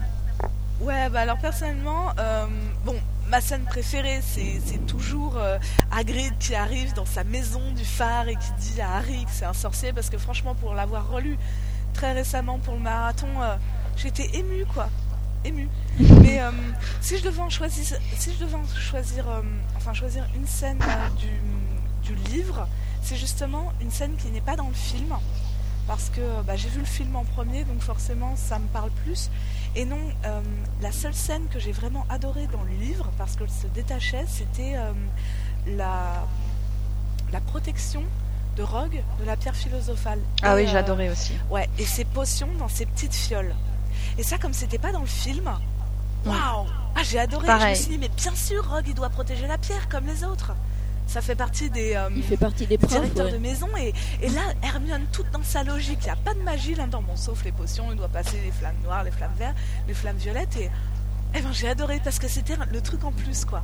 Ouais, 0.85 1.09
bah 1.09 1.20
alors 1.20 1.38
personnellement, 1.38 2.11
euh, 2.18 2.44
bon, 2.85 2.94
ma 3.29 3.41
scène 3.41 3.65
préférée, 3.65 4.21
c'est 4.23 4.87
toujours 4.87 5.37
euh, 5.37 5.59
Hagrid 5.91 6.37
qui 6.39 6.55
arrive 6.55 6.93
dans 6.95 7.07
sa 7.07 7.25
maison 7.25 7.61
du 7.73 7.85
phare 7.85 8.29
et 8.29 8.37
qui 8.37 8.53
dit 8.59 8.81
à 8.81 8.97
Harry 8.97 9.25
que 9.25 9.31
c'est 9.33 9.45
un 9.45 9.53
sorcier, 9.53 9.93
parce 9.93 10.11
que 10.11 10.19
franchement, 10.19 10.55
pour 10.55 10.75
l'avoir 10.75 11.11
relu 11.11 11.37
très 11.93 12.12
récemment 12.12 12.59
pour 12.59 12.75
le 12.75 12.81
marathon, 12.81 13.29
euh, 13.41 13.57
j'étais 13.97 14.31
émue, 14.35 14.67
quoi. 14.67 14.89
Émue. 15.45 15.69
Mais 15.99 16.41
euh, 16.41 16.51
si 17.01 17.19
je 17.19 17.25
devais 17.25 17.41
en 17.41 17.51
choisir, 17.51 17.99
si 18.19 18.33
je 18.35 18.45
devais 18.45 18.55
en 18.55 18.67
choisir, 18.67 19.29
euh, 19.29 19.41
enfin 19.77 19.93
choisir 19.95 20.25
une 20.35 20.47
scène 20.47 20.79
du, 21.19 22.12
du 22.12 22.15
livre, 22.31 22.69
c'est 23.03 23.17
justement 23.17 23.73
une 23.81 23.91
scène 23.91 24.17
qui 24.17 24.29
n'est 24.29 24.41
pas 24.41 24.57
dans 24.57 24.69
le 24.69 24.75
film, 24.75 25.15
parce 25.87 26.11
que 26.11 26.20
euh, 26.20 26.42
bah, 26.42 26.57
j'ai 26.57 26.68
vu 26.68 26.81
le 26.81 26.87
film 26.87 27.14
en 27.16 27.25
premier, 27.25 27.64
donc 27.64 27.81
forcément 27.81 28.35
ça 28.37 28.59
me 28.59 28.66
parle 28.68 28.90
plus. 29.05 29.31
Et 29.75 29.85
non, 29.85 29.99
euh, 30.25 30.40
la 30.83 30.92
seule 30.92 31.14
scène 31.14 31.46
que 31.49 31.59
j'ai 31.59 31.72
vraiment 31.72 32.07
adorée 32.09 32.46
dans 32.53 32.62
le 32.62 32.72
livre, 32.72 33.11
parce 33.18 33.37
qu'elle 33.37 33.51
se 33.51 33.66
détachait, 33.68 34.25
c'était 34.27 34.75
euh, 34.77 34.92
la, 35.66 36.27
la 37.33 37.40
protection 37.40 38.03
de 38.57 38.62
Rogue 38.62 39.03
de 39.20 39.25
la 39.25 39.37
pierre 39.37 39.55
philosophale. 39.55 40.18
Ah 40.42 40.59
Et, 40.59 40.64
oui, 40.64 40.77
adoré 40.77 41.11
aussi. 41.11 41.35
Ouais, 41.51 41.68
et 41.79 41.85
ses 41.85 42.05
potions 42.05 42.49
dans 42.59 42.68
ses 42.68 42.87
petites 42.87 43.14
fioles. 43.14 43.55
Et 44.18 44.22
ça, 44.22 44.38
comme 44.38 44.55
c'était 44.55 44.79
pas 44.79 44.92
dans 44.92 45.01
le 45.01 45.07
film, 45.07 45.51
waouh 46.25 46.66
Ah, 46.94 47.03
j'ai 47.03 47.18
adoré. 47.18 47.46
Je 47.46 47.68
me 47.68 47.75
suis 47.75 47.90
dit, 47.90 47.99
mais 47.99 48.09
bien 48.09 48.35
sûr, 48.35 48.66
Rogue, 48.68 48.87
il 48.88 48.94
doit 48.94 49.11
protéger 49.11 49.46
la 49.46 49.59
pierre 49.59 49.88
comme 49.88 50.07
les 50.07 50.25
autres. 50.25 50.53
Ça 51.07 51.21
fait 51.23 51.37
partie 51.37 51.71
des. 51.71 51.95
euh, 51.95 52.09
Il 52.16 52.23
fait 52.23 52.37
partie 52.37 52.66
des 52.66 52.77
profs. 52.79 52.90
directeur 52.90 53.27
ouais. 53.27 53.33
de 53.33 53.38
maison 53.38 53.69
et, 53.79 53.95
et 54.21 54.29
là 54.29 54.42
Hermione 54.62 55.07
toute 55.12 55.31
dans 55.31 55.42
sa 55.42 55.62
logique 55.62 55.99
il 56.03 56.05
n'y 56.05 56.11
a 56.11 56.16
pas 56.16 56.35
de 56.35 56.40
magie 56.40 56.75
là-dedans 56.75 57.03
bon 57.03 57.16
sauf 57.16 57.45
les 57.45 57.53
potions 57.53 57.87
il 57.90 57.97
doit 57.97 58.09
passer 58.09 58.38
les 58.45 58.51
flammes 58.51 58.77
noires 58.83 59.05
les 59.05 59.11
flammes 59.12 59.35
vertes 59.38 59.57
les 59.87 59.95
flammes 59.95 60.16
violettes 60.16 60.57
et 60.57 60.69
eh 61.35 61.40
ben 61.40 61.53
j'ai 61.53 61.69
adoré 61.69 62.01
parce 62.03 62.19
que 62.19 62.29
c'était 62.29 62.57
le 62.73 62.81
truc 62.81 63.05
en 63.05 63.12
plus 63.12 63.45
quoi 63.45 63.62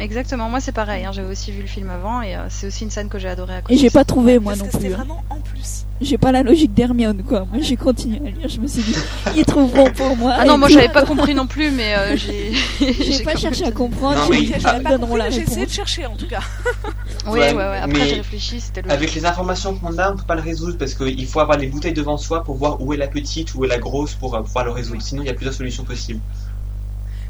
Exactement, 0.00 0.48
moi 0.48 0.60
c'est 0.60 0.72
pareil, 0.72 1.04
hein, 1.04 1.12
j'avais 1.12 1.30
aussi 1.30 1.52
vu 1.52 1.60
le 1.62 1.68
film 1.68 1.88
avant 1.88 2.20
et 2.20 2.34
euh, 2.34 2.46
c'est 2.48 2.66
aussi 2.66 2.82
une 2.82 2.90
scène 2.90 3.08
que 3.08 3.18
j'ai 3.18 3.28
adorée 3.28 3.54
à 3.54 3.58
Et 3.58 3.62
côté. 3.62 3.76
j'ai 3.76 3.90
pas 3.90 4.04
trouvé 4.04 4.40
moi 4.40 4.54
parce 4.58 4.72
non 4.72 4.78
plus. 4.80 4.88
hein. 4.92 4.96
vraiment 4.96 5.22
en 5.30 5.36
plus 5.36 5.84
J'ai 6.00 6.18
pas 6.18 6.32
la 6.32 6.42
logique 6.42 6.74
d'Hermione 6.74 7.22
quoi. 7.22 7.46
Moi 7.52 7.62
j'ai 7.62 7.76
continué 7.76 8.18
à 8.26 8.30
lire, 8.30 8.48
je 8.48 8.58
me 8.60 8.66
suis 8.66 8.82
dit 8.82 8.94
ils 9.36 9.44
trouveront 9.44 9.88
pour 9.92 10.16
moi. 10.16 10.34
Ah 10.36 10.44
non, 10.44 10.56
et 10.56 10.58
moi 10.58 10.68
j'avais 10.68 10.88
pas 10.88 11.04
compris 11.04 11.32
non 11.32 11.46
plus, 11.46 11.70
mais 11.70 11.94
euh, 11.94 12.16
j'ai. 12.16 12.52
J'ai 12.92 13.22
pas 13.22 13.36
cherché 13.36 13.64
à 13.66 13.70
comprendre. 13.70 14.18
Non, 14.18 14.32
j'ai 14.32 14.40
mais 14.40 15.42
essayé 15.42 15.66
de 15.66 15.70
chercher 15.70 16.06
en 16.06 16.16
tout 16.16 16.26
cas 16.26 16.40
Ouais, 17.26 17.32
Ouais, 17.32 17.52
ouais, 17.52 17.54
ouais. 17.54 17.78
Après 17.80 18.08
j'ai 18.08 18.14
réfléchi, 18.16 18.60
c'était 18.60 18.82
logique. 18.82 18.96
Avec 18.98 19.14
les 19.14 19.24
informations 19.24 19.76
qu'on 19.76 19.96
a, 19.98 20.12
on 20.12 20.16
peut 20.16 20.24
pas 20.26 20.34
le 20.34 20.42
résoudre 20.42 20.76
parce 20.76 20.94
qu'il 20.94 21.26
faut 21.28 21.38
avoir 21.38 21.56
les 21.56 21.68
bouteilles 21.68 21.92
devant 21.94 22.16
soi 22.18 22.42
pour 22.42 22.56
voir 22.56 22.80
où 22.82 22.92
est 22.92 22.96
la 22.96 23.06
petite, 23.06 23.54
où 23.54 23.64
est 23.64 23.68
la 23.68 23.78
grosse 23.78 24.14
pour 24.14 24.34
euh, 24.34 24.42
pouvoir 24.42 24.64
le 24.64 24.72
résoudre. 24.72 25.00
Sinon, 25.02 25.22
il 25.22 25.26
y 25.26 25.30
a 25.30 25.34
plusieurs 25.34 25.54
solutions 25.54 25.84
possibles. 25.84 26.20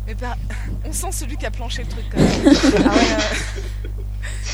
Mais 0.06 0.14
pas- 0.20 0.36
on 0.84 0.92
sent 0.92 1.12
celui 1.12 1.36
qui 1.36 1.46
a 1.46 1.50
planché 1.50 1.82
le 1.82 1.88
truc 1.88 2.04
quand 2.10 2.18
même 2.20 2.54
Ah 2.86 2.92
ouais, 2.94 3.00
euh, 3.12 3.90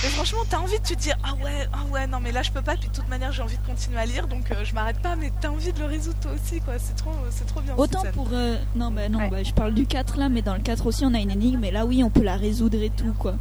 mais 0.03 0.09
franchement 0.11 0.41
t'as 0.49 0.59
envie 0.59 0.79
de 0.79 0.83
te 0.85 0.95
dire 0.95 1.17
ah 1.25 1.35
ouais 1.45 1.67
ah 1.73 1.79
ouais 1.93 2.07
non 2.07 2.19
mais 2.23 2.33
là 2.33 2.43
je 2.43 2.51
peux 2.51 2.63
pas 2.63 2.77
puis 2.77 2.89
de 2.89 2.95
toute 2.95 3.09
manière 3.09 3.33
j'ai 3.33 3.43
envie 3.43 3.57
de 3.59 3.67
continuer 3.67 3.99
à 3.99 4.07
lire 4.07 4.27
donc 4.29 4.51
euh, 4.51 4.65
je 4.65 4.75
m'arrête 4.75 4.99
pas 4.99 5.15
mais 5.17 5.31
t'as 5.41 5.49
envie 5.49 5.73
de 5.73 5.79
le 5.79 5.85
résoudre 5.87 6.17
toi 6.21 6.31
aussi 6.33 6.61
quoi 6.61 6.75
c'est 6.79 6.97
trop 6.97 7.11
c'est 7.31 7.47
trop 7.47 7.61
bien 7.61 7.75
Autant 7.77 8.03
pour. 8.15 8.29
euh, 8.33 8.57
Non, 8.77 8.91
bah 8.91 9.09
non, 9.09 9.19
Ouais. 9.19 9.29
bah, 9.31 9.43
je 9.43 9.53
parle 9.53 9.75
du 9.75 9.87
4 9.87 10.17
là, 10.19 10.29
mais 10.29 10.43
dans 10.43 10.55
le 10.55 10.61
4 10.61 10.87
aussi 10.87 11.05
on 11.05 11.13
a 11.15 11.19
une 11.19 11.31
énigme, 11.31 11.63
et 11.65 11.71
là 11.71 11.85
oui, 11.87 12.03
on 12.03 12.11
peut 12.11 12.23
la 12.23 12.37
résoudre 12.37 12.81
et 12.83 12.91
tout 12.91 13.13
quoi. 13.19 13.35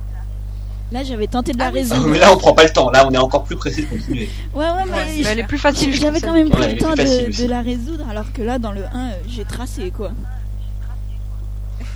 Là 0.92 1.04
j'avais 1.04 1.28
tenté 1.28 1.54
de 1.54 1.60
la 1.60 1.68
Ah 1.68 1.70
résoudre. 1.70 2.08
mais 2.12 2.18
là, 2.20 2.34
on 2.34 2.38
prend 2.38 2.54
pas 2.54 2.64
le 2.64 2.72
temps. 2.72 2.90
Là, 2.90 3.06
on 3.08 3.12
est 3.12 3.18
encore 3.18 3.44
plus 3.44 3.56
pressé 3.56 3.84
de 3.84 3.88
continuer. 3.88 4.28
Ouais, 4.56 4.66
ouais, 4.66 4.72
mais. 4.88 4.92
Ouais, 4.92 5.06
Mais 5.18 5.24
elle 5.30 5.40
est 5.40 5.44
plus 5.48 5.60
facile, 5.60 5.94
J'avais 5.94 6.20
quand 6.20 6.34
même 6.34 6.50
pris 6.50 6.72
le 6.74 6.78
temps 6.80 6.94
de, 6.96 7.44
de 7.44 7.48
la 7.48 7.62
résoudre, 7.62 8.06
alors 8.10 8.32
que 8.34 8.42
là 8.42 8.58
dans 8.60 8.72
le 8.72 8.84
1, 8.86 8.88
euh, 9.10 9.12
j'ai 9.28 9.46
tracé 9.46 9.92
quoi. 9.92 10.12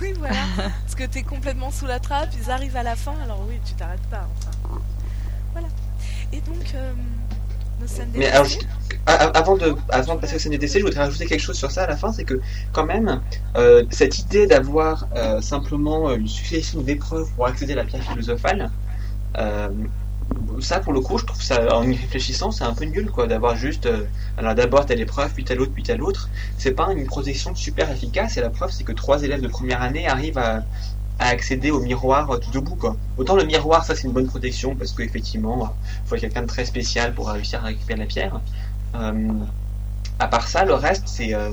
Oui, 0.04 0.12
voilà. 0.18 0.34
Parce 0.82 0.94
que 0.94 1.04
t'es 1.04 1.22
complètement 1.22 1.70
sous 1.70 1.86
la 1.86 1.98
trappe, 1.98 2.28
ils 2.40 2.50
arrivent 2.50 2.76
à 2.76 2.82
la 2.82 2.94
fin, 2.94 3.14
alors 3.24 3.42
oui, 3.48 3.54
tu 3.64 3.72
t'arrêtes 3.74 4.02
pas. 4.10 4.28
Enfin. 4.38 4.80
Voilà. 5.52 5.68
Et 6.32 6.40
donc, 6.42 6.72
euh, 6.74 6.92
nos 7.80 7.86
scènes 7.86 8.08
Mais 8.12 8.26
d'évasion- 8.26 8.34
alors, 8.34 8.46
je- 8.90 8.96
a- 9.06 9.12
a- 9.12 9.38
avant 9.38 9.56
de, 9.56 9.74
avant 9.88 10.14
de 10.16 10.20
passer 10.20 10.36
au 10.36 10.38
scène 10.38 10.52
des 10.52 10.58
décès, 10.58 10.80
je 10.80 10.84
voudrais 10.84 11.00
rajouter 11.04 11.24
quelque 11.26 11.40
chose 11.40 11.56
sur 11.56 11.70
ça 11.70 11.84
à 11.84 11.86
la 11.86 11.96
fin, 11.96 12.12
c'est 12.12 12.24
que 12.24 12.40
quand 12.72 12.84
même, 12.84 13.20
euh, 13.56 13.84
cette 13.90 14.18
idée 14.18 14.46
d'avoir 14.46 15.06
euh, 15.16 15.40
simplement 15.40 16.12
une 16.12 16.28
succession 16.28 16.80
d'épreuves 16.82 17.30
pour 17.36 17.46
accéder 17.46 17.72
à 17.72 17.76
la 17.76 17.84
pierre 17.84 18.02
philosophale, 18.02 18.70
euh, 19.38 19.68
ça 20.60 20.80
pour 20.80 20.92
le 20.92 21.00
coup, 21.00 21.18
je 21.18 21.26
trouve 21.26 21.42
ça, 21.42 21.76
en 21.76 21.82
y 21.88 21.96
réfléchissant, 21.96 22.50
c'est 22.50 22.64
un 22.64 22.72
peu 22.74 22.84
nul 22.84 23.10
quoi, 23.10 23.26
d'avoir 23.26 23.56
juste, 23.56 23.86
euh, 23.86 24.04
alors 24.38 24.54
d'abord 24.54 24.86
telle 24.86 25.00
épreuve, 25.00 25.32
puis 25.34 25.44
telle 25.44 25.60
autre, 25.60 25.72
puis 25.72 25.82
telle 25.82 26.02
autre. 26.02 26.28
C'est 26.58 26.72
pas 26.72 26.92
une 26.92 27.06
protection 27.06 27.54
super 27.54 27.90
efficace, 27.90 28.36
et 28.36 28.40
la 28.40 28.50
preuve 28.50 28.70
c'est 28.70 28.84
que 28.84 28.92
trois 28.92 29.22
élèves 29.22 29.40
de 29.42 29.48
première 29.48 29.82
année 29.82 30.06
arrivent 30.08 30.38
à, 30.38 30.62
à 31.18 31.26
accéder 31.28 31.70
au 31.70 31.80
miroir 31.80 32.30
euh, 32.30 32.38
tout 32.38 32.50
debout 32.50 32.76
quoi. 32.76 32.96
Autant 33.18 33.36
le 33.36 33.44
miroir, 33.44 33.84
ça 33.84 33.94
c'est 33.94 34.04
une 34.04 34.12
bonne 34.12 34.26
protection 34.28 34.74
parce 34.76 34.92
qu'effectivement, 34.92 35.74
il 36.04 36.08
faut 36.08 36.16
quelqu'un 36.16 36.42
de 36.42 36.46
très 36.46 36.64
spécial 36.64 37.14
pour 37.14 37.28
réussir 37.30 37.60
à 37.60 37.66
récupérer 37.66 37.98
la 38.00 38.06
pierre. 38.06 38.40
Euh, 38.94 39.28
à 40.18 40.28
part 40.28 40.46
ça, 40.48 40.64
le 40.64 40.74
reste, 40.74 41.04
c'est. 41.06 41.34
euh, 41.34 41.50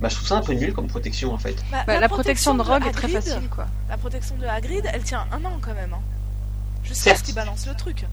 Bah, 0.00 0.08
je 0.08 0.16
trouve 0.16 0.26
ça 0.26 0.36
un 0.38 0.42
peu 0.42 0.54
nul 0.54 0.72
comme 0.72 0.86
protection 0.88 1.32
en 1.32 1.38
fait. 1.38 1.54
Bah, 1.70 1.84
Bah, 1.86 2.00
la 2.00 2.08
protection 2.08 2.54
de 2.54 2.62
Rogue 2.62 2.86
est 2.86 2.90
très 2.90 3.08
facile, 3.08 3.48
quoi. 3.48 3.66
La 3.88 3.96
protection 3.96 4.34
de 4.40 4.46
Hagrid, 4.46 4.84
elle 4.92 5.02
tient 5.02 5.24
un 5.30 5.44
an 5.44 5.58
quand 5.60 5.74
même. 5.74 5.92
Hein. 5.94 6.00
Jusqu'à 6.84 7.02
Certes. 7.10 7.18
ce 7.18 7.24
qu'il 7.24 7.34
balance 7.34 7.66
le 7.66 7.74
truc. 7.74 8.04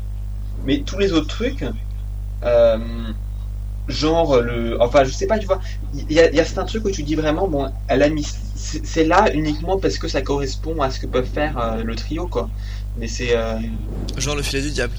Mais 0.66 0.80
tous 0.86 0.98
les 0.98 1.12
autres 1.14 1.28
trucs, 1.28 1.64
euh, 2.44 2.78
genre 3.88 4.40
le. 4.42 4.82
Enfin, 4.82 5.04
je 5.04 5.12
sais 5.12 5.28
pas, 5.28 5.40
tu 5.40 5.46
vois, 5.48 5.60
il 5.94 6.12
y, 6.12 6.20
a- 6.20 6.30
il 6.30 6.36
y 6.36 6.40
a 6.40 6.46
certains 6.46 6.66
trucs 6.66 6.86
où 6.86 6.92
tu 6.92 7.04
dis 7.04 7.16
vraiment, 7.16 7.48
bon, 7.48 7.72
elle 7.88 8.04
a 8.04 8.10
mis. 8.10 8.28
C'est 8.56 9.04
là 9.06 9.32
uniquement 9.34 9.78
parce 9.80 9.98
que 9.98 10.08
ça 10.08 10.22
correspond 10.22 10.82
à 10.82 10.92
ce 10.92 11.00
que 11.00 11.08
peuvent 11.08 11.26
faire 11.30 11.58
euh, 11.58 11.84
le 11.84 11.96
trio, 11.96 12.28
quoi. 12.28 12.50
Mais 12.98 13.08
c'est. 13.08 13.36
euh, 13.36 13.60
Genre 14.18 14.36
le 14.36 14.42
filet 14.44 14.62
du 14.62 14.72
diable. 14.72 14.94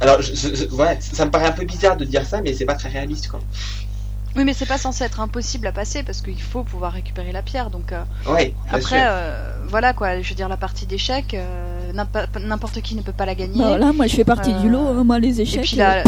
Alors, 0.00 0.20
je- 0.22 0.34
je- 0.34 0.54
je- 0.54 0.74
ouais, 0.74 0.98
ça 1.00 1.24
me 1.26 1.30
paraît 1.30 1.46
un 1.46 1.52
peu 1.52 1.64
bizarre 1.64 1.96
de 1.96 2.04
dire 2.04 2.26
ça, 2.26 2.40
mais 2.40 2.54
c'est 2.54 2.64
pas 2.64 2.74
très 2.74 2.88
réaliste, 2.88 3.28
quoi. 3.28 3.40
Oui, 4.34 4.44
mais 4.44 4.54
c'est 4.54 4.66
pas 4.66 4.78
censé 4.78 5.04
être 5.04 5.20
impossible 5.20 5.66
à 5.66 5.72
passer 5.72 6.02
parce 6.02 6.22
qu'il 6.22 6.40
faut 6.40 6.64
pouvoir 6.64 6.92
récupérer 6.92 7.32
la 7.32 7.42
pierre. 7.42 7.68
Donc 7.70 7.92
euh, 7.92 8.02
Ouais, 8.26 8.54
après, 8.70 9.02
euh, 9.06 9.52
voilà 9.68 9.92
quoi. 9.92 10.20
Je 10.22 10.28
veux 10.30 10.34
dire, 10.34 10.48
la 10.48 10.56
partie 10.56 10.86
d'échecs, 10.86 11.34
euh, 11.34 11.44
n'impa- 11.44 11.71
n'importe 11.92 12.80
qui 12.82 12.94
ne 12.94 13.02
peut 13.02 13.12
pas 13.12 13.26
la 13.26 13.34
gagner. 13.34 13.58
Bah, 13.58 13.78
là, 13.78 13.92
moi, 13.92 14.06
je 14.06 14.16
fais 14.16 14.24
partie 14.24 14.52
Euh, 14.52 14.60
du 14.60 14.68
lot. 14.70 14.86
hein. 14.88 15.04
Moi, 15.04 15.18
les 15.18 15.38
Et 15.40 15.42
échecs. 15.42 15.62
puis 15.62 15.76
la- 15.76 16.02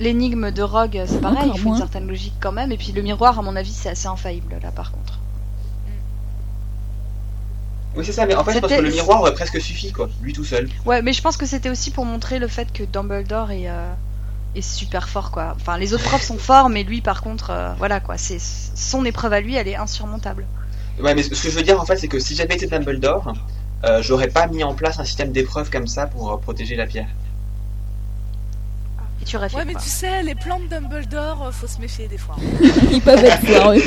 l'énigme 0.00 0.50
de 0.52 0.62
Rogue, 0.62 1.02
c'est 1.06 1.20
pareil, 1.20 1.38
Encore 1.38 1.56
il 1.56 1.58
faut 1.60 1.68
moins. 1.68 1.76
une 1.76 1.82
certaine 1.82 2.06
logique 2.06 2.34
quand 2.40 2.52
même. 2.52 2.70
Et 2.72 2.76
puis 2.76 2.92
le 2.92 3.02
miroir, 3.02 3.38
à 3.38 3.42
mon 3.42 3.56
avis, 3.56 3.72
c'est 3.72 3.88
assez 3.90 4.06
infaillible 4.06 4.56
là 4.62 4.70
par 4.70 4.92
contre. 4.92 5.18
Oui, 7.96 8.04
c'est 8.04 8.12
ça, 8.12 8.26
mais 8.26 8.34
en 8.36 8.44
fait, 8.44 8.52
je 8.52 8.58
pense 8.60 8.68
que 8.70 8.76
C'était- 8.76 8.88
le 8.88 8.94
miroir 8.94 9.20
aurait 9.22 9.34
presque 9.34 9.60
suffi, 9.60 9.90
quoi, 9.92 10.08
lui 10.22 10.32
tout 10.32 10.44
seul. 10.44 10.68
Ouais, 10.86 11.02
mais 11.02 11.12
je 11.12 11.20
pense 11.22 11.36
que 11.36 11.46
c'était 11.46 11.70
aussi 11.70 11.90
pour 11.90 12.04
montrer 12.04 12.38
le 12.38 12.46
fait 12.46 12.72
que 12.72 12.84
Dumbledore 12.84 13.50
est, 13.50 13.68
euh, 13.68 13.92
est 14.54 14.62
super 14.62 15.08
fort 15.08 15.30
quoi. 15.32 15.54
Enfin, 15.56 15.78
les 15.78 15.94
autres 15.94 16.04
profs 16.04 16.22
sont 16.22 16.38
forts, 16.38 16.68
mais 16.68 16.84
lui 16.84 17.00
par 17.00 17.22
contre, 17.22 17.50
euh, 17.50 17.72
voilà 17.78 17.98
quoi. 17.98 18.16
C'est 18.18 18.38
son 18.40 19.04
épreuve 19.04 19.32
à 19.32 19.40
lui, 19.40 19.56
elle 19.56 19.66
est 19.68 19.76
insurmontable. 19.76 20.46
Ouais, 21.02 21.14
mais 21.14 21.22
ce 21.22 21.34
ce 21.34 21.42
que 21.44 21.50
je 21.50 21.56
veux 21.56 21.62
dire, 21.62 21.80
en 21.80 21.84
fait, 21.86 21.96
c'est 21.96 22.08
que 22.08 22.18
si 22.20 22.34
j'avais 22.36 22.54
été 22.54 22.66
Dumbledore, 22.66 23.32
euh, 23.84 24.02
j'aurais 24.02 24.28
pas 24.28 24.46
mis 24.48 24.64
en 24.64 24.74
place 24.74 24.98
un 24.98 25.04
système 25.04 25.32
d'épreuves 25.32 25.70
comme 25.70 25.86
ça 25.86 26.06
pour 26.06 26.32
euh, 26.32 26.36
protéger 26.36 26.76
la 26.76 26.86
pierre. 26.86 27.08
Et 29.20 29.24
tu 29.24 29.36
aurais 29.36 29.48
fait 29.48 29.56
Ouais, 29.56 29.64
mais 29.64 29.74
tu 29.74 29.88
sais, 29.88 30.22
les 30.22 30.34
plans 30.34 30.60
de 30.60 30.66
Dumbledore, 30.66 31.46
euh, 31.46 31.50
faut 31.50 31.66
se 31.66 31.80
méfier 31.80 32.06
des 32.08 32.18
fois. 32.18 32.36
Ils 32.92 33.00
peuvent 33.02 33.24
être 33.24 33.44
foireux. 33.46 33.80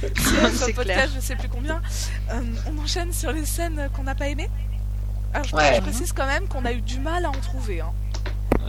Sur 0.00 0.10
C'est 0.52 0.66
le 0.68 0.72
podcast, 0.74 0.84
clair. 0.84 1.08
je 1.14 1.20
sais 1.20 1.36
plus 1.36 1.48
combien. 1.48 1.80
Euh, 2.32 2.40
on 2.70 2.78
enchaîne 2.82 3.12
sur 3.12 3.32
les 3.32 3.44
scènes 3.46 3.88
qu'on 3.94 4.02
n'a 4.04 4.14
pas 4.14 4.28
aimées. 4.28 4.50
Alors, 5.32 5.46
je, 5.46 5.56
Ouais. 5.56 5.74
je 5.76 5.80
précise 5.80 6.12
quand 6.12 6.26
même 6.26 6.46
qu'on 6.48 6.64
a 6.64 6.72
eu 6.72 6.80
du 6.82 6.98
mal 7.00 7.24
à 7.24 7.28
en 7.30 7.32
trouver. 7.32 7.80
Hein, 7.80 7.90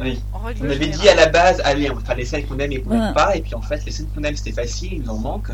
Oui. 0.01 0.21
en 0.33 0.39
On 0.43 0.45
avait 0.47 0.55
générale. 0.75 0.89
dit 0.99 1.09
à 1.09 1.15
la 1.15 1.25
base, 1.27 1.61
allez, 1.65 1.89
on 1.91 1.95
va 1.95 2.01
faire 2.01 2.15
les 2.15 2.25
scènes 2.25 2.45
qu'on 2.45 2.57
aime 2.59 2.71
et 2.71 2.81
qu'on 2.81 2.91
Ouais. 2.91 2.97
n'aime 2.99 3.13
pas, 3.13 3.35
et 3.35 3.41
puis 3.41 3.55
en 3.55 3.61
fait, 3.61 3.83
les 3.85 3.91
scènes 3.91 4.07
qu'on 4.15 4.23
aime 4.23 4.35
c'était 4.37 4.51
facile, 4.53 4.93
il 4.93 5.01
nous 5.01 5.09
en 5.09 5.17
manque. 5.19 5.49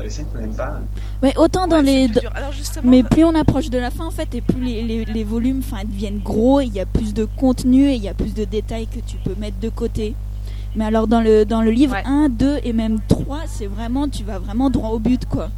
Les 0.00 0.10
scènes 0.10 0.26
qu'on 0.32 0.38
n'aime 0.40 0.54
pas. 0.54 0.80
Mais 1.22 1.34
autant 1.36 1.66
dans 1.66 1.76
Ouais, 1.76 2.06
les. 2.08 2.10
Alors 2.34 2.52
Mais 2.84 3.02
plus 3.02 3.24
on 3.24 3.34
approche 3.34 3.68
de 3.70 3.78
la 3.78 3.90
fin, 3.90 4.06
en 4.06 4.10
fait, 4.10 4.34
et 4.34 4.40
plus 4.40 4.60
les, 4.62 4.82
les, 4.82 5.04
les 5.04 5.24
volumes 5.24 5.60
enfin, 5.60 5.84
deviennent 5.84 6.20
gros, 6.20 6.60
et 6.60 6.64
il 6.66 6.72
y 6.74 6.80
a 6.80 6.86
plus 6.86 7.12
de 7.14 7.24
contenu 7.24 7.88
et 7.90 7.94
il 7.94 8.02
y 8.02 8.08
a 8.08 8.14
plus 8.14 8.34
de 8.34 8.44
détails 8.44 8.86
que 8.86 9.00
tu 9.00 9.16
peux 9.18 9.34
mettre 9.38 9.58
de 9.60 9.68
côté. 9.68 10.14
Mais 10.74 10.86
alors, 10.86 11.06
dans 11.06 11.20
le, 11.20 11.44
dans 11.44 11.60
le 11.60 11.70
livre 11.70 11.94
Ouais. 11.94 12.02
1, 12.06 12.30
2 12.30 12.60
et 12.64 12.72
même 12.72 12.98
3, 13.08 13.40
c'est 13.46 13.66
vraiment, 13.66 14.08
tu 14.08 14.24
vas 14.24 14.38
vraiment 14.38 14.70
droit 14.70 14.88
au 14.90 14.98
but, 14.98 15.26
quoi. 15.26 15.50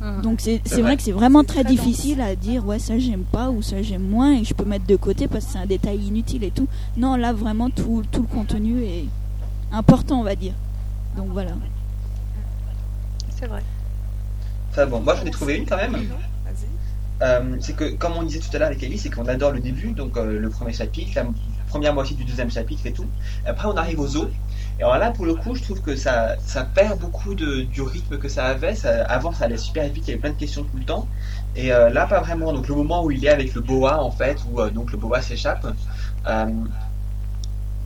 Mhm. 0.00 0.22
Donc, 0.22 0.40
c'est 0.40 0.60
c'est 0.64 0.74
vrai. 0.76 0.82
vrai 0.82 0.96
que 0.98 1.02
c'est 1.02 1.10
vraiment 1.12 1.42
très 1.42 1.64
difficile 1.64 2.20
à 2.20 2.36
dire, 2.36 2.64
ouais, 2.64 2.78
ça 2.78 2.98
j'aime 2.98 3.24
pas 3.24 3.50
ou 3.50 3.62
ça 3.62 3.82
j'aime 3.82 4.02
moins, 4.08 4.34
et 4.34 4.44
je 4.44 4.54
peux 4.54 4.64
mettre 4.64 4.86
de 4.86 4.94
côté 4.96 5.26
parce 5.26 5.46
que 5.46 5.52
c'est 5.52 5.58
un 5.58 5.66
détail 5.66 5.98
inutile 6.06 6.44
et 6.44 6.50
tout. 6.52 6.68
Non, 6.96 7.16
là, 7.16 7.32
vraiment, 7.32 7.68
tout, 7.70 8.02
tout 8.12 8.20
le 8.22 8.28
contenu 8.28 8.82
est 8.84 9.06
important, 9.72 10.20
on 10.20 10.24
va 10.24 10.36
dire. 10.36 10.52
Donc, 11.16 11.26
voilà. 11.32 11.52
C'est 13.46 13.52
vrai. 13.52 13.62
Enfin 14.70 14.86
bon, 14.86 15.00
moi 15.00 15.14
j'en 15.14 15.24
ai 15.24 15.30
trouvé 15.30 15.56
une 15.56 15.66
quand 15.66 15.76
même. 15.76 15.96
Euh, 17.22 17.56
c'est 17.60 17.74
que, 17.74 17.94
comme 17.94 18.12
on 18.16 18.24
disait 18.24 18.40
tout 18.40 18.54
à 18.54 18.58
l'heure 18.58 18.68
avec 18.68 18.82
Ellie, 18.82 18.98
c'est 18.98 19.08
qu'on 19.08 19.26
adore 19.26 19.52
le 19.52 19.60
début, 19.60 19.92
donc 19.92 20.16
euh, 20.16 20.38
le 20.38 20.50
premier 20.50 20.72
chapitre, 20.72 21.12
la 21.14 21.26
première 21.68 21.94
moitié 21.94 22.16
du 22.16 22.24
deuxième 22.24 22.50
chapitre 22.50 22.84
et 22.86 22.92
tout. 22.92 23.06
Après, 23.46 23.68
on 23.68 23.76
arrive 23.76 24.00
aux 24.00 24.16
eaux. 24.16 24.28
Et 24.80 24.82
alors 24.82 24.98
là, 24.98 25.12
pour 25.12 25.24
le 25.24 25.34
coup, 25.34 25.54
je 25.54 25.62
trouve 25.62 25.80
que 25.80 25.94
ça, 25.94 26.36
ça 26.44 26.64
perd 26.64 26.98
beaucoup 26.98 27.34
de, 27.34 27.62
du 27.62 27.80
rythme 27.82 28.18
que 28.18 28.28
ça 28.28 28.46
avait. 28.46 28.74
Ça, 28.74 29.04
avant, 29.04 29.32
ça 29.32 29.44
allait 29.44 29.56
super 29.56 29.88
vite, 29.88 30.08
il 30.08 30.10
y 30.10 30.12
avait 30.14 30.20
plein 30.20 30.32
de 30.32 30.38
questions 30.38 30.64
tout 30.64 30.76
le 30.76 30.84
temps. 30.84 31.06
Et 31.54 31.72
euh, 31.72 31.88
là, 31.88 32.06
pas 32.06 32.20
vraiment. 32.20 32.52
Donc 32.52 32.66
le 32.68 32.74
moment 32.74 33.04
où 33.04 33.12
il 33.12 33.24
est 33.24 33.30
avec 33.30 33.54
le 33.54 33.60
boa, 33.60 34.02
en 34.02 34.10
fait, 34.10 34.38
où 34.50 34.60
donc 34.70 34.90
le 34.90 34.98
boa 34.98 35.22
s'échappe. 35.22 35.66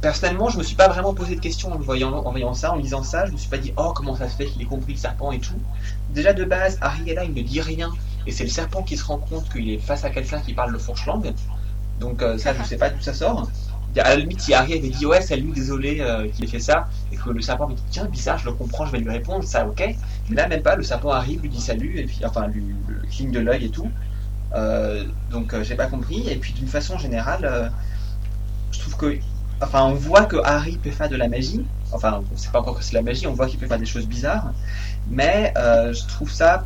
Personnellement, 0.01 0.49
je 0.49 0.59
me 0.59 0.63
suis 0.63 0.77
pas 0.77 0.89
vraiment 0.89 1.15
posé 1.15 1.37
de 1.37 1.41
questions 1.41 1.73
en 1.73 1.79
voyant, 1.79 2.13
en 2.13 2.55
ça, 2.55 2.73
en 2.73 2.77
lisant 2.77 3.03
ça. 3.03 3.27
Je 3.27 3.33
me 3.33 3.37
suis 3.37 3.49
pas 3.49 3.59
dit, 3.59 3.73
oh, 3.77 3.93
comment 3.95 4.17
ça 4.17 4.29
se 4.29 4.37
fait 4.37 4.47
qu'il 4.47 4.63
ait 4.63 4.67
compris 4.67 4.95
le 4.95 4.99
serpent 4.99 5.33
et 5.33 5.39
tout. 5.39 5.59
Déjà 6.11 6.33
de 6.33 6.45
base, 6.45 6.79
là, 6.81 7.25
il 7.25 7.35
ne 7.35 7.43
dit 7.43 7.61
rien. 7.61 7.91
Et 8.27 8.33
c'est 8.33 8.45
le 8.45 8.51
serpent 8.51 8.83
qui 8.83 8.97
se 8.97 9.05
rend 9.05 9.19
compte 9.19 9.49
qu'il 9.51 9.71
est 9.71 9.79
face 9.79 10.05
à 10.05 10.11
quelqu'un 10.11 10.41
qui 10.41 10.53
parle 10.53 10.73
le 10.73 10.79
fourche-langue. 10.79 11.33
Donc 12.01 12.23
euh, 12.23 12.39
ça, 12.39 12.55
je 12.55 12.63
sais 12.65 12.77
pas 12.77 12.91
d'où 12.91 13.01
ça 13.01 13.15
sort. 13.15 13.49
À 13.97 14.11
la 14.11 14.17
limite, 14.17 14.41
si 14.41 14.55
Harry 14.55 14.75
avait 14.79 14.89
dit 14.89 15.05
ouais, 15.05 15.21
salut, 15.21 15.51
désolé 15.53 16.01
euh, 16.01 16.29
qu'il 16.29 16.45
ait 16.45 16.49
fait 16.49 16.61
ça, 16.61 16.89
et 17.13 17.17
que 17.17 17.31
le 17.31 17.41
serpent 17.41 17.69
me 17.69 17.75
dit 17.75 17.83
tiens, 17.91 18.05
bizarre, 18.05 18.39
je 18.39 18.47
le 18.47 18.53
comprends, 18.53 18.87
je 18.87 18.93
vais 18.93 18.99
lui 18.99 19.11
répondre, 19.11 19.45
ça, 19.45 19.67
ok. 19.67 19.97
Mais 20.29 20.37
là, 20.37 20.47
même 20.47 20.63
pas, 20.63 20.77
le 20.77 20.83
serpent 20.83 21.11
arrive, 21.11 21.43
lui 21.43 21.49
dit 21.49 21.61
salut, 21.61 21.99
et 21.99 22.05
puis 22.05 22.21
enfin, 22.25 22.47
lui, 22.47 22.63
cligne 23.11 23.33
de 23.33 23.41
l'œil 23.41 23.65
et 23.67 23.71
tout. 23.71 23.91
Euh, 24.55 25.05
donc, 25.31 25.53
euh, 25.53 25.65
j'ai 25.65 25.75
pas 25.75 25.87
compris. 25.87 26.29
Et 26.29 26.37
puis, 26.37 26.53
d'une 26.53 26.69
façon 26.69 26.99
générale, 26.99 27.73
je 28.71 28.79
trouve 28.79 28.97
que, 28.97 29.19
enfin, 29.61 29.85
on 29.85 29.95
voit 29.95 30.25
que 30.25 30.37
Harry 30.45 30.77
peut 30.79 30.91
faire 30.91 31.09
de 31.09 31.17
la 31.17 31.29
magie. 31.29 31.65
Enfin, 31.93 32.23
on 32.33 32.37
sait 32.37 32.51
pas 32.51 32.61
encore 32.61 32.79
que 32.79 32.85
c'est 32.85 32.93
de 32.93 32.97
la 32.97 33.03
magie, 33.03 33.27
on 33.27 33.35
voit 33.35 33.47
qu'il 33.47 33.59
peut 33.59 33.67
faire 33.67 33.79
des 33.79 33.87
choses 33.87 34.07
bizarres. 34.07 34.53
Mais 35.11 35.53
euh, 35.57 35.93
je 35.93 36.07
trouve 36.07 36.31
ça, 36.31 36.65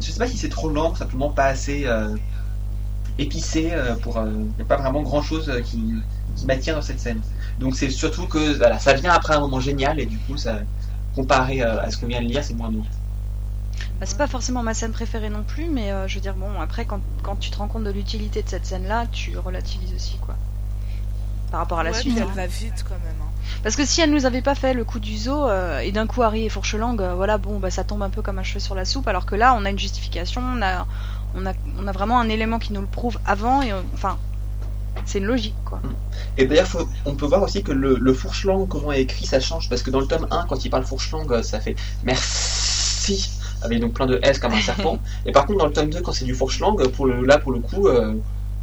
je 0.00 0.10
sais 0.10 0.18
pas 0.18 0.26
si 0.26 0.36
c'est 0.36 0.48
trop 0.48 0.70
lent, 0.70 0.94
simplement 0.94 1.30
pas 1.30 1.46
assez 1.46 1.84
euh, 1.86 2.16
épicé 3.18 3.70
euh, 3.72 3.94
pour. 3.96 4.22
Il 4.24 4.54
n'y 4.56 4.62
a 4.62 4.64
pas 4.64 4.76
vraiment 4.76 5.02
grand 5.02 5.22
chose 5.22 5.52
qui 5.64 5.94
qui 6.34 6.46
m'attire 6.46 6.74
dans 6.74 6.82
cette 6.82 7.00
scène. 7.00 7.20
Donc 7.58 7.76
c'est 7.76 7.90
surtout 7.90 8.26
que 8.26 8.56
voilà, 8.56 8.78
ça 8.78 8.94
vient 8.94 9.12
après 9.12 9.34
un 9.34 9.40
moment 9.40 9.60
génial 9.60 10.00
et 10.00 10.06
du 10.06 10.16
coup 10.16 10.38
ça 10.38 10.60
comparé 11.14 11.60
à 11.60 11.90
ce 11.90 11.98
qu'on 11.98 12.06
vient 12.06 12.22
de 12.22 12.26
lire, 12.26 12.42
c'est 12.42 12.54
moins 12.54 12.70
bon. 12.70 12.82
Bah, 14.00 14.06
c'est 14.06 14.16
pas 14.16 14.26
forcément 14.26 14.62
ma 14.62 14.72
scène 14.72 14.92
préférée 14.92 15.28
non 15.28 15.42
plus, 15.42 15.68
mais 15.68 15.92
je 16.06 16.14
veux 16.14 16.22
dire, 16.22 16.34
bon, 16.34 16.58
après, 16.58 16.86
quand, 16.86 17.02
quand 17.22 17.36
tu 17.36 17.50
te 17.50 17.58
rends 17.58 17.68
compte 17.68 17.84
de 17.84 17.90
l'utilité 17.90 18.42
de 18.42 18.48
cette 18.48 18.64
scène-là, 18.64 19.08
tu 19.12 19.36
relativises 19.36 19.92
aussi, 19.94 20.16
quoi. 20.16 20.36
Par 21.52 21.60
rapport 21.60 21.78
à 21.78 21.84
la 21.84 21.90
Ouais, 21.92 22.00
suite. 22.00 22.18
hein. 22.18 22.26
elle 22.28 22.34
va 22.36 22.46
vite 22.48 22.84
quand 22.88 22.94
même. 22.94 23.14
hein. 23.22 23.28
Parce 23.62 23.76
que 23.76 23.84
si 23.86 24.00
elle 24.00 24.10
nous 24.10 24.26
avait 24.26 24.42
pas 24.42 24.54
fait 24.56 24.72
le 24.74 24.82
coup 24.84 24.98
du 24.98 25.16
zoo, 25.16 25.46
euh, 25.46 25.78
et 25.80 25.92
d'un 25.92 26.06
coup 26.08 26.22
Harry 26.22 26.46
et 26.46 26.48
Fourche-Langue, 26.48 27.00
euh, 27.02 27.14
voilà, 27.14 27.38
bon, 27.38 27.58
bah 27.60 27.70
ça 27.70 27.84
tombe 27.84 28.02
un 28.02 28.10
peu 28.10 28.22
comme 28.22 28.38
un 28.40 28.42
cheveu 28.42 28.58
sur 28.58 28.74
la 28.74 28.84
soupe, 28.84 29.06
alors 29.06 29.24
que 29.26 29.36
là, 29.36 29.54
on 29.56 29.64
a 29.64 29.70
une 29.70 29.78
justification, 29.78 30.40
on 30.42 30.62
a, 30.62 30.86
on 31.36 31.46
a, 31.46 31.52
on 31.78 31.86
a 31.86 31.92
vraiment 31.92 32.18
un 32.18 32.28
élément 32.28 32.58
qui 32.58 32.72
nous 32.72 32.80
le 32.80 32.86
prouve 32.88 33.18
avant, 33.26 33.62
et 33.62 33.72
enfin, 33.94 34.16
c'est 35.04 35.18
une 35.18 35.26
logique, 35.26 35.54
quoi. 35.64 35.80
Et 36.38 36.46
d'ailleurs, 36.46 36.68
on 37.04 37.14
peut 37.14 37.26
voir 37.26 37.42
aussi 37.42 37.62
que 37.62 37.72
le, 37.72 37.96
le 38.00 38.14
fourche-langue, 38.14 38.66
comment 38.68 38.90
est 38.92 39.02
écrit, 39.02 39.26
ça 39.26 39.38
change 39.38 39.68
parce 39.68 39.82
que 39.82 39.90
dans 39.90 40.00
le 40.00 40.06
tome 40.06 40.26
1, 40.30 40.46
quand 40.48 40.64
il 40.64 40.70
parle 40.70 40.84
fourche-langue, 40.84 41.32
euh, 41.32 41.42
ça 41.42 41.60
fait 41.60 41.76
merci 42.04 43.30
avec 43.62 43.80
donc 43.80 43.92
plein 43.92 44.06
de 44.06 44.18
S 44.22 44.38
comme 44.38 44.52
un 44.52 44.60
serpent. 44.60 44.98
et 45.26 45.32
par 45.32 45.46
contre, 45.46 45.58
dans 45.60 45.66
le 45.66 45.72
tome 45.72 45.90
2, 45.90 46.00
quand 46.00 46.12
c'est 46.12 46.24
du 46.24 46.34
fourche-langue, 46.34 46.88
pour 46.88 47.06
le, 47.06 47.24
là 47.24 47.38
pour 47.38 47.52
le 47.52 47.60
coup, 47.60 47.88
euh, 47.88 48.14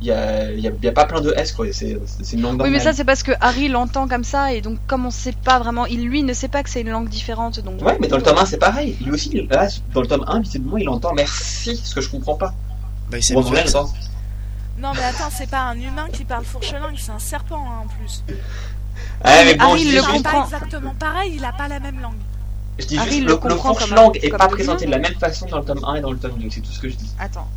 il 0.02 0.08
y, 0.08 0.12
a, 0.12 0.52
y 0.52 0.68
a- 0.68 0.72
il 0.72 0.84
y 0.86 0.88
a 0.88 0.92
pas 0.92 1.06
plein 1.06 1.20
de 1.22 1.34
S 1.36 1.52
quoi. 1.52 1.66
C'est 1.74 2.00
c'est 2.22 2.36
une 2.36 2.42
langue 2.42 2.52
Oui, 2.54 2.58
normale. 2.60 2.72
mais 2.72 2.80
ça, 2.80 2.94
c'est 2.94 3.04
parce 3.04 3.22
que 3.24 3.32
Harry 3.42 3.68
l'entend 3.68 4.08
comme 4.08 4.24
ça, 4.24 4.54
et 4.54 4.62
donc, 4.62 4.78
comme 4.88 5.06
on 5.06 5.12
sait 5.12 5.34
pas 5.34 5.60
vraiment, 5.60 5.86
il 5.88 6.06
lui 6.06 6.24
ne 6.24 6.34
sait 6.34 6.48
pas 6.48 6.64
que 6.64 6.70
c'est 6.70 6.82
une 6.82 6.90
langue 6.90 7.10
différente, 7.10 7.60
donc. 7.60 7.82
Ouais, 7.82 7.98
mais 8.00 8.08
dans 8.08 8.16
le 8.18 8.24
tome 8.24 8.38
1, 8.38 8.46
c'est 8.46 8.58
pareil. 8.58 8.98
Lui 9.02 9.12
aussi, 9.12 9.46
là, 9.50 9.68
dans 9.94 10.02
le 10.02 10.08
tome 10.08 10.24
1, 10.28 10.40
visiblement, 10.40 10.78
il 10.78 10.88
entend 10.90 11.14
merci, 11.14 11.76
ce 11.76 11.94
que 11.94 12.02
je 12.02 12.10
comprends 12.10 12.36
pas. 12.36 12.54
Bah, 13.12 13.18
il 13.18 13.34
Bon, 13.34 13.42
vrai, 13.42 13.68
ça. 13.68 13.84
Non, 14.78 14.92
mais 14.96 15.04
attends, 15.04 15.30
c'est 15.30 15.50
pas 15.50 15.60
un 15.64 15.76
humain 15.78 16.08
qui 16.14 16.24
parle 16.24 16.46
fourche-langue, 16.46 16.96
c'est 16.98 17.12
un 17.12 17.20
serpent 17.20 17.62
hein, 17.68 17.84
en 17.84 17.88
plus. 17.88 18.24
Ouais, 19.26 19.46
mais 19.46 19.56
bon, 19.56 19.66
Harry 19.66 19.80
je 19.82 19.86
le 19.86 19.90
dis 19.92 19.96
Il 19.98 19.98
juste- 19.98 20.06
parle 20.06 20.22
pas 20.24 20.30
comprend. 20.32 20.44
exactement 20.46 20.96
pareil, 20.98 21.34
il 21.36 21.44
a 21.44 21.52
pas 21.52 21.68
la 21.68 21.80
même 21.82 22.00
langue. 22.00 22.14
Je 22.78 22.86
dis 22.86 22.98
Harry 22.98 23.10
juste, 23.10 23.22
le 23.24 23.26
le, 23.28 23.32
le 23.34 23.38
comprend 23.38 23.74
fourche-langue 23.74 24.18
est 24.24 24.30
pas 24.30 24.48
présenté 24.48 24.86
de 24.86 24.92
la 24.92 25.00
même 25.00 25.16
façon 25.16 25.48
dans 25.48 25.58
le 25.60 25.66
tome 25.66 25.84
1 25.84 25.96
et 25.96 26.00
dans 26.02 26.12
le 26.12 26.18
tome 26.18 26.38
2, 26.40 26.48
c'est 26.50 26.62
tout 26.62 26.72
ce 26.72 26.80
que 26.80 26.88
je 26.88 26.96
dis. 26.96 27.12
Attends. 27.20 27.50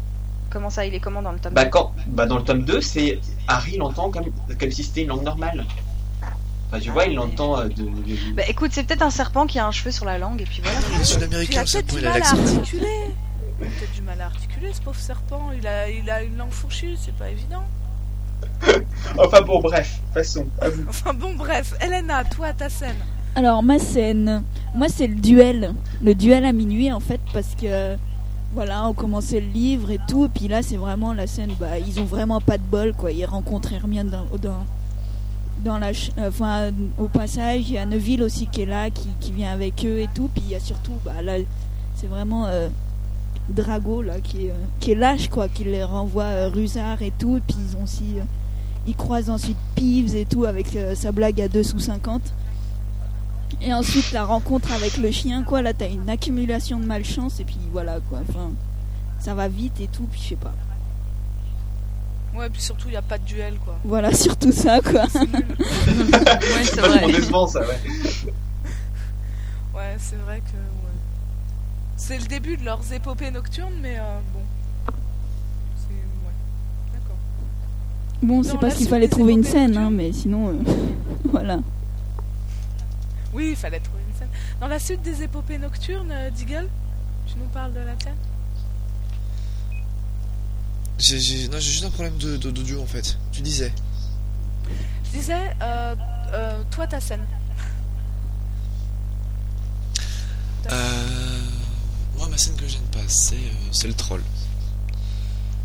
Comment 0.53 0.69
ça, 0.71 0.85
il 0.85 0.95
est 0.95 1.01
comment 1.01 1.23
dans 1.23 1.33
le 1.33 1.39
tome 1.39 1.55
Bah, 1.55 1.65
2? 1.65 1.71
quand, 1.71 1.93
bah 2.09 2.27
dans 2.27 2.37
le 2.37 2.45
tome 2.45 2.65
2, 2.65 2.81
c'est 2.83 3.19
Harry 3.49 3.79
l'entend 3.79 4.11
comme, 4.11 4.27
comme 4.61 4.71
si 4.71 4.85
c'était 4.85 5.03
une 5.03 5.09
langue 5.09 5.23
normale. 5.25 5.65
Enfin, 6.69 6.81
tu 6.81 6.91
vois, 6.91 7.07
il 7.07 7.15
l'entend 7.15 7.59
euh, 7.59 7.65
de, 7.65 7.85
de- 7.85 8.35
Bah 8.35 8.43
écoute, 8.49 8.71
c'est 8.75 8.85
peut-être 8.85 9.03
un 9.03 9.11
serpent 9.11 9.47
qui 9.47 9.59
a 9.59 9.67
un 9.67 9.71
cheveu 9.71 9.91
sur 9.91 10.05
la 10.05 10.19
langue, 10.19 10.41
et 10.43 10.45
puis 10.45 10.61
voilà. 10.63 10.79
Il 10.91 10.95
est 10.95 10.99
Puis 11.47 11.55
il 11.55 11.59
a 11.59 11.63
le 11.63 11.65
peut-être 11.65 11.69
serpent, 11.69 11.95
du 11.95 12.01
il 12.01 12.07
a 12.07 12.11
mal 12.13 12.23
à 12.23 12.27
articuler. 12.31 12.87
Il 13.61 13.67
a 13.67 13.71
peut-être 13.71 13.93
du 13.95 14.03
mal 14.03 14.21
à 14.21 14.25
articuler, 14.27 14.73
ce 14.73 14.81
pauvre 14.81 14.99
serpent. 14.99 15.51
Il 15.59 15.67
a, 15.67 15.89
il 15.91 16.11
a 16.11 16.23
une 16.23 16.37
langue 16.37 16.51
fourchue, 16.51 16.97
c'est 16.99 17.15
pas 17.17 17.31
évident. 17.31 17.63
Enfin 19.19 19.41
bon, 19.43 19.61
bref, 19.61 20.01
passons, 20.15 20.47
à 20.61 20.69
vous. 20.69 20.85
Enfin 20.89 21.13
bon, 21.15 21.35
bref. 21.35 21.75
Elena, 21.81 22.25
toi, 22.25 22.53
ta 22.53 22.69
scène. 22.69 22.97
Alors 23.35 23.63
ma 23.63 23.79
scène, 23.79 24.43
moi 24.75 24.89
c'est 24.91 25.07
le 25.07 25.15
duel, 25.15 25.75
le 26.03 26.15
duel 26.15 26.45
à 26.45 26.53
minuit 26.53 26.93
en 26.93 27.01
fait 27.01 27.21
parce 27.33 27.55
que 27.59 27.97
voilà 28.55 28.87
on 28.87 28.93
commençait 28.93 29.41
le 29.41 29.49
livre 29.49 29.91
et 29.91 29.99
tout 30.09 30.27
et 30.27 30.29
puis 30.29 30.49
là 30.49 30.63
c'est 30.63 30.77
vraiment 30.77 31.15
la 31.15 31.27
scène 31.27 31.53
bah 31.59 31.79
ils 31.79 32.01
ont 32.01 32.05
vraiment 32.05 32.41
pas 32.41 32.59
de 32.59 32.63
bol 32.63 32.93
quoi 32.93 33.11
ils 33.11 33.25
rencontrent 33.25 33.73
Hermione 33.73 34.11
dans, 35.65 35.79
la, 35.79 35.91
euh, 35.91 36.29
enfin, 36.29 36.73
au 36.99 37.07
passage, 37.07 37.69
il 37.69 37.75
y 37.75 37.79
a 37.79 37.87
Neville 37.87 38.25
aussi 38.25 38.49
qui 38.49 38.63
est 38.63 38.67
là, 38.67 38.91
qui, 38.91 39.31
vient 39.31 39.53
avec 39.53 39.85
eux 39.85 40.01
et 40.01 40.09
tout. 40.13 40.29
Puis 40.35 40.43
il 40.47 40.51
y 40.51 40.57
a 40.57 40.61
surtout, 40.61 40.91
bah, 41.05 41.23
là, 41.23 41.35
c'est 41.95 42.09
vraiment 42.09 42.47
euh, 42.47 42.69
Drago 43.49 44.03
là, 44.03 44.21
qui 44.21 44.47
est, 44.47 44.51
euh, 44.51 44.55
qui 44.81 44.93
est 44.93 44.95
lâche, 44.95 45.29
quoi, 45.29 45.49
qui 45.49 45.65
les 45.65 45.85
renvoie 45.85 46.25
euh, 46.25 46.49
Rusard 46.49 47.03
et 47.03 47.13
tout. 47.19 47.39
Et 47.39 47.41
puis 47.41 47.57
ils 47.69 47.77
ont 47.77 47.85
aussi, 47.85 48.19
euh, 48.19 48.25
ils 48.87 48.97
croisent 48.97 49.31
ensuite 49.31 49.57
Peeves 49.75 50.17
et 50.17 50.25
tout 50.25 50.45
avec 50.45 50.67
sa 50.95 51.13
blague 51.13 51.41
à 51.41 51.49
2 51.49 51.63
sous 51.63 51.79
50. 51.79 52.21
Et 53.61 53.73
ensuite 53.75 54.13
la 54.13 54.25
rencontre 54.25 54.73
avec 54.73 54.97
le 54.97 55.11
chien, 55.11 55.43
quoi. 55.43 55.63
Là, 55.63 55.73
t'as 55.75 55.89
une 55.89 56.09
accumulation 56.09 56.79
de 56.81 56.87
malchance 56.87 57.41
et 57.41 57.45
puis 57.45 57.59
voilà, 57.73 57.99
quoi. 58.09 58.21
Enfin, 58.29 58.51
ça 59.21 59.35
va 59.35 59.49
vite 59.49 59.81
et 59.81 59.89
tout. 59.89 60.07
Puis 60.11 60.21
je 60.23 60.29
sais 60.31 60.37
pas. 60.37 60.55
Ouais, 62.35 62.49
puis 62.49 62.63
surtout, 62.63 62.89
il 62.89 62.93
n'y 62.93 62.97
a 62.97 63.03
pas 63.03 63.19
de 63.19 63.25
duel, 63.25 63.55
quoi. 63.65 63.79
Voilà, 63.85 64.13
surtout 64.15 64.53
ça, 64.53 64.81
quoi. 64.81 65.05
Ouais, 65.15 66.65
c'est 66.65 66.81
vrai. 66.81 67.47
ça, 67.47 67.61
ouais. 67.61 67.67
Ouais, 69.75 69.97
c'est 69.99 70.17
vrai 70.17 70.39
que. 70.41 70.57
Ouais. 70.57 70.99
C'est 71.97 72.19
le 72.19 72.27
début 72.27 72.57
de 72.57 72.65
leurs 72.65 72.93
épopées 72.93 73.31
nocturnes, 73.31 73.75
mais 73.81 73.97
euh, 73.99 74.19
bon. 74.33 74.41
C'est. 75.77 75.93
Ouais. 75.93 76.33
D'accord. 76.93 77.17
Bon, 78.23 78.43
c'est 78.43 78.59
parce 78.59 78.75
qu'il 78.75 78.89
fallait 78.89 79.09
trouver 79.09 79.33
une 79.33 79.45
scène, 79.45 79.77
hein, 79.77 79.91
mais 79.91 80.13
sinon, 80.13 80.49
euh, 80.49 80.53
voilà. 81.31 81.59
Oui, 83.33 83.49
il 83.51 83.57
fallait 83.57 83.80
trouver 83.80 84.03
une 84.09 84.18
scène. 84.18 84.28
Dans 84.61 84.68
la 84.68 84.78
suite 84.78 85.03
des 85.03 85.22
épopées 85.22 85.59
nocturnes, 85.59 86.11
euh, 86.12 86.30
Deagle, 86.30 86.68
tu 87.26 87.35
nous 87.39 87.47
parles 87.47 87.72
de 87.72 87.80
la 87.80 87.95
tienne 87.97 88.16
J'ai 90.99 91.18
j'ai- 91.18 91.49
non, 91.49 91.59
j'ai 91.59 91.72
juste 91.72 91.85
un 91.85 91.91
problème 91.91 92.16
de- 92.18 92.37
de- 92.37 92.51
d'audio 92.51 92.80
en 92.83 92.87
fait. 92.87 93.16
Tu 93.33 93.41
disais. 93.41 93.72
Je 95.07 95.18
disais, 95.18 95.57
euh, 95.62 95.95
euh, 96.35 96.62
toi, 96.70 96.87
ta 96.87 97.01
scène. 97.01 97.24
Euh, 100.70 101.41
moi, 102.16 102.28
ma 102.28 102.37
scène 102.39 102.55
que 102.57 102.68
j'aime 102.68 102.83
pas, 102.93 103.01
c'est 103.09 103.35
euh, 103.35 103.70
c'est 103.72 103.89
le 103.89 103.95
troll. 103.95 104.22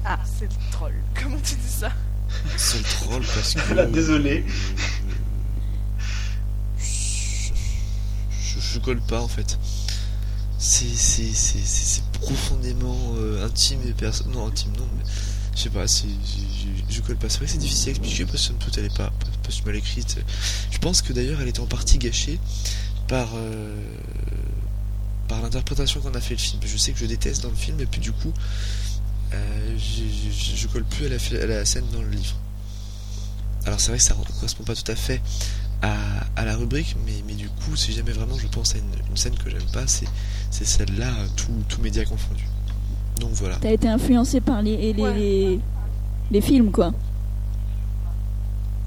Ah, 0.05 0.17
c'est 0.25 0.45
le 0.45 0.71
troll. 0.71 0.93
Comment 1.21 1.37
tu 1.43 1.55
dis 1.55 1.67
ça? 1.69 1.91
C'est 2.55 2.77
le 2.79 2.83
troll 2.83 3.21
parce 3.35 3.53
que. 3.55 3.73
Là, 3.73 3.85
désolé. 3.85 4.43
Je, 8.59 8.79
colle 8.79 9.01
pas 9.01 9.21
en 9.21 9.27
fait. 9.27 9.57
C'est 10.59 12.03
profondément 12.13 13.13
euh, 13.15 13.45
intime 13.45 13.79
et 13.87 13.93
personne. 13.93 14.31
Non, 14.31 14.47
intime 14.47 14.71
non, 14.77 14.87
mais 14.97 15.03
je 15.55 15.61
sais 15.61 15.69
pas, 15.69 15.85
je, 15.87 17.01
colle 17.01 17.17
pas. 17.17 17.29
C'est 17.29 17.37
vrai 17.37 17.45
que 17.45 17.51
c'est 17.51 17.57
difficile 17.57 17.89
à 17.89 17.91
expliquer 17.91 18.25
parce 18.25 18.47
que 18.47 18.53
toute 18.53 18.77
elle 18.77 18.85
est 18.85 18.97
pas, 18.97 19.11
pas, 19.43 19.65
mal 19.65 19.75
écrite. 19.75 20.17
Je 20.71 20.77
pense 20.77 21.01
que 21.01 21.13
d'ailleurs 21.13 21.41
elle 21.41 21.47
était 21.47 21.59
en 21.59 21.67
partie 21.67 21.97
gâchée 21.97 22.39
par, 23.07 23.29
euh, 23.35 23.75
par 25.27 25.41
l'interprétation 25.41 26.01
qu'on 26.01 26.13
a 26.13 26.21
fait 26.21 26.35
le 26.35 26.39
film. 26.39 26.61
Je 26.65 26.77
sais 26.77 26.91
que 26.91 26.99
je 26.99 27.05
déteste 27.05 27.43
dans 27.43 27.49
le 27.49 27.55
film 27.55 27.79
et 27.79 27.85
puis 27.85 28.01
du 28.01 28.11
coup 28.11 28.33
euh, 29.33 29.77
je, 29.77 30.67
colle 30.67 30.85
plus 30.85 31.05
à 31.05 31.09
la, 31.09 31.43
à 31.43 31.45
la 31.45 31.65
scène 31.65 31.85
dans 31.91 32.01
le 32.01 32.09
livre. 32.09 32.35
Alors 33.65 33.79
c'est 33.79 33.89
vrai 33.89 33.97
que 33.97 34.03
ça 34.03 34.15
ne 34.15 34.23
correspond 34.23 34.63
pas 34.63 34.75
tout 34.75 34.91
à 34.91 34.95
fait 34.95 35.21
à, 35.81 35.93
à 36.35 36.45
la 36.45 36.55
rubrique, 36.55 36.95
mais, 37.05 37.13
mais 37.27 37.33
du 37.33 37.49
coup, 37.49 37.75
si 37.75 37.93
jamais 37.93 38.11
vraiment 38.11 38.37
je 38.37 38.47
pense 38.47 38.75
à 38.75 38.77
une, 38.77 38.83
une 39.09 39.17
scène 39.17 39.35
que 39.37 39.49
j'aime 39.49 39.65
pas, 39.73 39.85
c'est, 39.87 40.07
c'est 40.49 40.65
celle-là, 40.65 41.11
tout, 41.35 41.51
tout 41.69 41.81
média 41.81 42.03
confondu. 42.05 42.43
Donc 43.19 43.31
voilà. 43.33 43.55
T'as 43.61 43.71
été 43.71 43.87
influencé 43.87 44.41
par 44.41 44.61
les, 44.61 44.93
les, 44.93 45.01
Ouais. 45.01 45.13
les, 45.15 45.59
les 46.31 46.41
films, 46.41 46.71
quoi. 46.71 46.91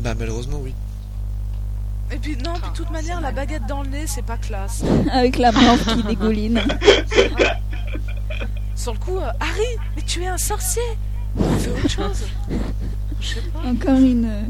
Bah 0.01 0.15
malheureusement 0.19 0.59
oui. 0.63 0.75
Et 2.13 2.17
puis, 2.17 2.37
non, 2.37 2.55
puis 2.55 2.71
de 2.73 2.77
toute 2.77 2.91
manière, 2.91 3.21
la 3.21 3.31
baguette 3.31 3.67
dans 3.69 3.83
le 3.83 3.89
nez, 3.89 4.05
c'est 4.07 4.25
pas 4.25 4.37
classe. 4.37 4.83
Avec 5.13 5.39
la 5.39 5.53
morve 5.53 5.85
qui 5.95 6.03
dégouline. 6.03 6.61
Sur 8.75 8.95
le 8.95 8.99
coup, 8.99 9.19
euh, 9.19 9.31
Harry, 9.39 9.77
mais 9.95 10.03
tu 10.03 10.23
es 10.23 10.27
un 10.27 10.39
sorcier 10.39 10.83
Fais 11.59 11.71
autre 11.71 11.89
chose 11.89 12.25
Je 13.21 13.27
sais 13.29 13.41
pas. 13.53 13.61
Encore 13.69 13.99
une. 13.99 14.25
euh, 14.25 14.43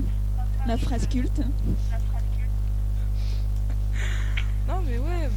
la 0.66 0.78
phrase 0.78 1.06
culte. 1.08 1.42
Non, 4.70 4.82
mais 4.86 4.98
ouais. 4.98 5.28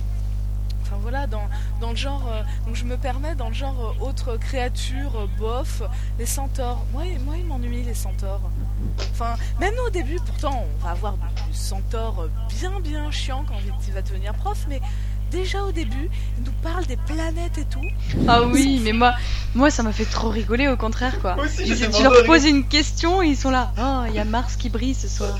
Enfin 0.83 0.97
voilà, 1.01 1.27
dans, 1.27 1.43
dans 1.81 1.89
le 1.91 1.95
genre. 1.95 2.23
euh, 2.31 2.41
donc 2.67 2.75
je 2.75 2.83
me 2.85 2.97
permets, 2.97 3.35
dans 3.35 3.47
le 3.47 3.53
genre 3.53 3.95
euh, 3.99 4.05
autre 4.05 4.37
créature, 4.37 5.11
euh, 5.15 5.27
bof, 5.39 5.81
les 6.19 6.25
centaures. 6.25 6.83
Moi, 6.91 7.03
moi 7.25 7.35
ils 7.37 7.45
m'ennuient, 7.45 7.83
les 7.83 7.93
centaures. 7.93 8.41
Enfin, 9.11 9.35
même 9.59 9.73
nous 9.77 9.87
au 9.87 9.89
début, 9.89 10.17
pourtant, 10.25 10.65
on 10.81 10.83
va 10.85 10.91
avoir 10.91 11.13
du, 11.13 11.51
du 11.51 11.57
centaure 11.57 12.21
euh, 12.23 12.29
bien 12.59 12.79
bien 12.81 13.09
chiant 13.11 13.43
quand 13.47 13.55
il 13.87 13.93
va 13.93 14.01
devenir 14.01 14.33
prof, 14.33 14.65
mais 14.69 14.81
déjà 15.31 15.63
au 15.63 15.71
début, 15.71 16.09
il 16.37 16.43
nous 16.43 16.51
parle 16.61 16.85
des 16.85 16.97
planètes 16.97 17.57
et 17.57 17.65
tout. 17.65 17.79
Ah 18.27 18.43
oui, 18.43 18.81
mais 18.83 18.91
moi, 18.91 19.13
moi 19.55 19.71
ça 19.71 19.81
m'a 19.83 19.93
fait 19.93 20.05
trop 20.05 20.29
rigoler 20.29 20.67
au 20.67 20.75
contraire 20.77 21.19
quoi. 21.21 21.35
Moi 21.35 21.45
aussi, 21.45 21.63
Ils- 21.65 21.89
tu 21.89 22.03
leur 22.03 22.23
poses 22.25 22.45
une 22.45 22.67
question 22.67 23.23
et 23.23 23.27
ils 23.29 23.37
sont 23.37 23.49
là. 23.51 23.71
Oh, 23.79 24.03
il 24.09 24.13
y 24.15 24.19
a 24.19 24.25
Mars 24.25 24.57
qui 24.57 24.69
brille 24.69 24.93
ce 24.93 25.07
soir. 25.07 25.39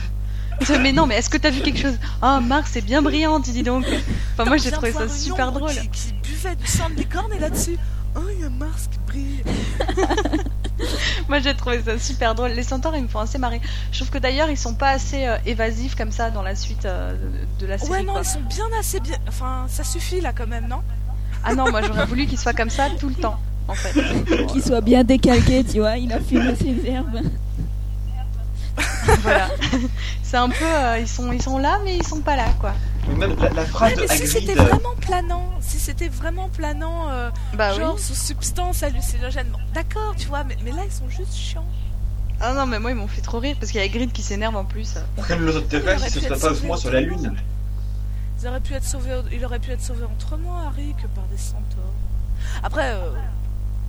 Mais 0.81 0.91
non, 0.91 1.05
mais 1.05 1.15
est-ce 1.15 1.29
que 1.29 1.37
t'as 1.37 1.49
vu 1.49 1.61
quelque 1.61 1.79
chose? 1.79 1.97
Ah, 2.21 2.39
Mars 2.39 2.75
est 2.75 2.81
bien 2.81 3.01
brillante, 3.01 3.43
dis 3.49 3.63
donc. 3.63 3.85
Enfin, 4.33 4.45
moi 4.45 4.57
j'ai 4.57 4.71
trouvé 4.71 4.91
ça 4.91 5.09
super 5.09 5.51
drôle. 5.51 5.69
Qui, 5.71 5.87
qui 5.89 6.13
buvait 6.23 6.55
du 6.55 6.67
sang 6.67 6.89
de 6.89 6.95
licorne 6.95 7.31
et 7.33 7.39
là-dessus. 7.39 7.77
Oh, 8.15 8.21
il 8.33 8.41
y 8.41 8.43
a 8.43 8.49
Mars 8.49 8.89
qui 8.91 8.99
brille. 9.07 9.43
Moi 11.29 11.39
j'ai 11.39 11.55
trouvé 11.55 11.81
ça 11.83 11.97
super 11.97 12.35
drôle. 12.35 12.51
Les 12.51 12.63
centaures 12.63 12.95
ils 12.95 13.03
me 13.03 13.07
font 13.07 13.19
assez 13.19 13.37
marrer. 13.37 13.61
Je 13.91 13.99
trouve 13.99 14.09
que 14.09 14.17
d'ailleurs 14.17 14.49
ils 14.49 14.57
sont 14.57 14.73
pas 14.75 14.89
assez 14.89 15.25
euh, 15.25 15.37
évasifs 15.45 15.95
comme 15.95 16.11
ça 16.11 16.29
dans 16.29 16.41
la 16.41 16.55
suite 16.55 16.85
euh, 16.85 17.13
de, 17.13 17.65
de 17.65 17.67
la 17.67 17.77
série. 17.77 17.91
Ouais, 17.91 18.03
non, 18.03 18.13
quoi. 18.13 18.21
ils 18.21 18.27
sont 18.27 18.41
bien 18.41 18.65
assez 18.79 18.99
bien. 18.99 19.17
Enfin, 19.27 19.65
ça 19.69 19.83
suffit 19.83 20.19
là 20.21 20.33
quand 20.33 20.47
même, 20.47 20.67
non? 20.67 20.81
Ah 21.43 21.55
non, 21.55 21.69
moi 21.71 21.81
j'aurais 21.81 22.05
voulu 22.05 22.25
qu'ils 22.25 22.39
soient 22.39 22.53
comme 22.53 22.69
ça 22.69 22.89
tout 22.99 23.09
le 23.09 23.15
temps 23.15 23.39
en 23.67 23.73
fait. 23.75 23.93
Qu'il 24.47 24.63
soit 24.63 24.81
bien 24.81 25.03
décalqué, 25.03 25.63
tu 25.63 25.79
vois. 25.79 25.97
Il 25.97 26.11
a 26.11 26.19
fumé 26.19 26.55
ses 26.55 26.89
herbes. 26.89 27.21
voilà. 29.21 29.49
C'est 30.23 30.37
un 30.37 30.49
peu. 30.49 30.65
euh, 30.65 30.99
ils, 30.99 31.07
sont, 31.07 31.31
ils 31.31 31.41
sont 31.41 31.57
là 31.57 31.79
mais 31.83 31.95
ils 31.97 32.05
sont 32.05 32.21
pas 32.21 32.35
là 32.35 32.45
quoi. 32.59 32.73
Mais 33.07 33.15
même 33.15 33.35
la, 33.39 33.49
la 33.49 33.65
phrase 33.65 33.91
Ouais, 33.91 33.95
de 33.97 34.01
mais 34.09 34.15
si 34.17 34.27
c'était 34.27 34.57
euh, 34.57 34.63
vraiment 34.63 34.95
planant, 34.99 35.49
si 35.59 35.77
c'était 35.79 36.07
vraiment 36.07 36.49
planant, 36.49 37.09
euh, 37.11 37.29
Bah 37.53 37.73
genre 37.73 37.95
oui. 37.95 38.01
sous 38.01 38.15
substance 38.15 38.81
hallucinogène, 38.83 39.47
bon, 39.51 39.59
d'accord, 39.73 40.15
tu 40.17 40.27
vois, 40.27 40.43
mais, 40.43 40.57
mais 40.63 40.71
là 40.71 40.83
ils 40.85 40.91
sont 40.91 41.09
juste 41.09 41.35
chiants. 41.35 41.65
Ah 42.41 42.53
non, 42.53 42.65
mais 42.65 42.79
moi 42.79 42.91
ils 42.91 42.95
m'ont 42.95 43.07
fait 43.07 43.21
trop 43.21 43.39
rire 43.39 43.55
parce 43.59 43.71
qu'il 43.71 43.81
y 43.81 43.83
a 43.83 43.87
Grid 43.87 44.11
qui 44.11 44.21
s'énerve 44.23 44.55
en 44.55 44.65
plus. 44.65 44.95
Comme 45.27 45.45
les 45.45 45.55
autres 45.55 45.67
terrestres, 45.67 46.01
aurait 46.01 46.09
ils 46.15 46.21
se 46.23 46.27
pas 46.29 46.35
sauvé 46.37 46.67
moi 46.67 46.77
sur 46.77 46.91
la 46.91 47.01
Lune. 47.01 47.35
Ils 48.41 48.47
auraient 48.47 48.59
pu 48.59 48.73
être 48.73 48.83
sauvés, 48.85 49.11
il 49.31 49.45
aurait 49.45 49.59
pu 49.59 49.71
être 49.71 49.81
sauvé 49.81 50.03
entre 50.03 50.35
moi, 50.37 50.63
Harry, 50.67 50.93
que 51.01 51.07
par 51.07 51.23
des 51.25 51.37
centaures. 51.37 51.93
Après, 52.63 52.89
euh, 52.91 53.11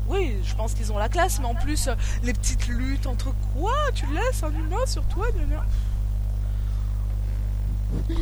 oui, 0.09 0.36
je 0.44 0.55
pense 0.55 0.74
qu'ils 0.74 0.92
ont 0.92 0.98
la 0.98 1.09
classe, 1.09 1.38
mais 1.40 1.46
en 1.46 1.55
plus, 1.55 1.88
euh, 1.88 1.94
les 2.22 2.32
petites 2.32 2.66
luttes 2.68 3.07
entre 3.07 3.32
quoi 3.55 3.72
Tu 3.94 4.07
laisses 4.12 4.42
un 4.42 4.52
humain 4.52 4.84
sur 4.86 5.02
toi. 5.05 5.26
Je 8.09 8.14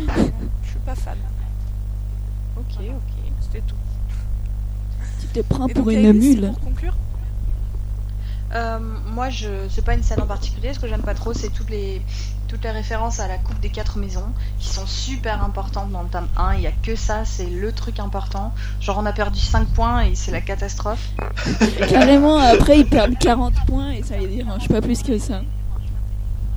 suis 0.68 0.78
pas 0.84 0.94
fan. 0.94 1.16
Ok, 2.56 2.76
ok. 2.78 3.32
C'était 3.40 3.62
tout. 3.66 3.74
Tu 5.20 5.26
te 5.28 5.40
prends 5.40 5.66
Et 5.66 5.74
pour 5.74 5.84
donc, 5.84 5.94
une 5.94 6.06
Alice, 6.06 6.36
mule. 6.36 6.52
Pour 6.52 6.60
conclure 6.60 6.94
Euh, 8.54 8.78
moi, 9.14 9.30
je 9.30 9.48
c'est 9.70 9.84
pas 9.84 9.94
une 9.94 10.02
scène 10.02 10.20
en 10.20 10.26
particulier. 10.26 10.74
Ce 10.74 10.78
que 10.78 10.86
j'aime 10.86 11.02
pas 11.02 11.14
trop, 11.14 11.32
c'est 11.32 11.48
toutes 11.48 11.70
les 11.70 12.02
toutes 12.52 12.64
les 12.64 12.70
références 12.70 13.18
à 13.18 13.28
la 13.28 13.38
coupe 13.38 13.58
des 13.60 13.70
quatre 13.70 13.96
maisons 13.96 14.26
qui 14.58 14.68
sont 14.68 14.84
super 14.84 15.42
importantes 15.42 15.90
dans 15.90 16.02
le 16.02 16.08
tome 16.08 16.28
1. 16.36 16.56
Il 16.56 16.60
y 16.60 16.66
a 16.66 16.72
que 16.82 16.96
ça, 16.96 17.24
c'est 17.24 17.46
le 17.46 17.72
truc 17.72 17.98
important. 17.98 18.52
Genre, 18.78 18.98
on 18.98 19.06
a 19.06 19.12
perdu 19.14 19.40
5 19.40 19.68
points 19.68 20.02
et 20.02 20.14
c'est 20.14 20.32
la 20.32 20.42
catastrophe. 20.42 21.12
Carrément, 21.88 22.36
après, 22.36 22.80
ils 22.80 22.86
perdent 22.86 23.18
40 23.18 23.54
points 23.66 23.92
et 23.92 24.02
ça 24.02 24.18
les 24.18 24.26
dérange 24.26 24.68
pas 24.68 24.82
plus 24.82 25.02
que 25.02 25.18
ça. 25.18 25.40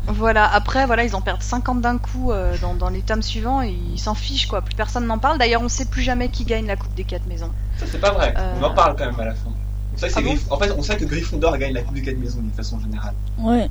Voilà. 0.08 0.54
Après, 0.54 0.86
voilà, 0.86 1.06
ils 1.06 1.16
en 1.16 1.22
perdent 1.22 1.42
50 1.42 1.80
d'un 1.80 1.98
coup 1.98 2.34
euh, 2.34 2.58
dans, 2.62 2.74
dans 2.74 2.90
les 2.90 3.02
tomes 3.02 3.24
suivants 3.24 3.62
et 3.62 3.74
ils 3.94 3.98
s'en 4.00 4.16
fichent 4.16 4.48
quoi. 4.48 4.62
Plus 4.62 4.76
personne 4.76 5.08
n'en 5.08 5.18
parle. 5.18 5.38
D'ailleurs, 5.38 5.62
on 5.62 5.70
sait 5.70 5.86
plus 5.86 6.02
jamais 6.02 6.28
qui 6.28 6.44
gagne 6.44 6.68
la 6.68 6.76
coupe 6.76 6.94
des 6.96 7.06
quatre 7.06 7.26
maisons. 7.26 7.52
Ça, 7.78 7.86
c'est 7.90 8.02
pas 8.02 8.12
vrai. 8.12 8.34
Euh. 8.38 8.56
On 8.60 8.64
en 8.66 8.74
parle 8.74 8.98
quand 8.98 9.06
même 9.06 9.20
à 9.22 9.26
la 9.26 9.34
fin. 9.34 9.50
On 9.94 9.98
sait 9.98 10.10
que 10.10 10.14
Ah 10.18 10.22
bon 10.22 10.36
En 10.50 10.60
fait, 10.60 10.72
on 10.78 10.82
sait 10.82 10.98
que 10.98 11.06
Gryffondor 11.06 11.58
gagne 11.58 11.74
la 11.74 11.84
Coupe 11.84 11.96
des 11.96 12.02
4 12.02 12.18
maisons 12.18 12.42
d'une 12.42 12.52
façon 12.52 12.82
générale. 12.82 13.14
Ouais. 13.40 13.70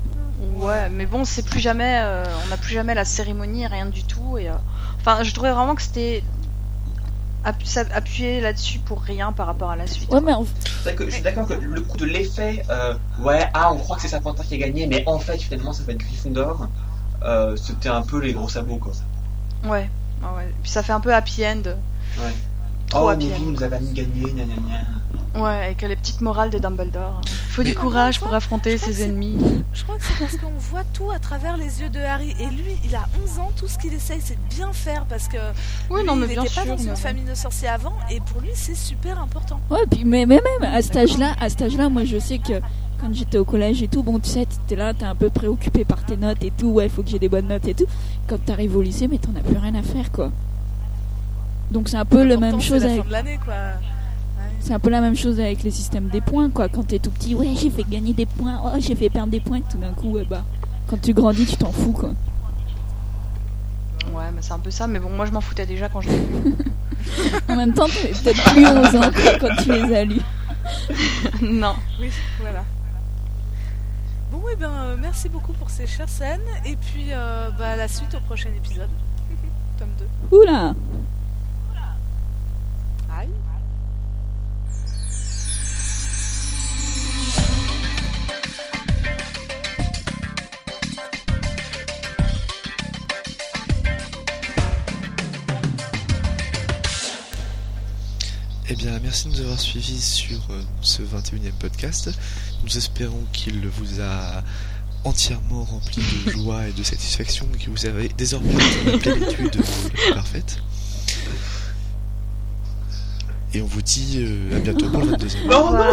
Ouais, 0.57 0.88
mais 0.90 1.07
bon, 1.07 1.24
c'est 1.24 1.45
plus 1.45 1.61
jamais, 1.61 2.01
euh, 2.03 2.24
on 2.45 2.49
n'a 2.49 2.57
plus 2.57 2.72
jamais 2.74 2.95
la 2.95 3.05
cérémonie, 3.05 3.66
rien 3.66 3.86
du 3.86 4.05
tout. 4.05 4.38
Et 4.38 4.49
euh, 4.49 4.55
enfin, 4.99 5.22
je 5.22 5.32
trouvais 5.34 5.53
vraiment 5.53 5.74
que 5.74 5.82
c'était 5.82 6.22
appu- 7.45 7.92
appuyé 7.92 8.40
là-dessus 8.40 8.78
pour 8.78 9.03
rien 9.03 9.32
par 9.32 9.47
rapport 9.47 9.70
à 9.70 9.76
la 9.76 9.86
suite. 9.86 10.11
Ouais, 10.12 10.20
mais 10.20 10.32
en- 10.32 10.45
C'est 10.45 10.82
vrai 10.82 10.95
que 10.95 11.05
je 11.07 11.11
suis 11.11 11.22
d'accord 11.22 11.47
que 11.47 11.55
le 11.55 11.80
coup 11.80 11.97
de 11.97 12.05
l'effet, 12.07 12.64
euh, 12.70 12.95
ouais, 13.20 13.49
ah, 13.55 13.72
on 13.72 13.76
croit 13.78 13.97
que 13.97 14.03
c'est 14.03 14.09
Serpentard 14.09 14.47
qui 14.47 14.55
a 14.55 14.59
gagné, 14.59 14.86
mais 14.86 15.03
en 15.07 15.18
fait, 15.18 15.38
finalement, 15.38 15.72
ça 15.72 15.82
va 15.84 15.92
être 15.92 15.99
Gryffondor. 15.99 16.68
Euh, 17.22 17.57
C'était 17.57 17.88
un 17.88 18.03
peu 18.03 18.18
les 18.20 18.32
gros 18.32 18.49
sabots, 18.49 18.76
quoi. 18.78 18.92
Ouais, 19.64 19.70
ouais, 20.22 20.28
ouais. 20.36 20.55
Puis 20.62 20.70
ça 20.70 20.82
fait 20.82 20.92
un 20.92 21.01
peu 21.01 21.14
happy 21.14 21.45
end. 21.47 21.62
Ouais. 22.18 22.32
Trop 22.88 23.07
oh, 23.07 23.09
happy 23.09 23.26
end. 23.34 23.40
nous 23.47 23.62
avez 23.62 23.80
mis 23.80 23.92
gagné, 23.92 24.22
gna 24.32 24.45
gna 24.45 24.55
gna. 24.55 24.80
Ouais, 25.35 25.64
avec 25.64 25.82
les 25.82 25.97
petites 25.97 26.20
morales 26.20 26.51
de 26.51 26.59
Dumbledore. 26.59 27.20
Faut 27.51 27.64
du 27.64 27.74
courage 27.74 28.20
pour 28.20 28.32
affronter 28.32 28.78
ses 28.78 29.03
ennemis. 29.03 29.37
Je 29.72 29.82
crois 29.82 29.97
que 29.97 30.05
c'est 30.05 30.18
parce 30.18 30.37
qu'on 30.37 30.53
voit 30.59 30.85
tout 30.93 31.11
à 31.11 31.18
travers 31.18 31.57
les 31.57 31.80
yeux 31.80 31.89
de 31.89 31.99
Harry. 31.99 32.30
Et 32.39 32.47
lui, 32.47 32.76
il 32.85 32.95
a 32.95 33.05
11 33.24 33.39
ans, 33.41 33.51
tout 33.57 33.66
ce 33.66 33.76
qu'il 33.78 33.93
essaye, 33.93 34.20
c'est 34.22 34.35
de 34.35 34.55
bien 34.55 34.72
faire 34.72 35.05
parce 35.09 35.26
que 35.26 35.37
Oui, 35.91 36.01
lui, 36.03 36.07
non, 36.07 36.14
mais 36.14 36.26
il 36.26 36.39
n'était 36.39 36.43
pas 36.55 36.62
sûr. 36.62 36.66
dans 36.76 36.82
une 36.82 36.97
famille 36.97 37.24
de 37.24 37.35
sorciers 37.35 37.66
avant. 37.68 37.95
Et 38.11 38.20
pour 38.20 38.41
lui, 38.43 38.51
c'est 38.55 38.76
super 38.76 39.20
important. 39.20 39.59
Ouais, 39.70 39.85
puis 39.91 40.05
mais, 40.05 40.24
mais 40.24 40.41
même 40.61 40.72
à 40.72 40.80
cet 40.82 40.97
âge-là, 40.97 41.35
à 41.41 41.49
cet 41.49 41.62
âge-là, 41.62 41.89
moi 41.89 42.05
je 42.05 42.18
sais 42.20 42.39
que 42.39 42.61
quand 43.01 43.12
j'étais 43.12 43.39
au 43.39 43.45
collège 43.45 43.82
et 43.82 43.89
tout, 43.89 44.05
bon 44.05 44.20
tu 44.20 44.30
sais, 44.30 44.47
t'es 44.68 44.76
là, 44.76 44.95
t'es 44.95 45.05
un 45.05 45.16
peu 45.16 45.30
préoccupé 45.30 45.85
par 45.85 46.05
tes 46.05 46.16
notes 46.16 46.43
et 46.45 46.53
tout, 46.53 46.68
ouais, 46.68 46.89
faut 46.89 47.03
que 47.03 47.11
j'ai 47.11 47.18
des 47.18 47.28
bonnes 47.28 47.49
notes 47.49 47.66
et 47.66 47.74
tout. 47.74 47.87
Quand 48.28 48.39
t'arrives 48.45 48.76
au 48.76 48.82
lycée, 48.82 49.09
mais 49.09 49.18
t'en 49.18 49.35
as 49.37 49.43
plus 49.43 49.59
rien 49.59 49.74
à 49.74 49.82
faire 49.82 50.12
quoi. 50.12 50.30
Donc 51.72 51.89
c'est 51.89 51.97
un 51.97 52.05
peu 52.05 52.22
la 52.22 52.35
Pourtant, 52.37 52.41
même 52.53 52.61
c'est 52.61 52.66
chose 52.68 52.85
la 52.85 52.91
avec 52.93 53.03
fin 53.03 53.09
de 53.09 53.12
l'année, 53.12 53.41
quoi. 53.45 53.55
C'est 54.64 54.72
un 54.72 54.78
peu 54.78 54.88
la 54.88 55.02
même 55.02 55.14
chose 55.14 55.40
avec 55.40 55.62
les 55.62 55.70
systèmes 55.70 56.08
des 56.08 56.22
points 56.22 56.48
quoi. 56.48 56.70
Quand 56.70 56.84
t'es 56.84 56.98
tout 56.98 57.10
petit, 57.10 57.34
ouais, 57.34 57.50
j'ai 57.54 57.68
fait 57.68 57.84
gagner 57.84 58.14
des 58.14 58.24
points, 58.24 58.62
oh, 58.64 58.70
j'ai 58.78 58.94
fait 58.94 59.10
perdre 59.10 59.30
des 59.30 59.40
points, 59.40 59.60
tout 59.60 59.76
d'un 59.76 59.92
coup, 59.92 60.12
ouais, 60.12 60.24
bah 60.24 60.42
quand 60.86 60.98
tu 61.02 61.12
grandis, 61.12 61.44
tu 61.44 61.56
t'en 61.58 61.70
fous 61.70 61.92
quoi. 61.92 62.14
Ouais, 64.14 64.30
mais 64.34 64.40
c'est 64.40 64.52
un 64.52 64.58
peu 64.58 64.70
ça. 64.70 64.86
Mais 64.86 64.98
bon, 64.98 65.10
moi, 65.10 65.26
je 65.26 65.32
m'en 65.32 65.42
foutais 65.42 65.66
déjà 65.66 65.90
quand 65.90 66.00
je 66.00 66.08
l'ai 66.08 66.16
lu. 66.16 66.54
En 67.50 67.56
même 67.56 67.74
temps, 67.74 67.86
t'avais 67.86 68.14
peut-être 68.14 68.42
plus 68.52 68.66
11 68.66 68.96
ans 68.96 69.10
quoi, 69.10 69.38
quand 69.38 69.62
tu 69.62 69.70
les 69.70 69.94
as 69.94 70.04
lus. 70.06 70.22
non. 71.42 71.74
Oui, 72.00 72.10
voilà. 72.40 72.64
Bon, 74.32 74.40
et 74.48 74.56
ben, 74.56 74.70
euh, 74.70 74.96
merci 74.98 75.28
beaucoup 75.28 75.52
pour 75.52 75.68
ces 75.68 75.86
chères 75.86 76.08
scènes. 76.08 76.40
Et 76.64 76.76
puis, 76.76 77.08
euh, 77.10 77.50
bah, 77.58 77.76
la 77.76 77.86
suite 77.88 78.14
au 78.14 78.20
prochain 78.20 78.48
épisode. 78.56 78.88
Tome 79.78 79.90
2. 80.30 80.38
Oula 80.38 80.74
Eh 98.66 98.76
bien, 98.76 98.98
merci 99.02 99.28
de 99.28 99.34
nous 99.34 99.40
avoir 99.42 99.60
suivis 99.60 100.00
sur 100.00 100.38
euh, 100.48 100.58
ce 100.80 101.02
21e 101.02 101.52
podcast. 101.60 102.10
Nous 102.64 102.78
espérons 102.78 103.22
qu'il 103.30 103.60
vous 103.68 104.00
a 104.00 104.42
entièrement 105.04 105.64
rempli 105.64 106.02
de 106.24 106.30
joie 106.30 106.66
et 106.68 106.72
de 106.72 106.82
satisfaction 106.82 107.46
et 107.54 107.62
que 107.62 107.68
vous 107.68 107.84
avez 107.84 108.08
désormais 108.16 108.54
la 108.86 108.96
plénitude 108.96 109.54
la 109.56 109.62
plus 109.62 110.14
parfaite. 110.14 110.62
Et 113.52 113.60
on 113.60 113.66
vous 113.66 113.82
dit 113.82 114.24
euh, 114.26 114.56
à 114.56 114.60
bientôt 114.60 114.88
pour 114.88 115.02
le 115.02 115.12
22e. 115.12 115.46
Non, 115.46 115.70
non 115.70 115.84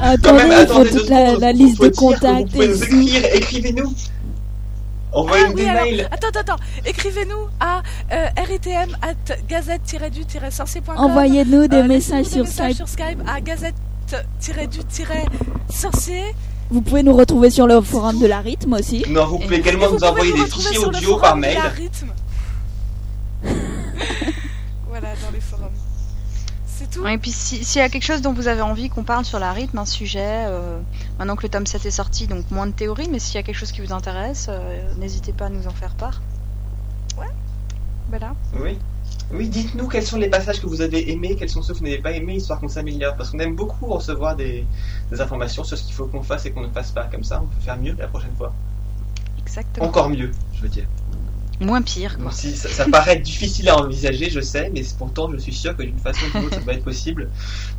Attendez, 0.00 0.42
il 0.44 0.52
faut 0.52 0.52
attendez 0.52 0.90
toute 0.90 1.08
la, 1.08 1.52
liste 1.52 1.80
de 1.80 1.88
que 1.88 1.94
Vous 1.94 2.00
contacts 2.00 2.52
pouvez 2.52 2.68
nous 2.68 2.84
écrire, 2.84 3.24
écrivez-nous. 3.34 3.92
Envoyez 5.14 5.44
Ah 5.46 5.50
oui, 5.50 5.54
des 5.62 5.68
alors, 5.68 5.84
mails. 5.84 6.08
attends, 6.10 6.28
attends, 6.28 6.40
attends. 6.40 6.56
Écrivez-nous 6.84 7.46
à 7.60 7.82
euh, 8.12 8.26
ritm 8.48 8.96
at 9.02 9.14
gazette-du-sorcier.com. 9.48 10.96
Envoyez-nous 10.96 11.68
des 11.68 11.76
Euh, 11.78 11.84
messages 11.84 12.26
sur 12.26 12.44
des 12.44 12.50
Skype. 12.50 12.76
sur 12.76 12.88
Skype 12.88 13.20
à 13.26 13.40
gazette-du-sorcier. 13.40 16.22
Vous 16.70 16.80
pouvez 16.80 17.02
nous 17.02 17.14
retrouver 17.14 17.50
sur 17.50 17.66
le 17.66 17.80
forum 17.82 18.18
de 18.18 18.26
la 18.26 18.40
rythme 18.40 18.72
aussi. 18.74 19.04
Non, 19.08 19.26
vous 19.26 19.38
pouvez 19.38 19.56
Et 19.56 19.60
également 19.60 19.88
vous 19.88 19.96
nous 19.98 20.04
envoyer 20.04 20.32
des 20.32 20.46
fichiers 20.46 20.78
audio 20.78 21.16
par 21.18 21.36
mail. 21.36 21.58
C'est 26.90 26.98
tout. 27.00 27.06
Et 27.06 27.18
puis, 27.18 27.30
si- 27.32 27.64
s'il 27.64 27.80
y 27.80 27.84
a 27.84 27.88
quelque 27.88 28.04
chose 28.04 28.22
dont 28.22 28.32
vous 28.32 28.48
avez 28.48 28.60
envie 28.62 28.88
qu'on 28.88 29.04
parle 29.04 29.24
sur 29.24 29.38
la 29.38 29.52
rythme, 29.52 29.78
un 29.78 29.84
sujet, 29.86 30.44
euh, 30.46 30.78
maintenant 31.18 31.36
que 31.36 31.42
le 31.42 31.48
tome 31.48 31.66
7 31.66 31.84
est 31.86 31.90
sorti, 31.90 32.26
donc 32.26 32.50
moins 32.50 32.66
de 32.66 32.72
théorie, 32.72 33.08
mais 33.10 33.18
s'il 33.18 33.34
y 33.36 33.38
a 33.38 33.42
quelque 33.42 33.56
chose 33.56 33.72
qui 33.72 33.80
vous 33.80 33.92
intéresse, 33.92 34.46
euh, 34.48 34.94
n'hésitez 34.98 35.32
pas 35.32 35.46
à 35.46 35.48
nous 35.50 35.66
en 35.66 35.70
faire 35.70 35.94
part. 35.94 36.20
Ouais. 37.18 37.26
Voilà. 38.10 38.34
Oui. 38.60 38.78
Oui, 39.32 39.48
dites-nous 39.48 39.88
quels 39.88 40.04
sont 40.04 40.18
les 40.18 40.28
passages 40.28 40.60
que 40.60 40.66
vous 40.66 40.80
avez 40.82 41.10
aimés, 41.10 41.34
quels 41.36 41.48
sont 41.48 41.62
ceux 41.62 41.72
que 41.72 41.78
vous 41.78 41.84
n'avez 41.84 41.98
pas 42.02 42.12
aimés, 42.12 42.34
histoire 42.36 42.60
qu'on 42.60 42.68
s'améliore. 42.68 43.16
Parce 43.16 43.30
qu'on 43.30 43.38
aime 43.38 43.54
beaucoup 43.56 43.86
recevoir 43.86 44.36
des, 44.36 44.66
des 45.10 45.20
informations 45.20 45.64
sur 45.64 45.78
ce 45.78 45.84
qu'il 45.84 45.94
faut 45.94 46.06
qu'on 46.06 46.22
fasse 46.22 46.44
et 46.46 46.50
qu'on 46.52 46.60
ne 46.62 46.68
fasse 46.70 46.90
pas. 46.90 47.04
Comme 47.04 47.24
ça, 47.24 47.40
on 47.42 47.46
peut 47.46 47.60
faire 47.60 47.78
mieux 47.78 47.96
la 47.98 48.06
prochaine 48.08 48.34
fois. 48.36 48.52
Exactement. 49.38 49.86
Encore 49.86 50.10
mieux, 50.10 50.30
je 50.54 50.60
veux 50.62 50.68
dire. 50.68 50.84
Moins 51.64 51.82
pire, 51.82 52.16
quoi. 52.16 52.26
Bon, 52.26 52.30
si, 52.30 52.54
ça, 52.56 52.68
ça 52.68 52.84
paraît 52.88 53.18
difficile 53.18 53.68
à 53.68 53.78
envisager, 53.78 54.30
je 54.30 54.40
sais, 54.40 54.70
mais 54.74 54.82
pourtant, 54.98 55.30
je 55.32 55.38
suis 55.38 55.52
sûr 55.54 55.76
que 55.76 55.82
d'une 55.82 55.98
façon 55.98 56.26
ou 56.26 56.38
d'une 56.38 56.46
autre, 56.46 56.54
ça 56.56 56.60
va 56.60 56.72
être 56.74 56.84
possible. 56.84 57.30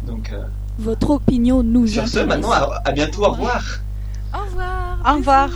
Donc, 0.07 0.31
euh, 0.33 0.43
Votre 0.79 1.11
opinion 1.11 1.63
nous 1.63 1.87
sur 1.87 2.07
ce, 2.07 2.19
maintenant, 2.19 2.51
à, 2.51 2.81
à 2.83 2.91
bientôt, 2.91 3.23
au 3.25 3.31
revoir. 3.31 3.63
Au 4.33 4.43
revoir. 4.43 4.97
Au 5.07 5.13
revoir. 5.17 5.49